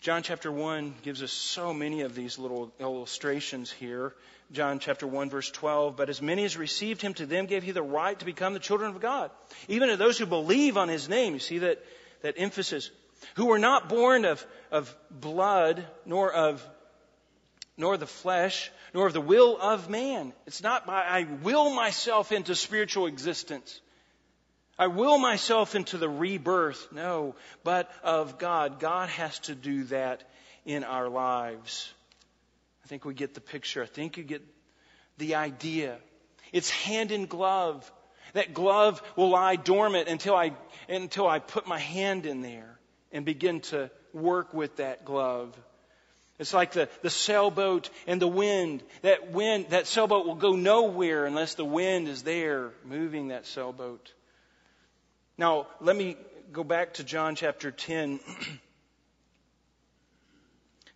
John 0.00 0.24
chapter 0.24 0.50
1 0.50 0.94
gives 1.02 1.22
us 1.22 1.30
so 1.30 1.72
many 1.72 2.00
of 2.00 2.14
these 2.16 2.38
little 2.38 2.72
illustrations 2.80 3.70
here. 3.70 4.14
John 4.50 4.80
chapter 4.80 5.06
1 5.06 5.30
verse 5.30 5.50
12, 5.50 5.96
but 5.96 6.08
as 6.08 6.20
many 6.20 6.44
as 6.44 6.56
received 6.56 7.00
him 7.00 7.14
to 7.14 7.26
them 7.26 7.46
gave 7.46 7.62
he 7.62 7.70
the 7.70 7.82
right 7.82 8.18
to 8.18 8.24
become 8.24 8.52
the 8.52 8.58
children 8.58 8.90
of 8.90 9.00
God. 9.00 9.30
Even 9.68 9.88
to 9.88 9.96
those 9.96 10.18
who 10.18 10.26
believe 10.26 10.76
on 10.76 10.88
his 10.88 11.08
name. 11.08 11.34
You 11.34 11.38
see 11.38 11.58
that, 11.58 11.84
that 12.22 12.34
emphasis. 12.36 12.90
Who 13.36 13.46
were 13.46 13.58
not 13.58 13.88
born 13.88 14.24
of, 14.24 14.44
of 14.72 14.96
blood, 15.10 15.86
nor 16.06 16.32
of, 16.32 16.66
nor 17.76 17.96
the 17.98 18.06
flesh, 18.06 18.72
nor 18.94 19.06
of 19.06 19.12
the 19.12 19.20
will 19.20 19.58
of 19.60 19.88
man. 19.88 20.32
It's 20.46 20.62
not 20.62 20.86
by, 20.86 21.02
I 21.02 21.26
will 21.42 21.72
myself 21.74 22.32
into 22.32 22.56
spiritual 22.56 23.06
existence. 23.06 23.80
I 24.78 24.86
will 24.86 25.18
myself 25.18 25.74
into 25.74 25.98
the 25.98 26.08
rebirth. 26.08 26.88
No, 26.90 27.36
but 27.62 27.90
of 28.02 28.38
God. 28.38 28.80
God 28.80 29.10
has 29.10 29.38
to 29.40 29.54
do 29.54 29.84
that 29.84 30.24
in 30.64 30.84
our 30.84 31.08
lives. 31.08 31.92
I 32.82 32.88
think 32.88 33.04
we 33.04 33.12
get 33.12 33.34
the 33.34 33.40
picture. 33.42 33.82
I 33.82 33.86
think 33.86 34.16
you 34.16 34.24
get 34.24 34.42
the 35.18 35.34
idea. 35.34 35.98
It's 36.50 36.70
hand 36.70 37.12
in 37.12 37.26
glove. 37.26 37.90
That 38.32 38.54
glove 38.54 39.02
will 39.16 39.28
lie 39.28 39.56
dormant 39.56 40.08
until 40.08 40.34
I, 40.34 40.52
until 40.88 41.28
I 41.28 41.40
put 41.40 41.66
my 41.66 41.78
hand 41.78 42.24
in 42.24 42.40
there 42.40 42.78
and 43.12 43.26
begin 43.26 43.60
to 43.60 43.90
work 44.12 44.54
with 44.54 44.76
that 44.76 45.04
glove. 45.04 45.56
It's 46.38 46.54
like 46.54 46.72
the, 46.72 46.88
the 47.02 47.10
sailboat 47.10 47.90
and 48.06 48.20
the 48.20 48.26
wind. 48.26 48.82
That 49.02 49.30
wind, 49.30 49.66
that 49.70 49.86
sailboat 49.86 50.26
will 50.26 50.34
go 50.34 50.56
nowhere 50.56 51.24
unless 51.24 51.54
the 51.54 51.64
wind 51.64 52.08
is 52.08 52.22
there 52.22 52.70
moving 52.84 53.28
that 53.28 53.46
sailboat. 53.46 54.12
Now, 55.38 55.66
let 55.80 55.96
me 55.96 56.16
go 56.52 56.64
back 56.64 56.94
to 56.94 57.04
John 57.04 57.34
chapter 57.34 57.70
10. 57.70 58.20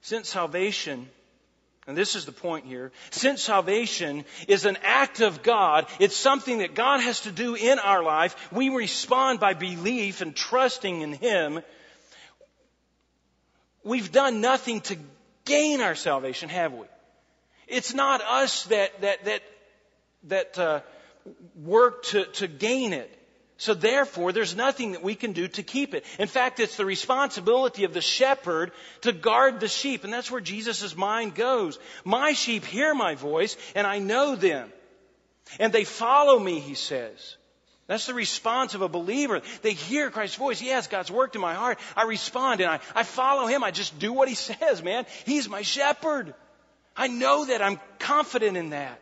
Since 0.00 0.28
salvation, 0.28 1.08
and 1.86 1.96
this 1.96 2.16
is 2.16 2.26
the 2.26 2.32
point 2.32 2.64
here, 2.64 2.92
since 3.10 3.42
salvation 3.42 4.24
is 4.48 4.64
an 4.64 4.78
act 4.82 5.20
of 5.20 5.42
God, 5.42 5.86
it's 5.98 6.16
something 6.16 6.58
that 6.58 6.74
God 6.74 7.00
has 7.00 7.22
to 7.22 7.32
do 7.32 7.54
in 7.54 7.78
our 7.78 8.04
life, 8.04 8.52
we 8.52 8.68
respond 8.68 9.40
by 9.40 9.54
belief 9.54 10.20
and 10.20 10.34
trusting 10.34 11.00
in 11.00 11.12
Him. 11.12 11.60
We've 13.86 14.10
done 14.10 14.40
nothing 14.40 14.80
to 14.82 14.96
gain 15.44 15.80
our 15.80 15.94
salvation, 15.94 16.48
have 16.48 16.72
we? 16.72 16.86
It's 17.68 17.94
not 17.94 18.20
us 18.20 18.64
that, 18.64 19.00
that, 19.02 19.24
that, 19.26 19.42
that 20.24 20.58
uh, 20.58 20.80
work 21.54 22.02
to, 22.06 22.24
to 22.24 22.48
gain 22.48 22.92
it. 22.92 23.16
So 23.58 23.74
therefore, 23.74 24.32
there's 24.32 24.56
nothing 24.56 24.90
that 24.92 25.04
we 25.04 25.14
can 25.14 25.32
do 25.32 25.46
to 25.46 25.62
keep 25.62 25.94
it. 25.94 26.04
In 26.18 26.26
fact, 26.26 26.58
it's 26.58 26.76
the 26.76 26.84
responsibility 26.84 27.84
of 27.84 27.94
the 27.94 28.00
shepherd 28.00 28.72
to 29.02 29.12
guard 29.12 29.60
the 29.60 29.68
sheep. 29.68 30.02
And 30.02 30.12
that's 30.12 30.32
where 30.32 30.40
Jesus' 30.40 30.96
mind 30.96 31.36
goes. 31.36 31.78
My 32.04 32.32
sheep 32.32 32.64
hear 32.64 32.92
my 32.92 33.14
voice, 33.14 33.56
and 33.76 33.86
I 33.86 34.00
know 34.00 34.34
them. 34.34 34.68
And 35.60 35.72
they 35.72 35.84
follow 35.84 36.40
me, 36.40 36.58
he 36.58 36.74
says. 36.74 37.36
That's 37.86 38.06
the 38.06 38.14
response 38.14 38.74
of 38.74 38.82
a 38.82 38.88
believer. 38.88 39.42
They 39.62 39.72
hear 39.72 40.10
Christ's 40.10 40.36
voice. 40.36 40.60
Yes, 40.60 40.88
God's 40.88 41.10
worked 41.10 41.36
in 41.36 41.40
my 41.40 41.54
heart. 41.54 41.78
I 41.96 42.04
respond 42.04 42.60
and 42.60 42.70
I, 42.70 42.80
I 42.94 43.04
follow 43.04 43.46
him. 43.46 43.62
I 43.62 43.70
just 43.70 43.98
do 43.98 44.12
what 44.12 44.28
he 44.28 44.34
says, 44.34 44.82
man. 44.82 45.06
He's 45.24 45.48
my 45.48 45.62
shepherd. 45.62 46.34
I 46.96 47.08
know 47.08 47.44
that. 47.44 47.62
I'm 47.62 47.78
confident 47.98 48.56
in 48.56 48.70
that. 48.70 49.00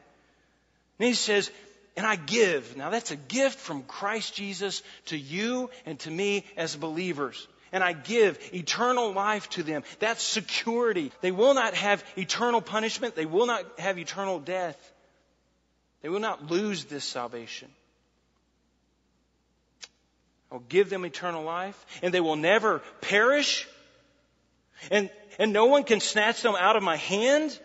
And 0.99 1.09
he 1.09 1.15
says, 1.15 1.51
and 1.97 2.07
I 2.07 2.17
give. 2.17 2.77
Now 2.77 2.91
that's 2.91 3.11
a 3.11 3.17
gift 3.17 3.59
from 3.59 3.85
Christ 3.85 4.35
Jesus 4.35 4.83
to 5.07 5.17
you 5.17 5.71
and 5.87 5.99
to 6.01 6.11
me 6.11 6.45
as 6.57 6.77
believers. 6.77 7.47
And 7.73 7.83
I 7.83 7.93
give 7.93 8.39
eternal 8.53 9.13
life 9.13 9.49
to 9.51 9.63
them. 9.63 9.83
That's 9.99 10.23
security. 10.23 11.11
They 11.23 11.33
will 11.33 11.55
not 11.55 11.75
have 11.75 12.05
eternal 12.17 12.61
punishment. 12.61 13.17
They 13.17 13.27
will 13.27 13.47
not 13.47 13.65
have 13.81 13.99
eternal 13.99 14.39
death. 14.39 14.79
They 16.03 16.09
will 16.09 16.21
not 16.21 16.51
lose 16.51 16.85
this 16.85 17.05
salvation. 17.05 17.69
I'll 20.55 20.63
give 20.69 20.89
them 20.89 21.05
eternal 21.05 21.43
life 21.43 21.85
and 22.01 22.15
they 22.15 22.21
will 22.21 22.37
never 22.37 22.81
perish. 23.01 23.67
And, 24.93 25.11
and 25.41 25.53
no 25.53 25.65
one 25.65 25.83
can 25.83 25.99
snatch 25.99 26.43
them 26.43 26.55
out 26.57 26.77
of 26.77 26.83
my 26.85 26.95
hand. 26.95 27.59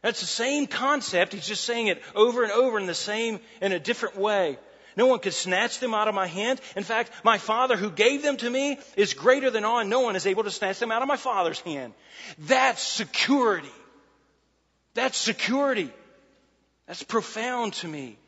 That's 0.00 0.20
the 0.20 0.26
same 0.26 0.68
concept. 0.68 1.32
He's 1.32 1.46
just 1.46 1.64
saying 1.64 1.88
it 1.88 2.00
over 2.14 2.44
and 2.44 2.52
over 2.52 2.78
in 2.78 2.86
the 2.86 2.94
same, 2.94 3.40
in 3.60 3.72
a 3.72 3.80
different 3.80 4.16
way. 4.16 4.58
No 4.96 5.06
one 5.06 5.18
could 5.18 5.32
snatch 5.32 5.80
them 5.80 5.92
out 5.92 6.06
of 6.06 6.14
my 6.14 6.28
hand. 6.28 6.60
In 6.76 6.84
fact, 6.84 7.10
my 7.24 7.38
Father 7.38 7.76
who 7.76 7.90
gave 7.90 8.22
them 8.22 8.36
to 8.36 8.48
me 8.48 8.78
is 8.96 9.14
greater 9.14 9.50
than 9.50 9.64
all, 9.64 9.80
and 9.80 9.90
no 9.90 10.02
one 10.02 10.14
is 10.14 10.24
able 10.24 10.44
to 10.44 10.52
snatch 10.52 10.78
them 10.78 10.92
out 10.92 11.02
of 11.02 11.08
my 11.08 11.16
Father's 11.16 11.58
hand. 11.62 11.94
That's 12.38 12.80
security. 12.80 13.72
That's 14.94 15.18
security. 15.18 15.90
That's 16.86 17.02
profound 17.02 17.72
to 17.74 17.88
me. 17.88 18.18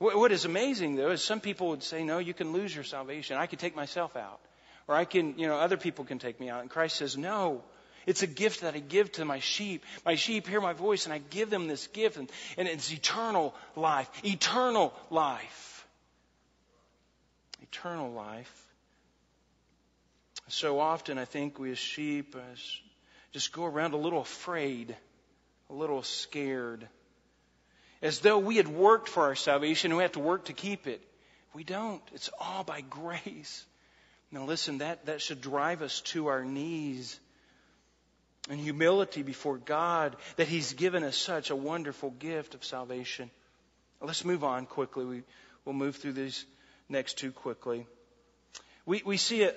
What 0.00 0.32
is 0.32 0.46
amazing, 0.46 0.96
though, 0.96 1.10
is 1.10 1.22
some 1.22 1.40
people 1.40 1.68
would 1.68 1.82
say, 1.82 2.04
no, 2.04 2.18
you 2.18 2.32
can 2.32 2.52
lose 2.52 2.74
your 2.74 2.84
salvation. 2.84 3.36
I 3.36 3.44
can 3.44 3.58
take 3.58 3.76
myself 3.76 4.16
out. 4.16 4.40
Or 4.88 4.94
I 4.94 5.04
can, 5.04 5.38
you 5.38 5.46
know, 5.46 5.56
other 5.56 5.76
people 5.76 6.06
can 6.06 6.18
take 6.18 6.40
me 6.40 6.48
out. 6.48 6.62
And 6.62 6.70
Christ 6.70 6.96
says, 6.96 7.18
no. 7.18 7.62
It's 8.06 8.22
a 8.22 8.26
gift 8.26 8.62
that 8.62 8.74
I 8.74 8.78
give 8.78 9.12
to 9.12 9.26
my 9.26 9.40
sheep. 9.40 9.84
My 10.06 10.14
sheep 10.14 10.48
hear 10.48 10.62
my 10.62 10.72
voice 10.72 11.04
and 11.04 11.12
I 11.12 11.18
give 11.18 11.50
them 11.50 11.68
this 11.68 11.86
gift 11.88 12.16
and, 12.16 12.30
and 12.56 12.66
it's 12.66 12.90
eternal 12.90 13.54
life. 13.76 14.08
Eternal 14.24 14.94
life. 15.10 15.86
Eternal 17.60 18.10
life. 18.10 18.66
So 20.48 20.80
often 20.80 21.18
I 21.18 21.26
think 21.26 21.58
we 21.58 21.72
as 21.72 21.78
sheep 21.78 22.34
just 23.32 23.52
go 23.52 23.66
around 23.66 23.92
a 23.92 23.98
little 23.98 24.22
afraid, 24.22 24.96
a 25.68 25.74
little 25.74 26.02
scared. 26.02 26.88
As 28.02 28.20
though 28.20 28.38
we 28.38 28.56
had 28.56 28.68
worked 28.68 29.08
for 29.08 29.24
our 29.24 29.34
salvation 29.34 29.90
and 29.90 29.98
we 29.98 30.02
have 30.02 30.12
to 30.12 30.20
work 30.20 30.46
to 30.46 30.52
keep 30.52 30.86
it. 30.86 31.02
We 31.54 31.64
don't. 31.64 32.02
It's 32.14 32.30
all 32.40 32.64
by 32.64 32.80
grace. 32.80 33.64
Now 34.30 34.44
listen, 34.44 34.78
that, 34.78 35.06
that 35.06 35.20
should 35.20 35.40
drive 35.40 35.82
us 35.82 36.00
to 36.02 36.28
our 36.28 36.44
knees 36.44 37.18
and 38.48 38.58
humility 38.58 39.22
before 39.22 39.58
God 39.58 40.16
that 40.36 40.48
He's 40.48 40.72
given 40.72 41.04
us 41.04 41.16
such 41.16 41.50
a 41.50 41.56
wonderful 41.56 42.10
gift 42.10 42.54
of 42.54 42.64
salvation. 42.64 43.30
Let's 44.00 44.24
move 44.24 44.44
on 44.44 44.66
quickly. 44.66 45.04
We, 45.04 45.22
will 45.64 45.72
move 45.72 45.96
through 45.96 46.14
these 46.14 46.46
next 46.88 47.18
two 47.18 47.32
quickly. 47.32 47.86
We, 48.86 49.02
we 49.04 49.16
see 49.16 49.42
a, 49.42 49.54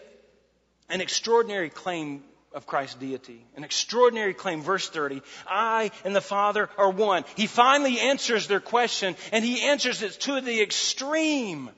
an 0.89 1.01
extraordinary 1.01 1.69
claim 1.69 2.23
of 2.53 2.65
Christ's 2.65 2.95
deity. 2.95 3.45
An 3.55 3.63
extraordinary 3.63 4.33
claim. 4.33 4.61
Verse 4.61 4.87
30. 4.89 5.21
I 5.47 5.91
and 6.05 6.15
the 6.15 6.21
Father 6.21 6.69
are 6.77 6.89
one. 6.89 7.25
He 7.35 7.47
finally 7.47 7.99
answers 7.99 8.47
their 8.47 8.59
question, 8.59 9.15
and 9.31 9.43
he 9.43 9.61
answers 9.61 10.01
it 10.01 10.13
to 10.21 10.41
the 10.41 10.61
extreme. 10.61 11.69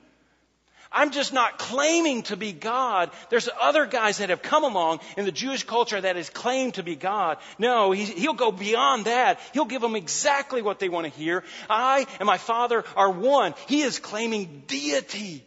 I'm 0.95 1.11
just 1.11 1.33
not 1.33 1.59
claiming 1.59 2.23
to 2.23 2.37
be 2.37 2.53
God. 2.53 3.11
There's 3.29 3.49
other 3.59 3.85
guys 3.85 4.19
that 4.19 4.29
have 4.29 4.41
come 4.41 4.63
along 4.63 5.01
in 5.17 5.25
the 5.25 5.31
Jewish 5.31 5.63
culture 5.63 5.99
that 5.99 6.15
has 6.15 6.29
claimed 6.29 6.75
to 6.75 6.83
be 6.83 6.95
God. 6.95 7.37
No, 7.59 7.91
he'll 7.91 8.33
go 8.33 8.51
beyond 8.51 9.05
that. 9.05 9.39
He'll 9.53 9.65
give 9.65 9.81
them 9.81 9.97
exactly 9.97 10.61
what 10.61 10.79
they 10.79 10.87
want 10.87 11.05
to 11.05 11.19
hear. 11.19 11.43
I 11.69 12.07
and 12.19 12.25
my 12.27 12.37
Father 12.37 12.85
are 12.95 13.11
one. 13.11 13.55
He 13.67 13.81
is 13.81 13.99
claiming 13.99 14.63
deity. 14.67 15.43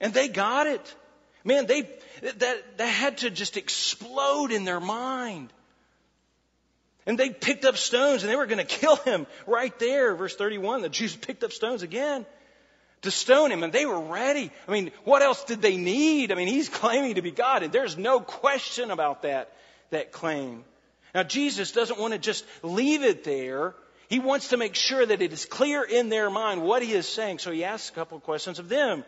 And 0.00 0.12
they 0.12 0.26
got 0.26 0.66
it. 0.66 0.94
Man, 1.44 1.66
they, 1.66 1.88
that, 2.22 2.78
that 2.78 2.86
had 2.86 3.18
to 3.18 3.30
just 3.30 3.56
explode 3.56 4.52
in 4.52 4.64
their 4.64 4.80
mind. 4.80 5.52
And 7.04 7.18
they 7.18 7.30
picked 7.30 7.64
up 7.64 7.76
stones 7.76 8.22
and 8.22 8.30
they 8.30 8.36
were 8.36 8.46
going 8.46 8.58
to 8.58 8.64
kill 8.64 8.96
him 8.96 9.26
right 9.46 9.76
there. 9.78 10.14
Verse 10.14 10.36
31, 10.36 10.82
the 10.82 10.88
Jews 10.88 11.16
picked 11.16 11.42
up 11.42 11.52
stones 11.52 11.82
again 11.82 12.24
to 13.02 13.10
stone 13.10 13.50
him 13.50 13.64
and 13.64 13.72
they 13.72 13.86
were 13.86 14.00
ready. 14.00 14.50
I 14.68 14.70
mean, 14.70 14.92
what 15.04 15.22
else 15.22 15.44
did 15.44 15.60
they 15.60 15.76
need? 15.76 16.30
I 16.30 16.36
mean, 16.36 16.48
he's 16.48 16.68
claiming 16.80 17.16
to 17.16 17.22
be 17.22 17.32
God 17.32 17.62
and 17.62 17.72
there's 17.72 17.98
no 17.98 18.20
question 18.20 18.90
about 18.90 19.22
that, 19.22 19.52
that 19.90 20.12
claim. 20.12 20.64
Now, 21.14 21.24
Jesus 21.24 21.72
doesn't 21.72 21.98
want 21.98 22.12
to 22.14 22.18
just 22.18 22.44
leave 22.62 23.02
it 23.02 23.24
there. 23.24 23.74
He 24.08 24.18
wants 24.18 24.48
to 24.48 24.56
make 24.56 24.74
sure 24.74 25.04
that 25.04 25.20
it 25.20 25.32
is 25.32 25.44
clear 25.44 25.82
in 25.82 26.08
their 26.08 26.30
mind 26.30 26.62
what 26.62 26.82
he 26.82 26.92
is 26.92 27.08
saying. 27.08 27.38
So 27.38 27.50
he 27.50 27.64
asks 27.64 27.90
a 27.90 27.92
couple 27.92 28.16
of 28.16 28.24
questions 28.24 28.58
of 28.58 28.68
them 28.68 29.04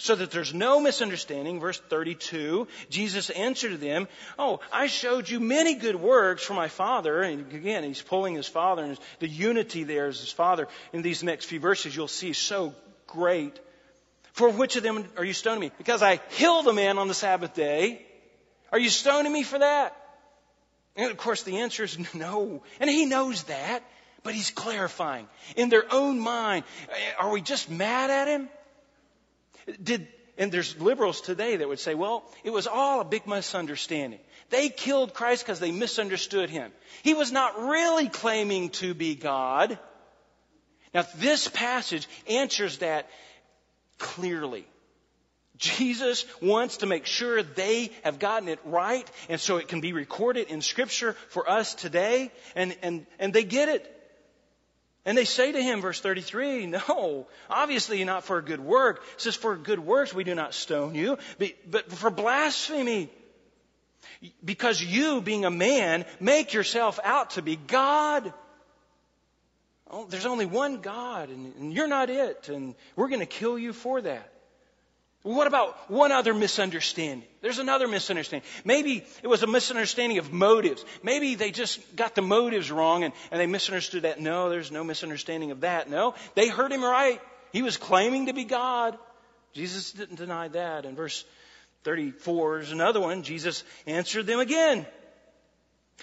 so 0.00 0.14
that 0.14 0.30
there's 0.30 0.54
no 0.54 0.80
misunderstanding. 0.80 1.60
Verse 1.60 1.78
32, 1.78 2.66
Jesus 2.88 3.28
answered 3.28 3.80
them, 3.80 4.08
Oh, 4.38 4.60
I 4.72 4.86
showed 4.86 5.28
you 5.28 5.40
many 5.40 5.74
good 5.74 5.96
works 5.96 6.42
for 6.42 6.54
my 6.54 6.68
Father. 6.68 7.20
And 7.20 7.52
again, 7.52 7.84
he's 7.84 8.00
pulling 8.00 8.34
his 8.34 8.48
Father, 8.48 8.82
and 8.82 8.98
the 9.18 9.28
unity 9.28 9.84
there 9.84 10.08
is 10.08 10.18
his 10.18 10.32
Father. 10.32 10.68
In 10.94 11.02
these 11.02 11.22
next 11.22 11.44
few 11.44 11.60
verses, 11.60 11.94
you'll 11.94 12.08
see 12.08 12.32
so 12.32 12.74
great. 13.06 13.60
For 14.32 14.48
which 14.48 14.76
of 14.76 14.82
them 14.82 15.04
are 15.18 15.24
you 15.24 15.34
stoning 15.34 15.60
me? 15.60 15.70
Because 15.76 16.02
I 16.02 16.20
healed 16.30 16.66
a 16.66 16.72
man 16.72 16.96
on 16.96 17.06
the 17.06 17.14
Sabbath 17.14 17.54
day. 17.54 18.00
Are 18.72 18.78
you 18.78 18.88
stoning 18.88 19.32
me 19.32 19.42
for 19.42 19.58
that? 19.58 19.94
And 20.96 21.10
of 21.10 21.18
course, 21.18 21.42
the 21.42 21.58
answer 21.58 21.84
is 21.84 21.98
no. 22.14 22.62
And 22.80 22.88
he 22.88 23.04
knows 23.04 23.42
that, 23.44 23.82
but 24.22 24.34
he's 24.34 24.50
clarifying. 24.50 25.28
In 25.56 25.68
their 25.68 25.84
own 25.92 26.20
mind, 26.20 26.64
are 27.18 27.30
we 27.30 27.42
just 27.42 27.70
mad 27.70 28.08
at 28.08 28.28
him? 28.28 28.48
Did, 29.82 30.08
and 30.38 30.50
there's 30.50 30.80
liberals 30.80 31.20
today 31.20 31.56
that 31.56 31.68
would 31.68 31.80
say, 31.80 31.94
well, 31.94 32.24
it 32.44 32.50
was 32.50 32.66
all 32.66 33.00
a 33.00 33.04
big 33.04 33.26
misunderstanding. 33.26 34.20
They 34.48 34.68
killed 34.68 35.14
Christ 35.14 35.44
because 35.44 35.60
they 35.60 35.70
misunderstood 35.70 36.50
him. 36.50 36.72
He 37.02 37.14
was 37.14 37.30
not 37.30 37.58
really 37.58 38.08
claiming 38.08 38.70
to 38.70 38.94
be 38.94 39.14
God. 39.14 39.78
Now, 40.94 41.04
this 41.16 41.46
passage 41.48 42.08
answers 42.26 42.78
that 42.78 43.08
clearly. 43.98 44.66
Jesus 45.56 46.24
wants 46.40 46.78
to 46.78 46.86
make 46.86 47.04
sure 47.04 47.42
they 47.42 47.90
have 48.02 48.18
gotten 48.18 48.48
it 48.48 48.58
right, 48.64 49.08
and 49.28 49.38
so 49.38 49.58
it 49.58 49.68
can 49.68 49.82
be 49.82 49.92
recorded 49.92 50.48
in 50.48 50.62
Scripture 50.62 51.12
for 51.28 51.48
us 51.48 51.74
today, 51.74 52.32
and, 52.56 52.74
and, 52.82 53.06
and 53.18 53.32
they 53.34 53.44
get 53.44 53.68
it. 53.68 53.99
And 55.04 55.16
they 55.16 55.24
say 55.24 55.52
to 55.52 55.62
him, 55.62 55.80
verse 55.80 56.00
33, 56.00 56.66
no, 56.66 57.26
obviously 57.48 58.04
not 58.04 58.24
for 58.24 58.38
a 58.38 58.42
good 58.42 58.60
work. 58.60 59.02
It 59.14 59.20
says, 59.20 59.34
for 59.34 59.56
good 59.56 59.80
works 59.80 60.12
we 60.12 60.24
do 60.24 60.34
not 60.34 60.52
stone 60.52 60.94
you, 60.94 61.18
but 61.38 61.90
for 61.90 62.10
blasphemy. 62.10 63.10
Because 64.44 64.82
you, 64.82 65.22
being 65.22 65.44
a 65.44 65.50
man, 65.50 66.04
make 66.20 66.52
yourself 66.52 67.00
out 67.02 67.30
to 67.30 67.42
be 67.42 67.56
God. 67.56 68.32
Oh, 69.90 70.06
there's 70.06 70.26
only 70.26 70.46
one 70.46 70.80
God, 70.80 71.30
and, 71.30 71.54
and 71.56 71.72
you're 71.72 71.88
not 71.88 72.10
it, 72.10 72.48
and 72.48 72.74
we're 72.96 73.08
going 73.08 73.20
to 73.20 73.26
kill 73.26 73.58
you 73.58 73.72
for 73.72 74.00
that. 74.00 74.32
What 75.22 75.46
about 75.46 75.90
one 75.90 76.12
other 76.12 76.32
misunderstanding? 76.32 77.28
There's 77.42 77.58
another 77.58 77.86
misunderstanding. 77.86 78.48
Maybe 78.64 79.04
it 79.22 79.26
was 79.26 79.42
a 79.42 79.46
misunderstanding 79.46 80.16
of 80.16 80.32
motives. 80.32 80.82
Maybe 81.02 81.34
they 81.34 81.50
just 81.50 81.94
got 81.94 82.14
the 82.14 82.22
motives 82.22 82.70
wrong 82.70 83.04
and, 83.04 83.12
and 83.30 83.38
they 83.38 83.46
misunderstood 83.46 84.02
that. 84.02 84.18
No, 84.18 84.48
there's 84.48 84.70
no 84.70 84.82
misunderstanding 84.82 85.50
of 85.50 85.60
that. 85.60 85.90
No, 85.90 86.14
they 86.34 86.48
heard 86.48 86.72
him 86.72 86.82
right. 86.82 87.20
He 87.52 87.60
was 87.60 87.76
claiming 87.76 88.26
to 88.26 88.32
be 88.32 88.44
God. 88.44 88.96
Jesus 89.52 89.92
didn't 89.92 90.16
deny 90.16 90.48
that. 90.48 90.86
In 90.86 90.94
verse 90.94 91.24
34 91.84 92.60
is 92.60 92.72
another 92.72 93.00
one. 93.00 93.22
Jesus 93.22 93.62
answered 93.86 94.26
them 94.26 94.40
again. 94.40 94.86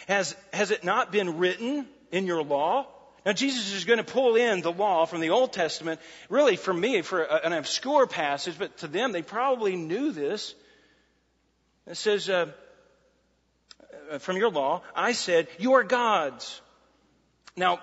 Has, 0.07 0.35
has 0.53 0.69
it 0.69 0.83
not 0.83 1.11
been 1.11 1.39
written 1.39 1.87
in 2.11 2.27
your 2.27 2.43
law? 2.43 2.85
Now, 3.27 3.33
Jesus 3.33 3.73
is 3.73 3.83
going 3.83 3.97
to 3.97 4.05
pull 4.05 4.37
in 4.37 4.61
the 4.61 4.71
law 4.71 5.05
from 5.05 5.19
the 5.19 5.31
Old 5.31 5.51
Testament, 5.51 5.99
really 6.29 6.55
for 6.55 6.73
me, 6.73 7.01
for 7.01 7.23
an 7.23 7.51
obscure 7.51 8.07
passage, 8.07 8.57
but 8.57 8.77
to 8.77 8.87
them, 8.87 9.11
they 9.11 9.21
probably 9.21 9.75
knew 9.75 10.13
this. 10.13 10.55
It 11.87 11.97
says, 11.97 12.29
uh, 12.29 12.53
uh, 14.09 14.19
from 14.19 14.37
your 14.37 14.49
law, 14.49 14.81
I 14.95 15.11
said, 15.11 15.49
you 15.59 15.73
are 15.73 15.83
gods. 15.83 16.61
Now, 17.57 17.81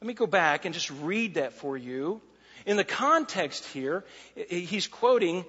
let 0.00 0.08
me 0.08 0.14
go 0.14 0.26
back 0.26 0.64
and 0.64 0.74
just 0.74 0.90
read 0.90 1.34
that 1.34 1.52
for 1.52 1.76
you. 1.76 2.20
In 2.66 2.76
the 2.76 2.82
context 2.82 3.64
here, 3.66 4.04
he's 4.34 4.88
quoting 4.88 5.44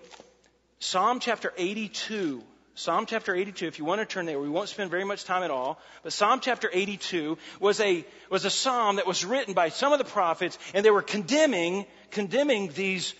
Psalm 0.78 1.20
chapter 1.20 1.52
82. 1.58 2.44
Psalm 2.74 3.06
chapter 3.06 3.36
82, 3.36 3.68
if 3.68 3.80
you 3.80 3.86
want 3.86 4.00
to 4.00 4.06
turn 4.06 4.26
there, 4.26 4.40
we 4.40 4.50
won't 4.50 4.70
spend 4.70 4.90
very 4.90 5.04
much 5.04 5.26
time 5.26 5.44
at 5.44 5.52
all, 5.52 5.80
but 6.04 6.14
Psalm 6.14 6.40
chapter 6.40 6.70
82 6.72 7.38
was 7.60 7.80
a, 7.82 8.06
was 8.30 8.46
a 8.46 8.50
psalm 8.50 8.96
that 8.96 9.06
was 9.06 9.26
written 9.26 9.54
by 9.54 9.70
some 9.70 9.92
of 9.92 10.00
the 10.00 10.06
prophets, 10.06 10.58
and 10.74 10.86
they 10.86 10.92
were 10.92 11.02
condemning, 11.02 11.86
condemning 12.12 12.72
these, 12.74 13.14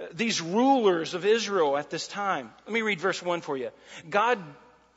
uh, 0.00 0.06
these 0.12 0.40
rulers 0.40 1.14
of 1.14 1.24
Israel 1.24 1.76
at 1.76 1.88
this 1.88 2.08
time. 2.08 2.50
Let 2.66 2.72
me 2.72 2.82
read 2.82 3.00
verse 3.00 3.22
1 3.22 3.42
for 3.42 3.56
you. 3.56 3.70
God, 4.10 4.40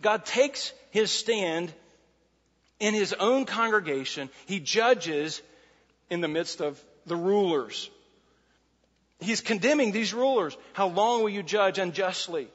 God 0.02 0.26
takes 0.26 0.74
his 0.90 1.12
stand 1.12 1.72
in 2.80 2.96
his 2.96 3.14
own 3.14 3.46
congregation. 3.46 4.30
He 4.48 4.60
judges 4.60 5.42
in 6.10 6.22
the 6.22 6.28
midst 6.28 6.62
of 6.62 6.84
the 7.06 7.16
rulers. 7.16 7.92
He's 9.20 9.42
condemning 9.42 9.92
these 9.92 10.14
rulers. 10.14 10.58
How 10.74 10.88
long 10.88 11.22
will 11.22 11.30
you 11.30 11.44
judge 11.44 11.78
unjustly? 11.78 12.48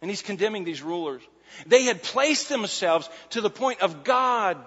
And 0.00 0.10
he's 0.10 0.22
condemning 0.22 0.64
these 0.64 0.82
rulers. 0.82 1.22
They 1.66 1.84
had 1.84 2.02
placed 2.02 2.48
themselves 2.48 3.08
to 3.30 3.40
the 3.40 3.50
point 3.50 3.80
of 3.80 4.04
God. 4.04 4.58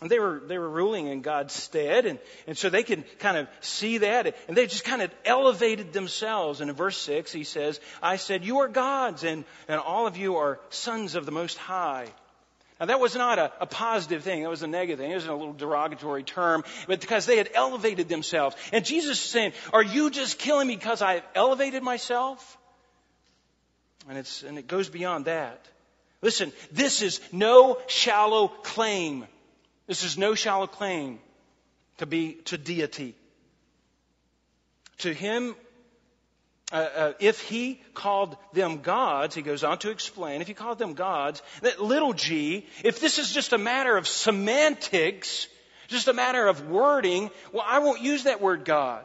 And 0.00 0.08
they 0.08 0.20
were, 0.20 0.40
they 0.46 0.58
were 0.58 0.68
ruling 0.68 1.08
in 1.08 1.22
God's 1.22 1.52
stead, 1.52 2.06
and, 2.06 2.20
and 2.46 2.56
so 2.56 2.70
they 2.70 2.84
can 2.84 3.02
kind 3.18 3.36
of 3.36 3.48
see 3.60 3.98
that, 3.98 4.36
and 4.46 4.56
they 4.56 4.68
just 4.68 4.84
kind 4.84 5.02
of 5.02 5.10
elevated 5.24 5.92
themselves. 5.92 6.60
And 6.60 6.70
in 6.70 6.76
verse 6.76 6.96
6, 6.98 7.32
he 7.32 7.42
says, 7.42 7.80
I 8.00 8.14
said, 8.14 8.44
You 8.44 8.60
are 8.60 8.68
gods, 8.68 9.24
and, 9.24 9.44
and 9.66 9.80
all 9.80 10.06
of 10.06 10.16
you 10.16 10.36
are 10.36 10.60
sons 10.70 11.16
of 11.16 11.26
the 11.26 11.32
Most 11.32 11.58
High. 11.58 12.06
Now 12.78 12.86
that 12.86 13.00
was 13.00 13.16
not 13.16 13.40
a, 13.40 13.52
a, 13.60 13.66
positive 13.66 14.22
thing. 14.22 14.42
That 14.42 14.50
was 14.50 14.62
a 14.62 14.68
negative 14.68 15.00
thing. 15.00 15.10
It 15.10 15.16
was 15.16 15.26
a 15.26 15.34
little 15.34 15.52
derogatory 15.52 16.22
term, 16.22 16.62
but 16.86 17.00
because 17.00 17.26
they 17.26 17.36
had 17.36 17.50
elevated 17.54 18.08
themselves. 18.08 18.54
And 18.72 18.84
Jesus 18.84 19.18
is 19.18 19.30
saying, 19.30 19.52
are 19.72 19.82
you 19.82 20.10
just 20.10 20.38
killing 20.38 20.68
me 20.68 20.76
because 20.76 21.02
I've 21.02 21.24
elevated 21.34 21.82
myself? 21.82 22.57
And, 24.08 24.16
it's, 24.16 24.42
and 24.42 24.58
it 24.58 24.66
goes 24.66 24.88
beyond 24.88 25.26
that. 25.26 25.66
Listen, 26.22 26.52
this 26.72 27.02
is 27.02 27.20
no 27.30 27.78
shallow 27.86 28.48
claim. 28.48 29.26
This 29.86 30.02
is 30.02 30.16
no 30.16 30.34
shallow 30.34 30.66
claim 30.66 31.18
to 31.98 32.06
be 32.06 32.34
to 32.46 32.58
deity. 32.58 33.14
To 34.98 35.12
him, 35.12 35.54
uh, 36.72 36.76
uh, 36.76 37.12
if 37.20 37.40
he 37.42 37.80
called 37.94 38.36
them 38.52 38.78
gods, 38.78 39.34
he 39.34 39.42
goes 39.42 39.62
on 39.62 39.78
to 39.78 39.90
explain, 39.90 40.40
if 40.40 40.48
he 40.48 40.54
called 40.54 40.78
them 40.78 40.94
gods, 40.94 41.40
that 41.62 41.80
little 41.80 42.14
g, 42.14 42.66
if 42.84 43.00
this 43.00 43.18
is 43.18 43.32
just 43.32 43.52
a 43.52 43.58
matter 43.58 43.96
of 43.96 44.08
semantics, 44.08 45.46
just 45.86 46.08
a 46.08 46.12
matter 46.12 46.46
of 46.46 46.68
wording, 46.68 47.30
well, 47.52 47.64
I 47.66 47.78
won't 47.78 48.02
use 48.02 48.24
that 48.24 48.40
word 48.40 48.64
God. 48.64 49.04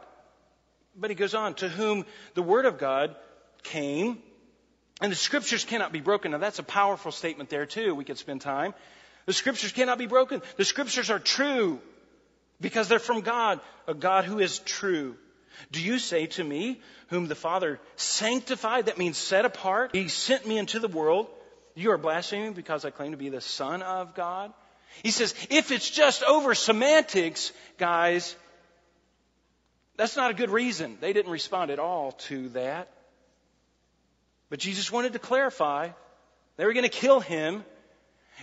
But 0.96 1.10
he 1.10 1.16
goes 1.16 1.34
on, 1.34 1.54
to 1.54 1.68
whom 1.68 2.04
the 2.34 2.42
word 2.42 2.66
of 2.66 2.78
God 2.78 3.14
came 3.62 4.18
and 5.00 5.10
the 5.10 5.16
scriptures 5.16 5.64
cannot 5.64 5.92
be 5.92 6.00
broken. 6.00 6.30
Now 6.32 6.38
that's 6.38 6.58
a 6.58 6.64
powerful 6.64 7.12
statement 7.12 7.50
there 7.50 7.66
too. 7.66 7.94
We 7.94 8.04
could 8.04 8.18
spend 8.18 8.40
time. 8.40 8.74
The 9.26 9.32
scriptures 9.32 9.72
cannot 9.72 9.98
be 9.98 10.06
broken. 10.06 10.42
The 10.56 10.64
scriptures 10.64 11.10
are 11.10 11.18
true 11.18 11.80
because 12.60 12.88
they're 12.88 12.98
from 12.98 13.22
God, 13.22 13.60
a 13.86 13.94
God 13.94 14.24
who 14.24 14.38
is 14.38 14.58
true. 14.60 15.16
Do 15.70 15.82
you 15.82 15.98
say 15.98 16.26
to 16.26 16.44
me, 16.44 16.80
whom 17.08 17.28
the 17.28 17.34
Father 17.34 17.80
sanctified, 17.96 18.86
that 18.86 18.98
means 18.98 19.16
set 19.16 19.44
apart, 19.44 19.94
He 19.94 20.08
sent 20.08 20.46
me 20.46 20.58
into 20.58 20.78
the 20.78 20.88
world, 20.88 21.28
you 21.74 21.90
are 21.90 21.98
blaspheming 21.98 22.52
because 22.52 22.84
I 22.84 22.90
claim 22.90 23.12
to 23.12 23.16
be 23.16 23.28
the 23.28 23.40
Son 23.40 23.82
of 23.82 24.14
God? 24.14 24.52
He 25.02 25.10
says, 25.10 25.34
if 25.50 25.72
it's 25.72 25.90
just 25.90 26.22
over 26.22 26.54
semantics, 26.54 27.52
guys, 27.78 28.36
that's 29.96 30.16
not 30.16 30.30
a 30.30 30.34
good 30.34 30.50
reason. 30.50 30.98
They 31.00 31.12
didn't 31.12 31.32
respond 31.32 31.70
at 31.70 31.78
all 31.78 32.12
to 32.28 32.48
that. 32.50 32.88
But 34.50 34.58
Jesus 34.58 34.90
wanted 34.92 35.14
to 35.14 35.18
clarify. 35.18 35.90
They 36.56 36.64
were 36.64 36.72
going 36.72 36.84
to 36.84 36.88
kill 36.88 37.20
him. 37.20 37.64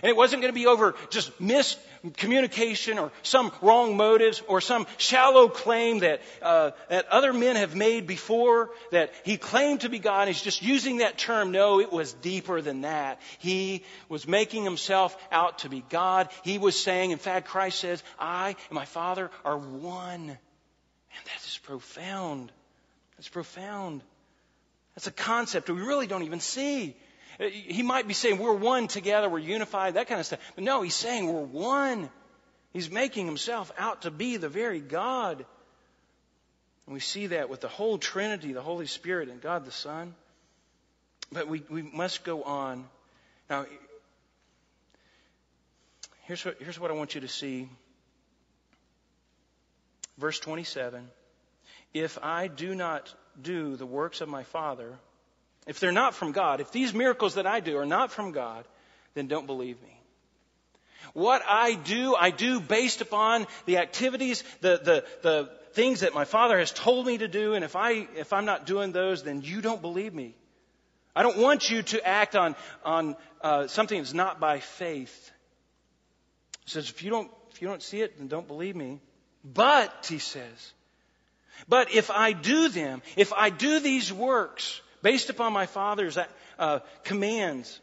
And 0.02 0.08
it 0.08 0.16
wasn't 0.16 0.42
going 0.42 0.52
to 0.52 0.58
be 0.58 0.66
over 0.66 0.94
just 1.10 1.38
miscommunication 1.40 3.00
or 3.00 3.12
some 3.22 3.52
wrong 3.60 3.96
motives 3.96 4.42
or 4.48 4.60
some 4.60 4.86
shallow 4.96 5.48
claim 5.48 6.00
that, 6.00 6.22
uh, 6.40 6.70
that 6.88 7.06
other 7.08 7.32
men 7.32 7.56
have 7.56 7.76
made 7.76 8.06
before 8.06 8.70
that 8.90 9.12
he 9.22 9.36
claimed 9.36 9.82
to 9.82 9.90
be 9.90 9.98
God. 9.98 10.28
He's 10.28 10.42
just 10.42 10.62
using 10.62 10.98
that 10.98 11.18
term. 11.18 11.52
No, 11.52 11.78
it 11.78 11.92
was 11.92 12.14
deeper 12.14 12.60
than 12.62 12.80
that. 12.80 13.20
He 13.38 13.84
was 14.08 14.26
making 14.26 14.64
himself 14.64 15.16
out 15.30 15.60
to 15.60 15.68
be 15.68 15.84
God. 15.88 16.30
He 16.42 16.58
was 16.58 16.78
saying, 16.78 17.10
in 17.10 17.18
fact, 17.18 17.46
Christ 17.46 17.78
says, 17.78 18.02
I 18.18 18.56
and 18.70 18.74
my 18.74 18.86
Father 18.86 19.30
are 19.44 19.58
one. 19.58 20.20
And 20.30 21.26
that 21.26 21.44
is 21.44 21.60
profound. 21.62 22.50
That's 23.16 23.28
profound. 23.28 24.02
That's 24.94 25.06
a 25.06 25.12
concept 25.12 25.70
we 25.70 25.80
really 25.80 26.06
don't 26.06 26.22
even 26.22 26.40
see. 26.40 26.96
Uh, 27.40 27.46
he 27.46 27.82
might 27.82 28.06
be 28.06 28.14
saying 28.14 28.38
we're 28.38 28.52
one 28.52 28.88
together, 28.88 29.28
we're 29.28 29.38
unified, 29.38 29.94
that 29.94 30.08
kind 30.08 30.20
of 30.20 30.26
stuff. 30.26 30.40
But 30.54 30.64
no, 30.64 30.82
he's 30.82 30.94
saying 30.94 31.32
we're 31.32 31.40
one. 31.40 32.10
He's 32.72 32.90
making 32.90 33.26
himself 33.26 33.72
out 33.78 34.02
to 34.02 34.10
be 34.10 34.36
the 34.36 34.48
very 34.48 34.80
God. 34.80 35.44
And 36.86 36.94
we 36.94 37.00
see 37.00 37.28
that 37.28 37.48
with 37.48 37.60
the 37.60 37.68
whole 37.68 37.98
Trinity, 37.98 38.52
the 38.52 38.62
Holy 38.62 38.86
Spirit 38.86 39.28
and 39.28 39.40
God 39.40 39.64
the 39.64 39.70
Son. 39.70 40.14
But 41.30 41.48
we, 41.48 41.62
we 41.70 41.82
must 41.82 42.24
go 42.24 42.42
on. 42.42 42.84
Now, 43.48 43.66
here's 46.24 46.44
what, 46.44 46.56
here's 46.60 46.78
what 46.78 46.90
I 46.90 46.94
want 46.94 47.14
you 47.14 47.22
to 47.22 47.28
see. 47.28 47.68
Verse 50.18 50.38
27 50.38 51.08
If 51.94 52.18
I 52.22 52.48
do 52.48 52.74
not 52.74 53.14
do 53.40 53.76
the 53.76 53.86
works 53.86 54.20
of 54.20 54.28
my 54.28 54.42
Father, 54.42 54.98
if 55.66 55.80
they're 55.80 55.92
not 55.92 56.14
from 56.14 56.32
God, 56.32 56.60
if 56.60 56.72
these 56.72 56.92
miracles 56.92 57.34
that 57.34 57.46
I 57.46 57.60
do 57.60 57.78
are 57.78 57.86
not 57.86 58.10
from 58.10 58.32
God, 58.32 58.64
then 59.14 59.28
don't 59.28 59.46
believe 59.46 59.80
me. 59.82 60.00
What 61.14 61.42
I 61.46 61.74
do, 61.74 62.14
I 62.14 62.30
do 62.30 62.60
based 62.60 63.00
upon 63.00 63.46
the 63.66 63.78
activities, 63.78 64.44
the, 64.60 64.80
the, 64.82 65.04
the 65.22 65.50
things 65.72 66.00
that 66.00 66.14
my 66.14 66.24
Father 66.24 66.58
has 66.58 66.70
told 66.70 67.06
me 67.06 67.18
to 67.18 67.28
do, 67.28 67.54
and 67.54 67.64
if, 67.64 67.76
I, 67.76 68.06
if 68.16 68.32
I'm 68.32 68.44
not 68.44 68.66
doing 68.66 68.92
those, 68.92 69.22
then 69.22 69.42
you 69.42 69.60
don't 69.60 69.82
believe 69.82 70.14
me. 70.14 70.34
I 71.14 71.22
don't 71.22 71.38
want 71.38 71.70
you 71.70 71.82
to 71.82 72.06
act 72.06 72.36
on, 72.36 72.56
on 72.84 73.16
uh, 73.42 73.66
something 73.66 73.98
that's 73.98 74.14
not 74.14 74.40
by 74.40 74.60
faith. 74.60 75.30
He 76.64 76.70
says, 76.70 76.88
if 76.88 77.02
you, 77.02 77.10
don't, 77.10 77.30
if 77.50 77.60
you 77.60 77.68
don't 77.68 77.82
see 77.82 78.00
it, 78.00 78.18
then 78.18 78.28
don't 78.28 78.46
believe 78.46 78.76
me. 78.76 79.00
But, 79.44 80.06
he 80.08 80.18
says, 80.18 80.72
but 81.68 81.94
if 81.94 82.10
I 82.10 82.32
do 82.32 82.68
them, 82.68 83.02
if 83.16 83.32
I 83.32 83.50
do 83.50 83.80
these 83.80 84.12
works, 84.12 84.80
based 85.02 85.30
upon 85.30 85.52
my 85.52 85.66
Father's 85.66 86.18
uh, 86.58 86.78
commands 87.04 87.80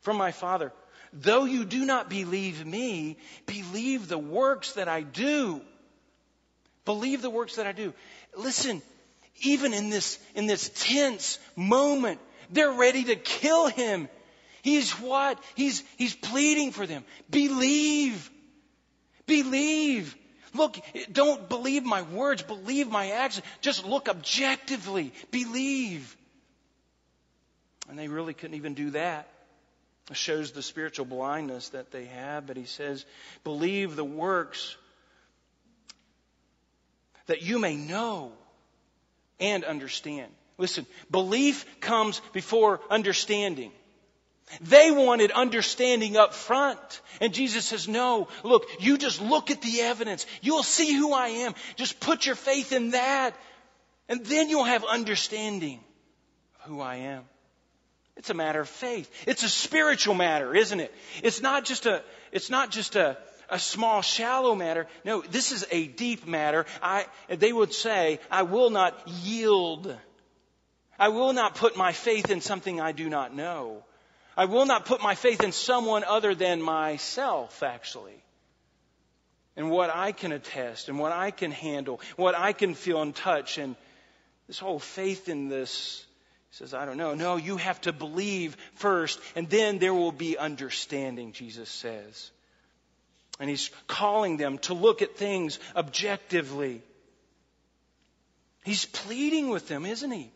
from 0.00 0.16
my 0.16 0.32
Father. 0.32 0.72
Though 1.12 1.44
you 1.44 1.64
do 1.64 1.84
not 1.86 2.10
believe 2.10 2.64
me, 2.66 3.16
believe 3.46 4.08
the 4.08 4.18
works 4.18 4.72
that 4.72 4.88
I 4.88 5.02
do. 5.02 5.60
Believe 6.84 7.22
the 7.22 7.30
works 7.30 7.56
that 7.56 7.66
I 7.66 7.72
do. 7.72 7.94
Listen, 8.36 8.82
even 9.42 9.72
in 9.72 9.90
this, 9.90 10.18
in 10.34 10.46
this 10.46 10.70
tense 10.74 11.38
moment, 11.56 12.20
they're 12.50 12.72
ready 12.72 13.04
to 13.04 13.16
kill 13.16 13.68
him. 13.68 14.08
He's 14.62 14.92
what? 14.92 15.42
He's, 15.54 15.82
he's 15.96 16.14
pleading 16.14 16.72
for 16.72 16.86
them. 16.86 17.04
Believe. 17.30 18.30
Believe. 19.26 20.16
Look, 20.54 20.78
don't 21.12 21.48
believe 21.48 21.84
my 21.84 22.02
words, 22.02 22.42
believe 22.42 22.88
my 22.88 23.10
actions. 23.10 23.46
Just 23.60 23.84
look 23.84 24.08
objectively. 24.08 25.12
Believe. 25.30 26.16
And 27.88 27.98
they 27.98 28.08
really 28.08 28.34
couldn't 28.34 28.56
even 28.56 28.74
do 28.74 28.90
that. 28.90 29.28
It 30.10 30.16
shows 30.16 30.52
the 30.52 30.62
spiritual 30.62 31.04
blindness 31.04 31.70
that 31.70 31.90
they 31.90 32.06
have. 32.06 32.46
But 32.46 32.56
he 32.56 32.64
says, 32.64 33.04
believe 33.44 33.96
the 33.96 34.04
works 34.04 34.76
that 37.26 37.42
you 37.42 37.58
may 37.58 37.76
know 37.76 38.32
and 39.38 39.64
understand. 39.64 40.32
Listen, 40.56 40.86
belief 41.10 41.64
comes 41.80 42.20
before 42.32 42.80
understanding. 42.90 43.70
They 44.60 44.90
wanted 44.90 45.30
understanding 45.30 46.16
up 46.16 46.34
front. 46.34 47.00
And 47.20 47.34
Jesus 47.34 47.66
says, 47.66 47.88
no, 47.88 48.28
look, 48.42 48.66
you 48.80 48.98
just 48.98 49.20
look 49.20 49.50
at 49.50 49.62
the 49.62 49.80
evidence. 49.80 50.26
You'll 50.40 50.62
see 50.62 50.92
who 50.94 51.12
I 51.12 51.28
am. 51.28 51.54
Just 51.76 52.00
put 52.00 52.26
your 52.26 52.34
faith 52.34 52.72
in 52.72 52.90
that. 52.90 53.34
And 54.08 54.24
then 54.24 54.48
you'll 54.48 54.64
have 54.64 54.84
understanding 54.84 55.80
of 56.60 56.70
who 56.70 56.80
I 56.80 56.96
am. 56.96 57.24
It's 58.16 58.30
a 58.30 58.34
matter 58.34 58.60
of 58.60 58.68
faith. 58.68 59.10
It's 59.26 59.44
a 59.44 59.48
spiritual 59.48 60.14
matter, 60.14 60.54
isn't 60.54 60.80
it? 60.80 60.92
It's 61.22 61.40
not 61.40 61.64
just 61.64 61.86
a, 61.86 62.02
it's 62.32 62.50
not 62.50 62.70
just 62.70 62.96
a, 62.96 63.16
a 63.48 63.58
small, 63.58 64.02
shallow 64.02 64.54
matter. 64.54 64.86
No, 65.04 65.22
this 65.22 65.52
is 65.52 65.64
a 65.70 65.86
deep 65.86 66.26
matter. 66.26 66.66
I, 66.82 67.06
they 67.28 67.52
would 67.52 67.72
say, 67.72 68.18
I 68.30 68.42
will 68.42 68.70
not 68.70 69.06
yield. 69.06 69.96
I 70.98 71.08
will 71.10 71.32
not 71.32 71.54
put 71.54 71.76
my 71.76 71.92
faith 71.92 72.30
in 72.30 72.40
something 72.40 72.80
I 72.80 72.92
do 72.92 73.08
not 73.08 73.34
know. 73.34 73.84
I 74.38 74.44
will 74.44 74.66
not 74.66 74.84
put 74.84 75.02
my 75.02 75.16
faith 75.16 75.42
in 75.42 75.50
someone 75.50 76.04
other 76.04 76.32
than 76.32 76.62
myself, 76.62 77.64
actually. 77.64 78.22
And 79.56 79.68
what 79.68 79.90
I 79.90 80.12
can 80.12 80.30
attest 80.30 80.88
and 80.88 80.96
what 80.96 81.10
I 81.10 81.32
can 81.32 81.50
handle, 81.50 82.00
what 82.14 82.36
I 82.36 82.52
can 82.52 82.74
feel 82.74 83.02
and 83.02 83.12
touch. 83.12 83.58
And 83.58 83.74
this 84.46 84.60
whole 84.60 84.78
faith 84.78 85.28
in 85.28 85.48
this 85.48 86.06
he 86.50 86.56
says, 86.56 86.72
I 86.72 86.84
don't 86.86 86.96
know. 86.96 87.14
No, 87.14 87.36
you 87.36 87.56
have 87.56 87.80
to 87.80 87.92
believe 87.92 88.56
first, 88.74 89.18
and 89.34 89.50
then 89.50 89.78
there 89.78 89.92
will 89.92 90.12
be 90.12 90.38
understanding, 90.38 91.32
Jesus 91.32 91.68
says. 91.68 92.30
And 93.40 93.50
he's 93.50 93.70
calling 93.88 94.36
them 94.36 94.58
to 94.58 94.74
look 94.74 95.02
at 95.02 95.16
things 95.16 95.58
objectively. 95.74 96.80
He's 98.64 98.86
pleading 98.86 99.50
with 99.50 99.66
them, 99.66 99.84
isn't 99.84 100.10
he? 100.12 100.30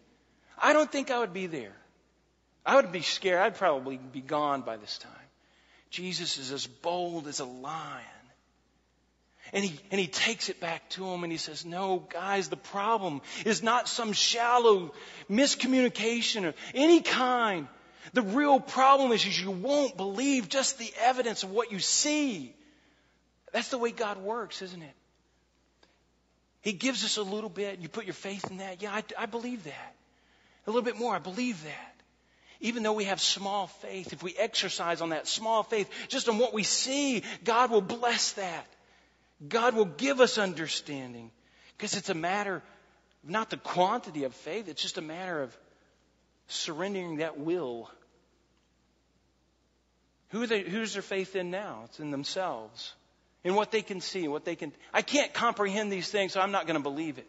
I 0.60 0.72
don't 0.72 0.90
think 0.90 1.12
I 1.12 1.20
would 1.20 1.32
be 1.32 1.46
there. 1.46 1.76
I 2.64 2.76
would 2.76 2.92
be 2.92 3.02
scared. 3.02 3.40
I'd 3.40 3.56
probably 3.56 3.96
be 3.96 4.20
gone 4.20 4.62
by 4.62 4.76
this 4.76 4.98
time. 4.98 5.12
Jesus 5.90 6.38
is 6.38 6.52
as 6.52 6.66
bold 6.66 7.26
as 7.26 7.40
a 7.40 7.44
lion. 7.44 8.04
And 9.52 9.64
he, 9.64 9.78
and 9.90 10.00
he 10.00 10.06
takes 10.06 10.48
it 10.48 10.60
back 10.60 10.88
to 10.90 11.06
him 11.06 11.24
and 11.24 11.32
he 11.32 11.36
says, 11.36 11.66
No, 11.66 11.98
guys, 11.98 12.48
the 12.48 12.56
problem 12.56 13.20
is 13.44 13.62
not 13.62 13.88
some 13.88 14.12
shallow 14.12 14.94
miscommunication 15.28 16.46
of 16.46 16.54
any 16.74 17.02
kind. 17.02 17.68
The 18.14 18.22
real 18.22 18.60
problem 18.60 19.12
is, 19.12 19.40
you 19.40 19.50
won't 19.50 19.96
believe 19.96 20.48
just 20.48 20.78
the 20.78 20.92
evidence 21.02 21.42
of 21.42 21.50
what 21.50 21.70
you 21.70 21.78
see. 21.78 22.54
That's 23.52 23.68
the 23.68 23.78
way 23.78 23.90
God 23.90 24.18
works, 24.18 24.62
isn't 24.62 24.82
it? 24.82 24.94
He 26.62 26.72
gives 26.72 27.04
us 27.04 27.16
a 27.16 27.22
little 27.22 27.50
bit. 27.50 27.80
You 27.80 27.88
put 27.88 28.06
your 28.06 28.14
faith 28.14 28.50
in 28.50 28.58
that. 28.58 28.82
Yeah, 28.82 28.92
I, 28.92 29.02
I 29.18 29.26
believe 29.26 29.64
that. 29.64 29.94
A 30.66 30.70
little 30.70 30.82
bit 30.82 30.96
more. 30.96 31.14
I 31.14 31.18
believe 31.18 31.62
that. 31.64 31.91
Even 32.62 32.84
though 32.84 32.92
we 32.92 33.04
have 33.04 33.20
small 33.20 33.66
faith, 33.66 34.12
if 34.12 34.22
we 34.22 34.34
exercise 34.38 35.00
on 35.00 35.10
that 35.10 35.26
small 35.26 35.64
faith, 35.64 35.90
just 36.08 36.28
on 36.28 36.38
what 36.38 36.54
we 36.54 36.62
see, 36.62 37.24
God 37.44 37.70
will 37.70 37.82
bless 37.82 38.32
that. 38.32 38.66
God 39.46 39.74
will 39.74 39.84
give 39.84 40.20
us 40.20 40.38
understanding 40.38 41.32
because 41.76 41.96
it's 41.96 42.08
a 42.08 42.14
matter 42.14 42.56
of 42.56 42.62
not 43.24 43.50
the 43.50 43.56
quantity 43.56 44.24
of 44.24 44.34
faith, 44.34 44.68
it's 44.68 44.82
just 44.82 44.98
a 44.98 45.02
matter 45.02 45.42
of 45.42 45.56
surrendering 46.48 47.16
that 47.16 47.38
will. 47.38 47.90
Who 50.30 50.46
they, 50.46 50.62
who's 50.62 50.94
their 50.94 51.02
faith 51.02 51.36
in 51.36 51.50
now? 51.50 51.82
It's 51.84 52.00
in 52.00 52.10
themselves, 52.10 52.94
in 53.44 53.54
what 53.54 53.70
they 53.70 53.82
can 53.82 54.00
see, 54.00 54.26
what 54.28 54.44
they 54.44 54.56
can. 54.56 54.72
I 54.92 55.02
can't 55.02 55.32
comprehend 55.32 55.92
these 55.92 56.10
things, 56.10 56.32
so 56.32 56.40
I'm 56.40 56.52
not 56.52 56.66
going 56.66 56.76
to 56.76 56.82
believe 56.82 57.18
it. 57.18 57.28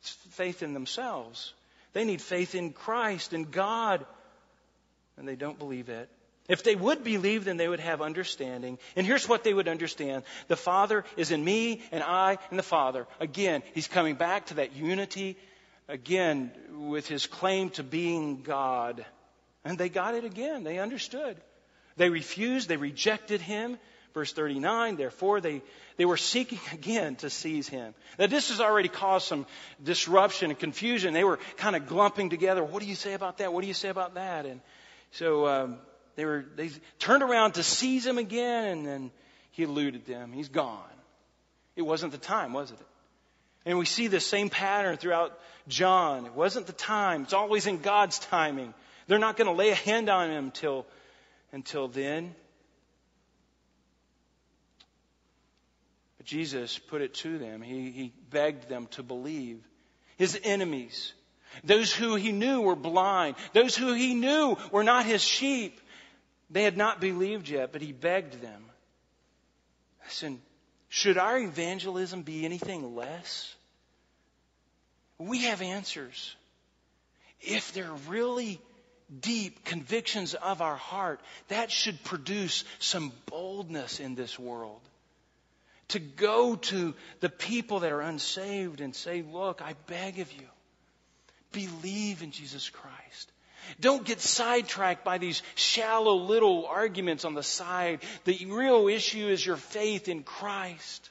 It's 0.00 0.10
faith 0.30 0.62
in 0.62 0.72
themselves. 0.72 1.52
They 1.92 2.04
need 2.04 2.22
faith 2.22 2.54
in 2.54 2.72
Christ 2.72 3.32
and 3.32 3.50
God, 3.50 4.04
and 5.16 5.26
they 5.26 5.36
don't 5.36 5.58
believe 5.58 5.88
it. 5.88 6.08
If 6.48 6.64
they 6.64 6.74
would 6.74 7.04
believe, 7.04 7.44
then 7.44 7.56
they 7.56 7.68
would 7.68 7.80
have 7.80 8.02
understanding. 8.02 8.78
And 8.96 9.06
here's 9.06 9.28
what 9.28 9.44
they 9.44 9.54
would 9.54 9.68
understand. 9.68 10.24
The 10.48 10.56
Father 10.56 11.04
is 11.16 11.30
in 11.30 11.44
me, 11.44 11.82
and 11.92 12.02
I 12.02 12.38
in 12.50 12.56
the 12.56 12.62
Father. 12.64 13.06
Again, 13.20 13.62
he's 13.74 13.86
coming 13.86 14.16
back 14.16 14.46
to 14.46 14.54
that 14.54 14.74
unity, 14.74 15.36
again, 15.88 16.50
with 16.72 17.06
his 17.06 17.26
claim 17.26 17.70
to 17.70 17.84
being 17.84 18.42
God. 18.42 19.04
And 19.64 19.78
they 19.78 19.88
got 19.88 20.14
it 20.14 20.24
again. 20.24 20.64
They 20.64 20.78
understood. 20.78 21.36
They 21.96 22.10
refused, 22.10 22.68
they 22.68 22.76
rejected 22.76 23.40
him. 23.40 23.78
Verse 24.14 24.32
39, 24.34 24.96
therefore 24.96 25.40
they, 25.40 25.62
they 25.96 26.04
were 26.04 26.18
seeking 26.18 26.60
again 26.72 27.16
to 27.16 27.30
seize 27.30 27.66
him. 27.66 27.94
Now 28.18 28.26
this 28.26 28.50
has 28.50 28.60
already 28.60 28.90
caused 28.90 29.26
some 29.26 29.46
disruption 29.82 30.50
and 30.50 30.58
confusion. 30.58 31.14
They 31.14 31.24
were 31.24 31.38
kind 31.56 31.76
of 31.76 31.84
glumping 31.84 32.28
together. 32.28 32.62
What 32.62 32.82
do 32.82 32.88
you 32.88 32.94
say 32.94 33.14
about 33.14 33.38
that? 33.38 33.54
What 33.54 33.62
do 33.62 33.68
you 33.68 33.74
say 33.74 33.88
about 33.88 34.14
that? 34.14 34.44
And 34.44 34.60
so 35.12 35.46
um, 35.46 35.78
they 36.16 36.24
were 36.24 36.44
they 36.56 36.70
turned 36.98 37.22
around 37.22 37.52
to 37.52 37.62
seize 37.62 38.06
him 38.06 38.18
again, 38.18 38.64
and 38.64 38.86
then 38.86 39.10
he 39.52 39.62
eluded 39.62 40.06
them. 40.06 40.32
He's 40.32 40.48
gone. 40.48 40.82
It 41.76 41.82
wasn't 41.82 42.12
the 42.12 42.18
time, 42.18 42.52
was 42.52 42.70
it? 42.70 42.78
And 43.64 43.78
we 43.78 43.84
see 43.84 44.08
this 44.08 44.26
same 44.26 44.50
pattern 44.50 44.96
throughout 44.96 45.38
John. 45.68 46.26
It 46.26 46.34
wasn't 46.34 46.66
the 46.66 46.72
time. 46.72 47.22
It's 47.22 47.32
always 47.32 47.66
in 47.66 47.78
God's 47.78 48.18
timing. 48.18 48.74
They're 49.06 49.18
not 49.18 49.36
going 49.36 49.46
to 49.46 49.54
lay 49.54 49.70
a 49.70 49.74
hand 49.74 50.08
on 50.08 50.30
him 50.30 50.50
till 50.50 50.86
until 51.52 51.88
then. 51.88 52.34
But 56.18 56.26
Jesus 56.26 56.78
put 56.78 57.02
it 57.02 57.14
to 57.14 57.38
them. 57.38 57.62
He, 57.62 57.90
he 57.90 58.12
begged 58.30 58.68
them 58.68 58.86
to 58.92 59.02
believe. 59.02 59.60
His 60.16 60.38
enemies 60.42 61.12
those 61.64 61.92
who 61.92 62.14
he 62.14 62.32
knew 62.32 62.60
were 62.60 62.76
blind, 62.76 63.36
those 63.52 63.76
who 63.76 63.92
he 63.92 64.14
knew 64.14 64.56
were 64.70 64.84
not 64.84 65.06
his 65.06 65.22
sheep, 65.22 65.80
they 66.50 66.62
had 66.62 66.76
not 66.76 67.00
believed 67.00 67.48
yet, 67.48 67.72
but 67.72 67.82
he 67.82 67.92
begged 67.92 68.40
them. 68.42 68.64
Listen, 70.04 70.40
should 70.88 71.16
our 71.16 71.38
evangelism 71.38 72.22
be 72.22 72.44
anything 72.44 72.94
less? 72.94 73.54
We 75.18 75.44
have 75.44 75.62
answers. 75.62 76.36
If 77.40 77.72
they're 77.72 77.96
really 78.08 78.60
deep 79.20 79.64
convictions 79.64 80.34
of 80.34 80.60
our 80.62 80.76
heart, 80.76 81.20
that 81.48 81.70
should 81.70 82.02
produce 82.04 82.64
some 82.78 83.12
boldness 83.26 84.00
in 84.00 84.14
this 84.14 84.38
world. 84.38 84.80
To 85.88 85.98
go 85.98 86.56
to 86.56 86.94
the 87.20 87.28
people 87.28 87.80
that 87.80 87.92
are 87.92 88.00
unsaved 88.00 88.80
and 88.80 88.94
say, 88.94 89.22
Look, 89.22 89.60
I 89.60 89.74
beg 89.86 90.20
of 90.20 90.32
you, 90.32 90.46
believe 91.52 92.22
in 92.22 92.30
Jesus 92.30 92.68
Christ. 92.70 93.32
Don't 93.80 94.04
get 94.04 94.20
sidetracked 94.20 95.04
by 95.04 95.18
these 95.18 95.42
shallow 95.54 96.16
little 96.16 96.66
arguments 96.66 97.24
on 97.24 97.34
the 97.34 97.42
side. 97.42 98.00
The 98.24 98.46
real 98.46 98.88
issue 98.88 99.28
is 99.28 99.44
your 99.44 99.56
faith 99.56 100.08
in 100.08 100.24
Christ. 100.24 101.10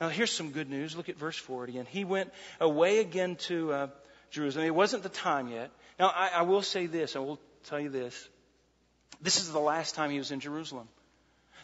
Now, 0.00 0.08
here's 0.10 0.30
some 0.30 0.50
good 0.50 0.68
news. 0.68 0.94
Look 0.94 1.08
at 1.08 1.16
verse 1.16 1.38
40. 1.38 1.78
And 1.78 1.88
he 1.88 2.04
went 2.04 2.30
away 2.60 2.98
again 2.98 3.36
to 3.46 3.72
uh, 3.72 3.86
Jerusalem. 4.30 4.66
It 4.66 4.74
wasn't 4.74 5.02
the 5.02 5.08
time 5.08 5.48
yet. 5.48 5.70
Now, 5.98 6.12
I, 6.14 6.28
I 6.34 6.42
will 6.42 6.62
say 6.62 6.86
this. 6.86 7.16
I 7.16 7.20
will 7.20 7.40
tell 7.64 7.80
you 7.80 7.88
this. 7.88 8.28
This 9.22 9.40
is 9.40 9.50
the 9.50 9.60
last 9.60 9.94
time 9.94 10.10
he 10.10 10.18
was 10.18 10.30
in 10.30 10.40
Jerusalem. 10.40 10.88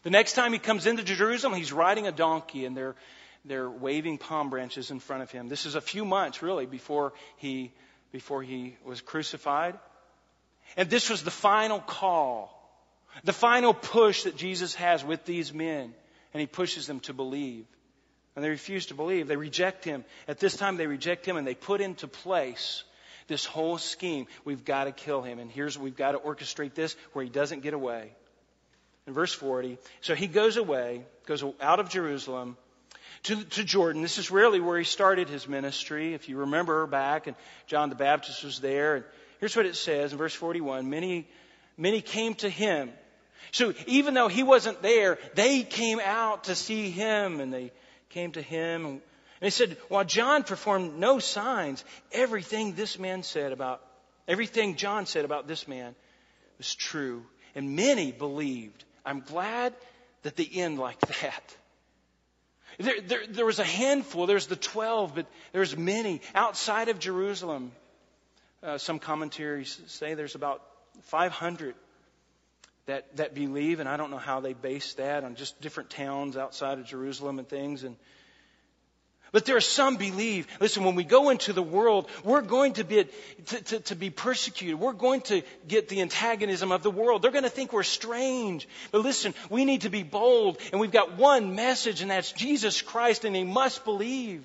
The 0.02 0.10
next 0.10 0.32
time 0.32 0.52
he 0.52 0.58
comes 0.58 0.86
into 0.86 1.02
Jerusalem, 1.02 1.54
he's 1.54 1.72
riding 1.72 2.06
a 2.06 2.12
donkey 2.12 2.64
and 2.64 2.76
they're, 2.76 2.96
they're 3.44 3.70
waving 3.70 4.18
palm 4.18 4.50
branches 4.50 4.90
in 4.90 5.00
front 5.00 5.22
of 5.22 5.30
him. 5.30 5.48
This 5.48 5.66
is 5.66 5.74
a 5.74 5.80
few 5.80 6.04
months, 6.04 6.42
really, 6.42 6.66
before 6.66 7.12
he, 7.36 7.72
before 8.12 8.42
he 8.42 8.76
was 8.84 9.00
crucified. 9.00 9.78
And 10.76 10.88
this 10.88 11.10
was 11.10 11.22
the 11.22 11.30
final 11.30 11.80
call, 11.80 12.58
the 13.24 13.32
final 13.32 13.74
push 13.74 14.22
that 14.24 14.36
Jesus 14.36 14.74
has 14.76 15.04
with 15.04 15.24
these 15.24 15.52
men. 15.52 15.94
And 16.34 16.40
he 16.40 16.46
pushes 16.46 16.86
them 16.86 17.00
to 17.00 17.12
believe. 17.12 17.66
And 18.34 18.42
they 18.42 18.48
refuse 18.48 18.86
to 18.86 18.94
believe. 18.94 19.28
They 19.28 19.36
reject 19.36 19.84
him. 19.84 20.04
At 20.26 20.38
this 20.38 20.56
time, 20.56 20.78
they 20.78 20.86
reject 20.86 21.26
him 21.26 21.36
and 21.36 21.46
they 21.46 21.54
put 21.54 21.82
into 21.82 22.08
place 22.08 22.84
this 23.26 23.44
whole 23.44 23.76
scheme. 23.76 24.26
We've 24.44 24.64
got 24.64 24.84
to 24.84 24.92
kill 24.92 25.20
him. 25.20 25.38
And 25.38 25.50
here's, 25.50 25.78
we've 25.78 25.96
got 25.96 26.12
to 26.12 26.18
orchestrate 26.18 26.72
this 26.72 26.96
where 27.12 27.22
he 27.22 27.30
doesn't 27.30 27.60
get 27.60 27.74
away. 27.74 28.12
In 29.06 29.12
verse 29.12 29.34
40, 29.34 29.78
so 30.00 30.14
he 30.14 30.28
goes 30.28 30.56
away, 30.56 31.04
goes 31.26 31.44
out 31.60 31.80
of 31.80 31.88
Jerusalem 31.90 32.56
to, 33.24 33.44
to 33.44 33.64
Jordan. 33.64 34.02
This 34.02 34.18
is 34.18 34.30
really 34.30 34.60
where 34.60 34.78
he 34.78 34.84
started 34.84 35.28
his 35.28 35.46
ministry. 35.46 36.14
If 36.14 36.28
you 36.28 36.38
remember 36.38 36.86
back, 36.86 37.26
and 37.26 37.36
John 37.66 37.88
the 37.88 37.94
Baptist 37.94 38.42
was 38.44 38.60
there. 38.60 38.96
And 38.96 39.04
here's 39.40 39.56
what 39.56 39.66
it 39.66 39.76
says 39.76 40.12
in 40.12 40.18
verse 40.18 40.34
41 40.34 40.90
Many, 40.90 41.28
many 41.76 42.00
came 42.00 42.34
to 42.36 42.48
him. 42.48 42.90
So 43.50 43.74
even 43.86 44.14
though 44.14 44.28
he 44.28 44.42
wasn't 44.42 44.82
there, 44.82 45.18
they 45.34 45.62
came 45.62 46.00
out 46.00 46.44
to 46.44 46.54
see 46.54 46.90
him 46.90 47.40
and 47.40 47.52
they 47.52 47.70
came 48.10 48.32
to 48.32 48.42
him. 48.42 48.86
And 48.86 49.00
he 49.40 49.50
said, 49.50 49.76
while 49.88 50.04
John 50.04 50.42
performed 50.44 50.98
no 50.98 51.18
signs, 51.18 51.84
everything 52.12 52.74
this 52.74 52.98
man 52.98 53.22
said 53.22 53.52
about, 53.52 53.82
everything 54.26 54.76
John 54.76 55.06
said 55.06 55.24
about 55.24 55.48
this 55.48 55.68
man 55.68 55.94
was 56.58 56.74
true. 56.74 57.24
And 57.54 57.76
many 57.76 58.12
believed. 58.12 58.84
I'm 59.04 59.20
glad 59.20 59.74
that 60.22 60.36
the 60.36 60.60
end 60.60 60.78
like 60.78 61.00
that. 61.20 61.56
There, 62.82 63.00
there, 63.00 63.26
there 63.28 63.46
was 63.46 63.60
a 63.60 63.64
handful, 63.64 64.26
there's 64.26 64.48
the 64.48 64.56
12, 64.56 65.14
but 65.14 65.26
there's 65.52 65.76
many 65.76 66.20
outside 66.34 66.88
of 66.88 66.98
Jerusalem. 66.98 67.70
Uh, 68.62 68.76
some 68.78 68.98
commentaries 68.98 69.80
say 69.86 70.14
there's 70.14 70.34
about 70.34 70.62
500 71.02 71.74
that, 72.86 73.16
that 73.16 73.34
believe, 73.34 73.78
and 73.78 73.88
I 73.88 73.96
don't 73.96 74.10
know 74.10 74.18
how 74.18 74.40
they 74.40 74.52
base 74.52 74.94
that 74.94 75.22
on 75.22 75.36
just 75.36 75.60
different 75.60 75.90
towns 75.90 76.36
outside 76.36 76.80
of 76.80 76.86
Jerusalem 76.86 77.38
and 77.38 77.48
things. 77.48 77.84
And 77.84 77.94
but 79.32 79.46
there 79.46 79.56
are 79.56 79.62
some 79.62 79.96
believe, 79.96 80.46
listen, 80.60 80.84
when 80.84 80.94
we 80.94 81.04
go 81.04 81.30
into 81.30 81.54
the 81.54 81.62
world, 81.62 82.10
we're 82.22 82.42
going 82.42 82.74
to 82.74 82.84
be, 82.84 83.06
to, 83.46 83.60
to, 83.62 83.80
to, 83.80 83.96
be 83.96 84.10
persecuted. 84.10 84.78
We're 84.78 84.92
going 84.92 85.22
to 85.22 85.40
get 85.66 85.88
the 85.88 86.02
antagonism 86.02 86.70
of 86.70 86.82
the 86.82 86.90
world. 86.90 87.22
They're 87.22 87.30
going 87.30 87.44
to 87.44 87.50
think 87.50 87.72
we're 87.72 87.82
strange. 87.82 88.68
But 88.90 89.00
listen, 89.00 89.32
we 89.48 89.64
need 89.64 89.82
to 89.82 89.90
be 89.90 90.02
bold, 90.02 90.58
and 90.70 90.80
we've 90.80 90.92
got 90.92 91.16
one 91.16 91.54
message, 91.54 92.02
and 92.02 92.10
that's 92.10 92.30
Jesus 92.32 92.82
Christ, 92.82 93.24
and 93.24 93.34
they 93.34 93.42
must 93.42 93.86
believe. 93.86 94.44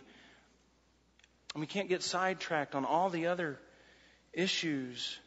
And 1.53 1.59
we 1.59 1.67
can't 1.67 1.89
get 1.89 2.01
sidetracked 2.01 2.73
on 2.73 2.85
all 2.85 3.09
the 3.09 3.27
other 3.27 3.59
issues. 4.31 5.17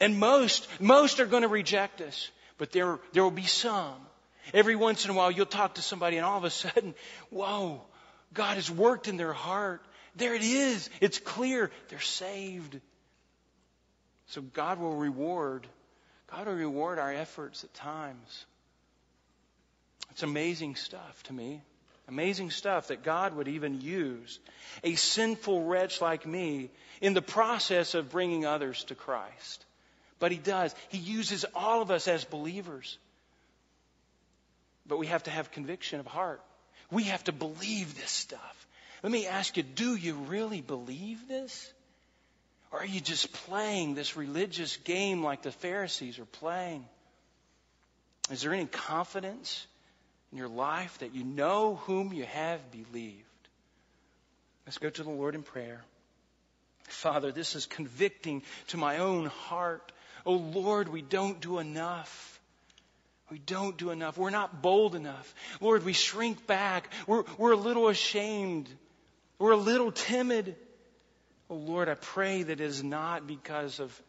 And 0.00 0.18
most, 0.18 0.66
most 0.80 1.20
are 1.20 1.26
going 1.26 1.42
to 1.42 1.48
reject 1.48 2.00
us, 2.00 2.28
but 2.58 2.72
there, 2.72 2.98
there 3.12 3.22
will 3.22 3.30
be 3.30 3.46
some. 3.46 3.94
Every 4.52 4.74
once 4.74 5.04
in 5.04 5.12
a 5.12 5.14
while, 5.14 5.30
you'll 5.30 5.46
talk 5.46 5.74
to 5.74 5.82
somebody, 5.82 6.16
and 6.16 6.26
all 6.26 6.38
of 6.38 6.44
a 6.44 6.50
sudden, 6.50 6.94
whoa, 7.30 7.82
God 8.32 8.56
has 8.56 8.70
worked 8.70 9.08
in 9.08 9.16
their 9.16 9.32
heart. 9.32 9.82
There 10.16 10.34
it 10.34 10.42
is. 10.42 10.88
It's 11.00 11.18
clear. 11.18 11.70
They're 11.88 12.00
saved. 12.00 12.80
So 14.28 14.40
God 14.40 14.78
will 14.78 14.94
reward. 14.94 15.66
God 16.30 16.46
will 16.46 16.54
reward 16.54 16.98
our 16.98 17.12
efforts 17.12 17.64
at 17.64 17.74
times. 17.74 18.46
It's 20.10 20.22
amazing 20.22 20.76
stuff 20.76 21.22
to 21.24 21.32
me. 21.32 21.62
Amazing 22.08 22.50
stuff 22.50 22.88
that 22.88 23.04
God 23.04 23.36
would 23.36 23.46
even 23.46 23.80
use 23.80 24.40
a 24.82 24.96
sinful 24.96 25.64
wretch 25.64 26.00
like 26.00 26.26
me 26.26 26.70
in 27.00 27.14
the 27.14 27.22
process 27.22 27.94
of 27.94 28.10
bringing 28.10 28.44
others 28.44 28.82
to 28.84 28.96
Christ. 28.96 29.64
But 30.18 30.32
He 30.32 30.38
does. 30.38 30.74
He 30.88 30.98
uses 30.98 31.44
all 31.54 31.82
of 31.82 31.92
us 31.92 32.08
as 32.08 32.24
believers. 32.24 32.98
But 34.86 34.98
we 34.98 35.06
have 35.06 35.22
to 35.24 35.30
have 35.30 35.52
conviction 35.52 36.00
of 36.00 36.06
heart. 36.06 36.42
We 36.90 37.04
have 37.04 37.24
to 37.24 37.32
believe 37.32 37.96
this 37.96 38.10
stuff. 38.10 38.66
Let 39.02 39.12
me 39.12 39.26
ask 39.26 39.56
you, 39.56 39.62
do 39.62 39.94
you 39.94 40.14
really 40.14 40.60
believe 40.60 41.28
this? 41.28 41.72
Or 42.72 42.80
are 42.80 42.86
you 42.86 43.00
just 43.00 43.32
playing 43.32 43.94
this 43.94 44.16
religious 44.16 44.76
game 44.78 45.22
like 45.22 45.42
the 45.42 45.52
Pharisees 45.52 46.18
are 46.18 46.24
playing? 46.24 46.84
Is 48.30 48.42
there 48.42 48.52
any 48.52 48.66
confidence 48.66 49.66
in 50.30 50.38
your 50.38 50.48
life 50.48 50.98
that 50.98 51.14
you 51.14 51.24
know 51.24 51.76
whom 51.76 52.12
you 52.12 52.24
have 52.24 52.60
believed? 52.70 53.24
Let's 54.66 54.78
go 54.78 54.90
to 54.90 55.02
the 55.02 55.10
Lord 55.10 55.34
in 55.34 55.42
prayer. 55.42 55.82
Father, 56.84 57.32
this 57.32 57.56
is 57.56 57.66
convicting 57.66 58.42
to 58.68 58.76
my 58.76 58.98
own 58.98 59.26
heart. 59.26 59.92
Oh 60.26 60.34
Lord, 60.34 60.88
we 60.88 61.02
don't 61.02 61.40
do 61.40 61.58
enough. 61.58 62.39
We 63.30 63.38
don't 63.38 63.76
do 63.76 63.90
enough. 63.90 64.18
We're 64.18 64.30
not 64.30 64.60
bold 64.60 64.94
enough. 64.94 65.34
Lord, 65.60 65.84
we 65.84 65.92
shrink 65.92 66.46
back. 66.46 66.92
We're, 67.06 67.24
we're 67.38 67.52
a 67.52 67.56
little 67.56 67.88
ashamed. 67.88 68.68
We're 69.38 69.52
a 69.52 69.56
little 69.56 69.92
timid. 69.92 70.56
Oh 71.48 71.54
Lord, 71.54 71.88
I 71.88 71.94
pray 71.94 72.42
that 72.42 72.52
it 72.52 72.60
is 72.60 72.82
not 72.82 73.26
because 73.26 73.80
of 73.80 74.02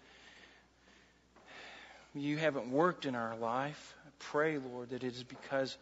you 2.14 2.38
haven't 2.38 2.70
worked 2.72 3.06
in 3.06 3.16
our 3.16 3.36
life. 3.38 3.96
I 4.06 4.10
pray, 4.20 4.58
Lord, 4.58 4.90
that 4.90 5.04
it 5.04 5.16
is 5.16 5.24
because 5.24 5.78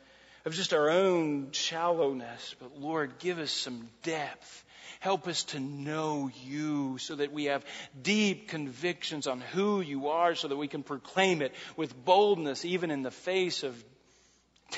of 0.46 0.54
just 0.54 0.74
our 0.74 0.90
own 0.90 1.52
shallowness. 1.52 2.56
But 2.60 2.80
Lord, 2.80 3.20
give 3.20 3.40
us 3.40 3.52
some 3.52 3.90
depth 4.04 4.66
Help 5.00 5.28
us 5.28 5.44
to 5.46 5.60
know 5.60 6.30
you 6.44 6.98
so 6.98 7.16
that 7.16 7.32
we 7.32 7.46
have 7.46 7.66
deep 8.02 8.50
convictions 8.50 9.28
on 9.28 9.42
who 9.42 9.82
you 9.82 10.10
are 10.10 10.36
so 10.36 10.48
that 10.48 10.58
we 10.58 10.68
can 10.68 10.84
proclaim 10.84 11.42
it 11.42 11.54
with 11.78 11.94
boldness 12.06 12.66
even 12.66 12.92
in 12.92 13.04
the 13.04 13.12
face 13.12 13.64
of 13.64 13.84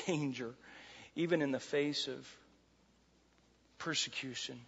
danger, 0.06 0.54
even 1.16 1.42
in 1.42 1.52
the 1.52 1.60
face 1.60 2.08
of 2.08 2.36
persecution. 3.78 4.60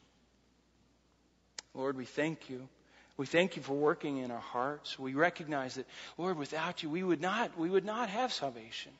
Lord, 1.74 1.96
we 1.96 2.04
thank 2.04 2.50
you. 2.50 2.68
We 3.16 3.26
thank 3.26 3.56
you 3.56 3.62
for 3.62 3.74
working 3.74 4.18
in 4.18 4.30
our 4.30 4.40
hearts. 4.40 4.98
We 4.98 5.14
recognize 5.14 5.76
that, 5.76 5.86
Lord, 6.18 6.36
without 6.36 6.82
you, 6.82 6.90
we 6.90 7.02
would 7.02 7.20
not, 7.20 7.56
we 7.56 7.70
would 7.70 7.84
not 7.84 8.08
have 8.08 8.32
salvation. 8.32 8.92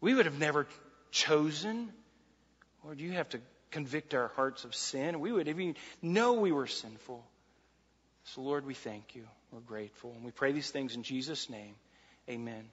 We 0.00 0.14
would 0.14 0.26
have 0.26 0.38
never 0.38 0.66
chosen. 1.12 1.92
Lord, 2.84 3.00
you 3.00 3.12
have 3.12 3.28
to 3.30 3.40
convict 3.70 4.14
our 4.14 4.28
hearts 4.28 4.64
of 4.64 4.74
sin. 4.74 5.20
We 5.20 5.32
would 5.32 5.48
even 5.48 5.76
know 6.02 6.34
we 6.34 6.52
were 6.52 6.66
sinful. 6.66 7.24
So, 8.24 8.42
Lord, 8.42 8.66
we 8.66 8.74
thank 8.74 9.14
you. 9.14 9.26
We're 9.52 9.60
grateful. 9.60 10.12
And 10.14 10.24
we 10.24 10.30
pray 10.30 10.52
these 10.52 10.70
things 10.70 10.94
in 10.94 11.02
Jesus' 11.02 11.50
name. 11.50 11.74
Amen. 12.28 12.64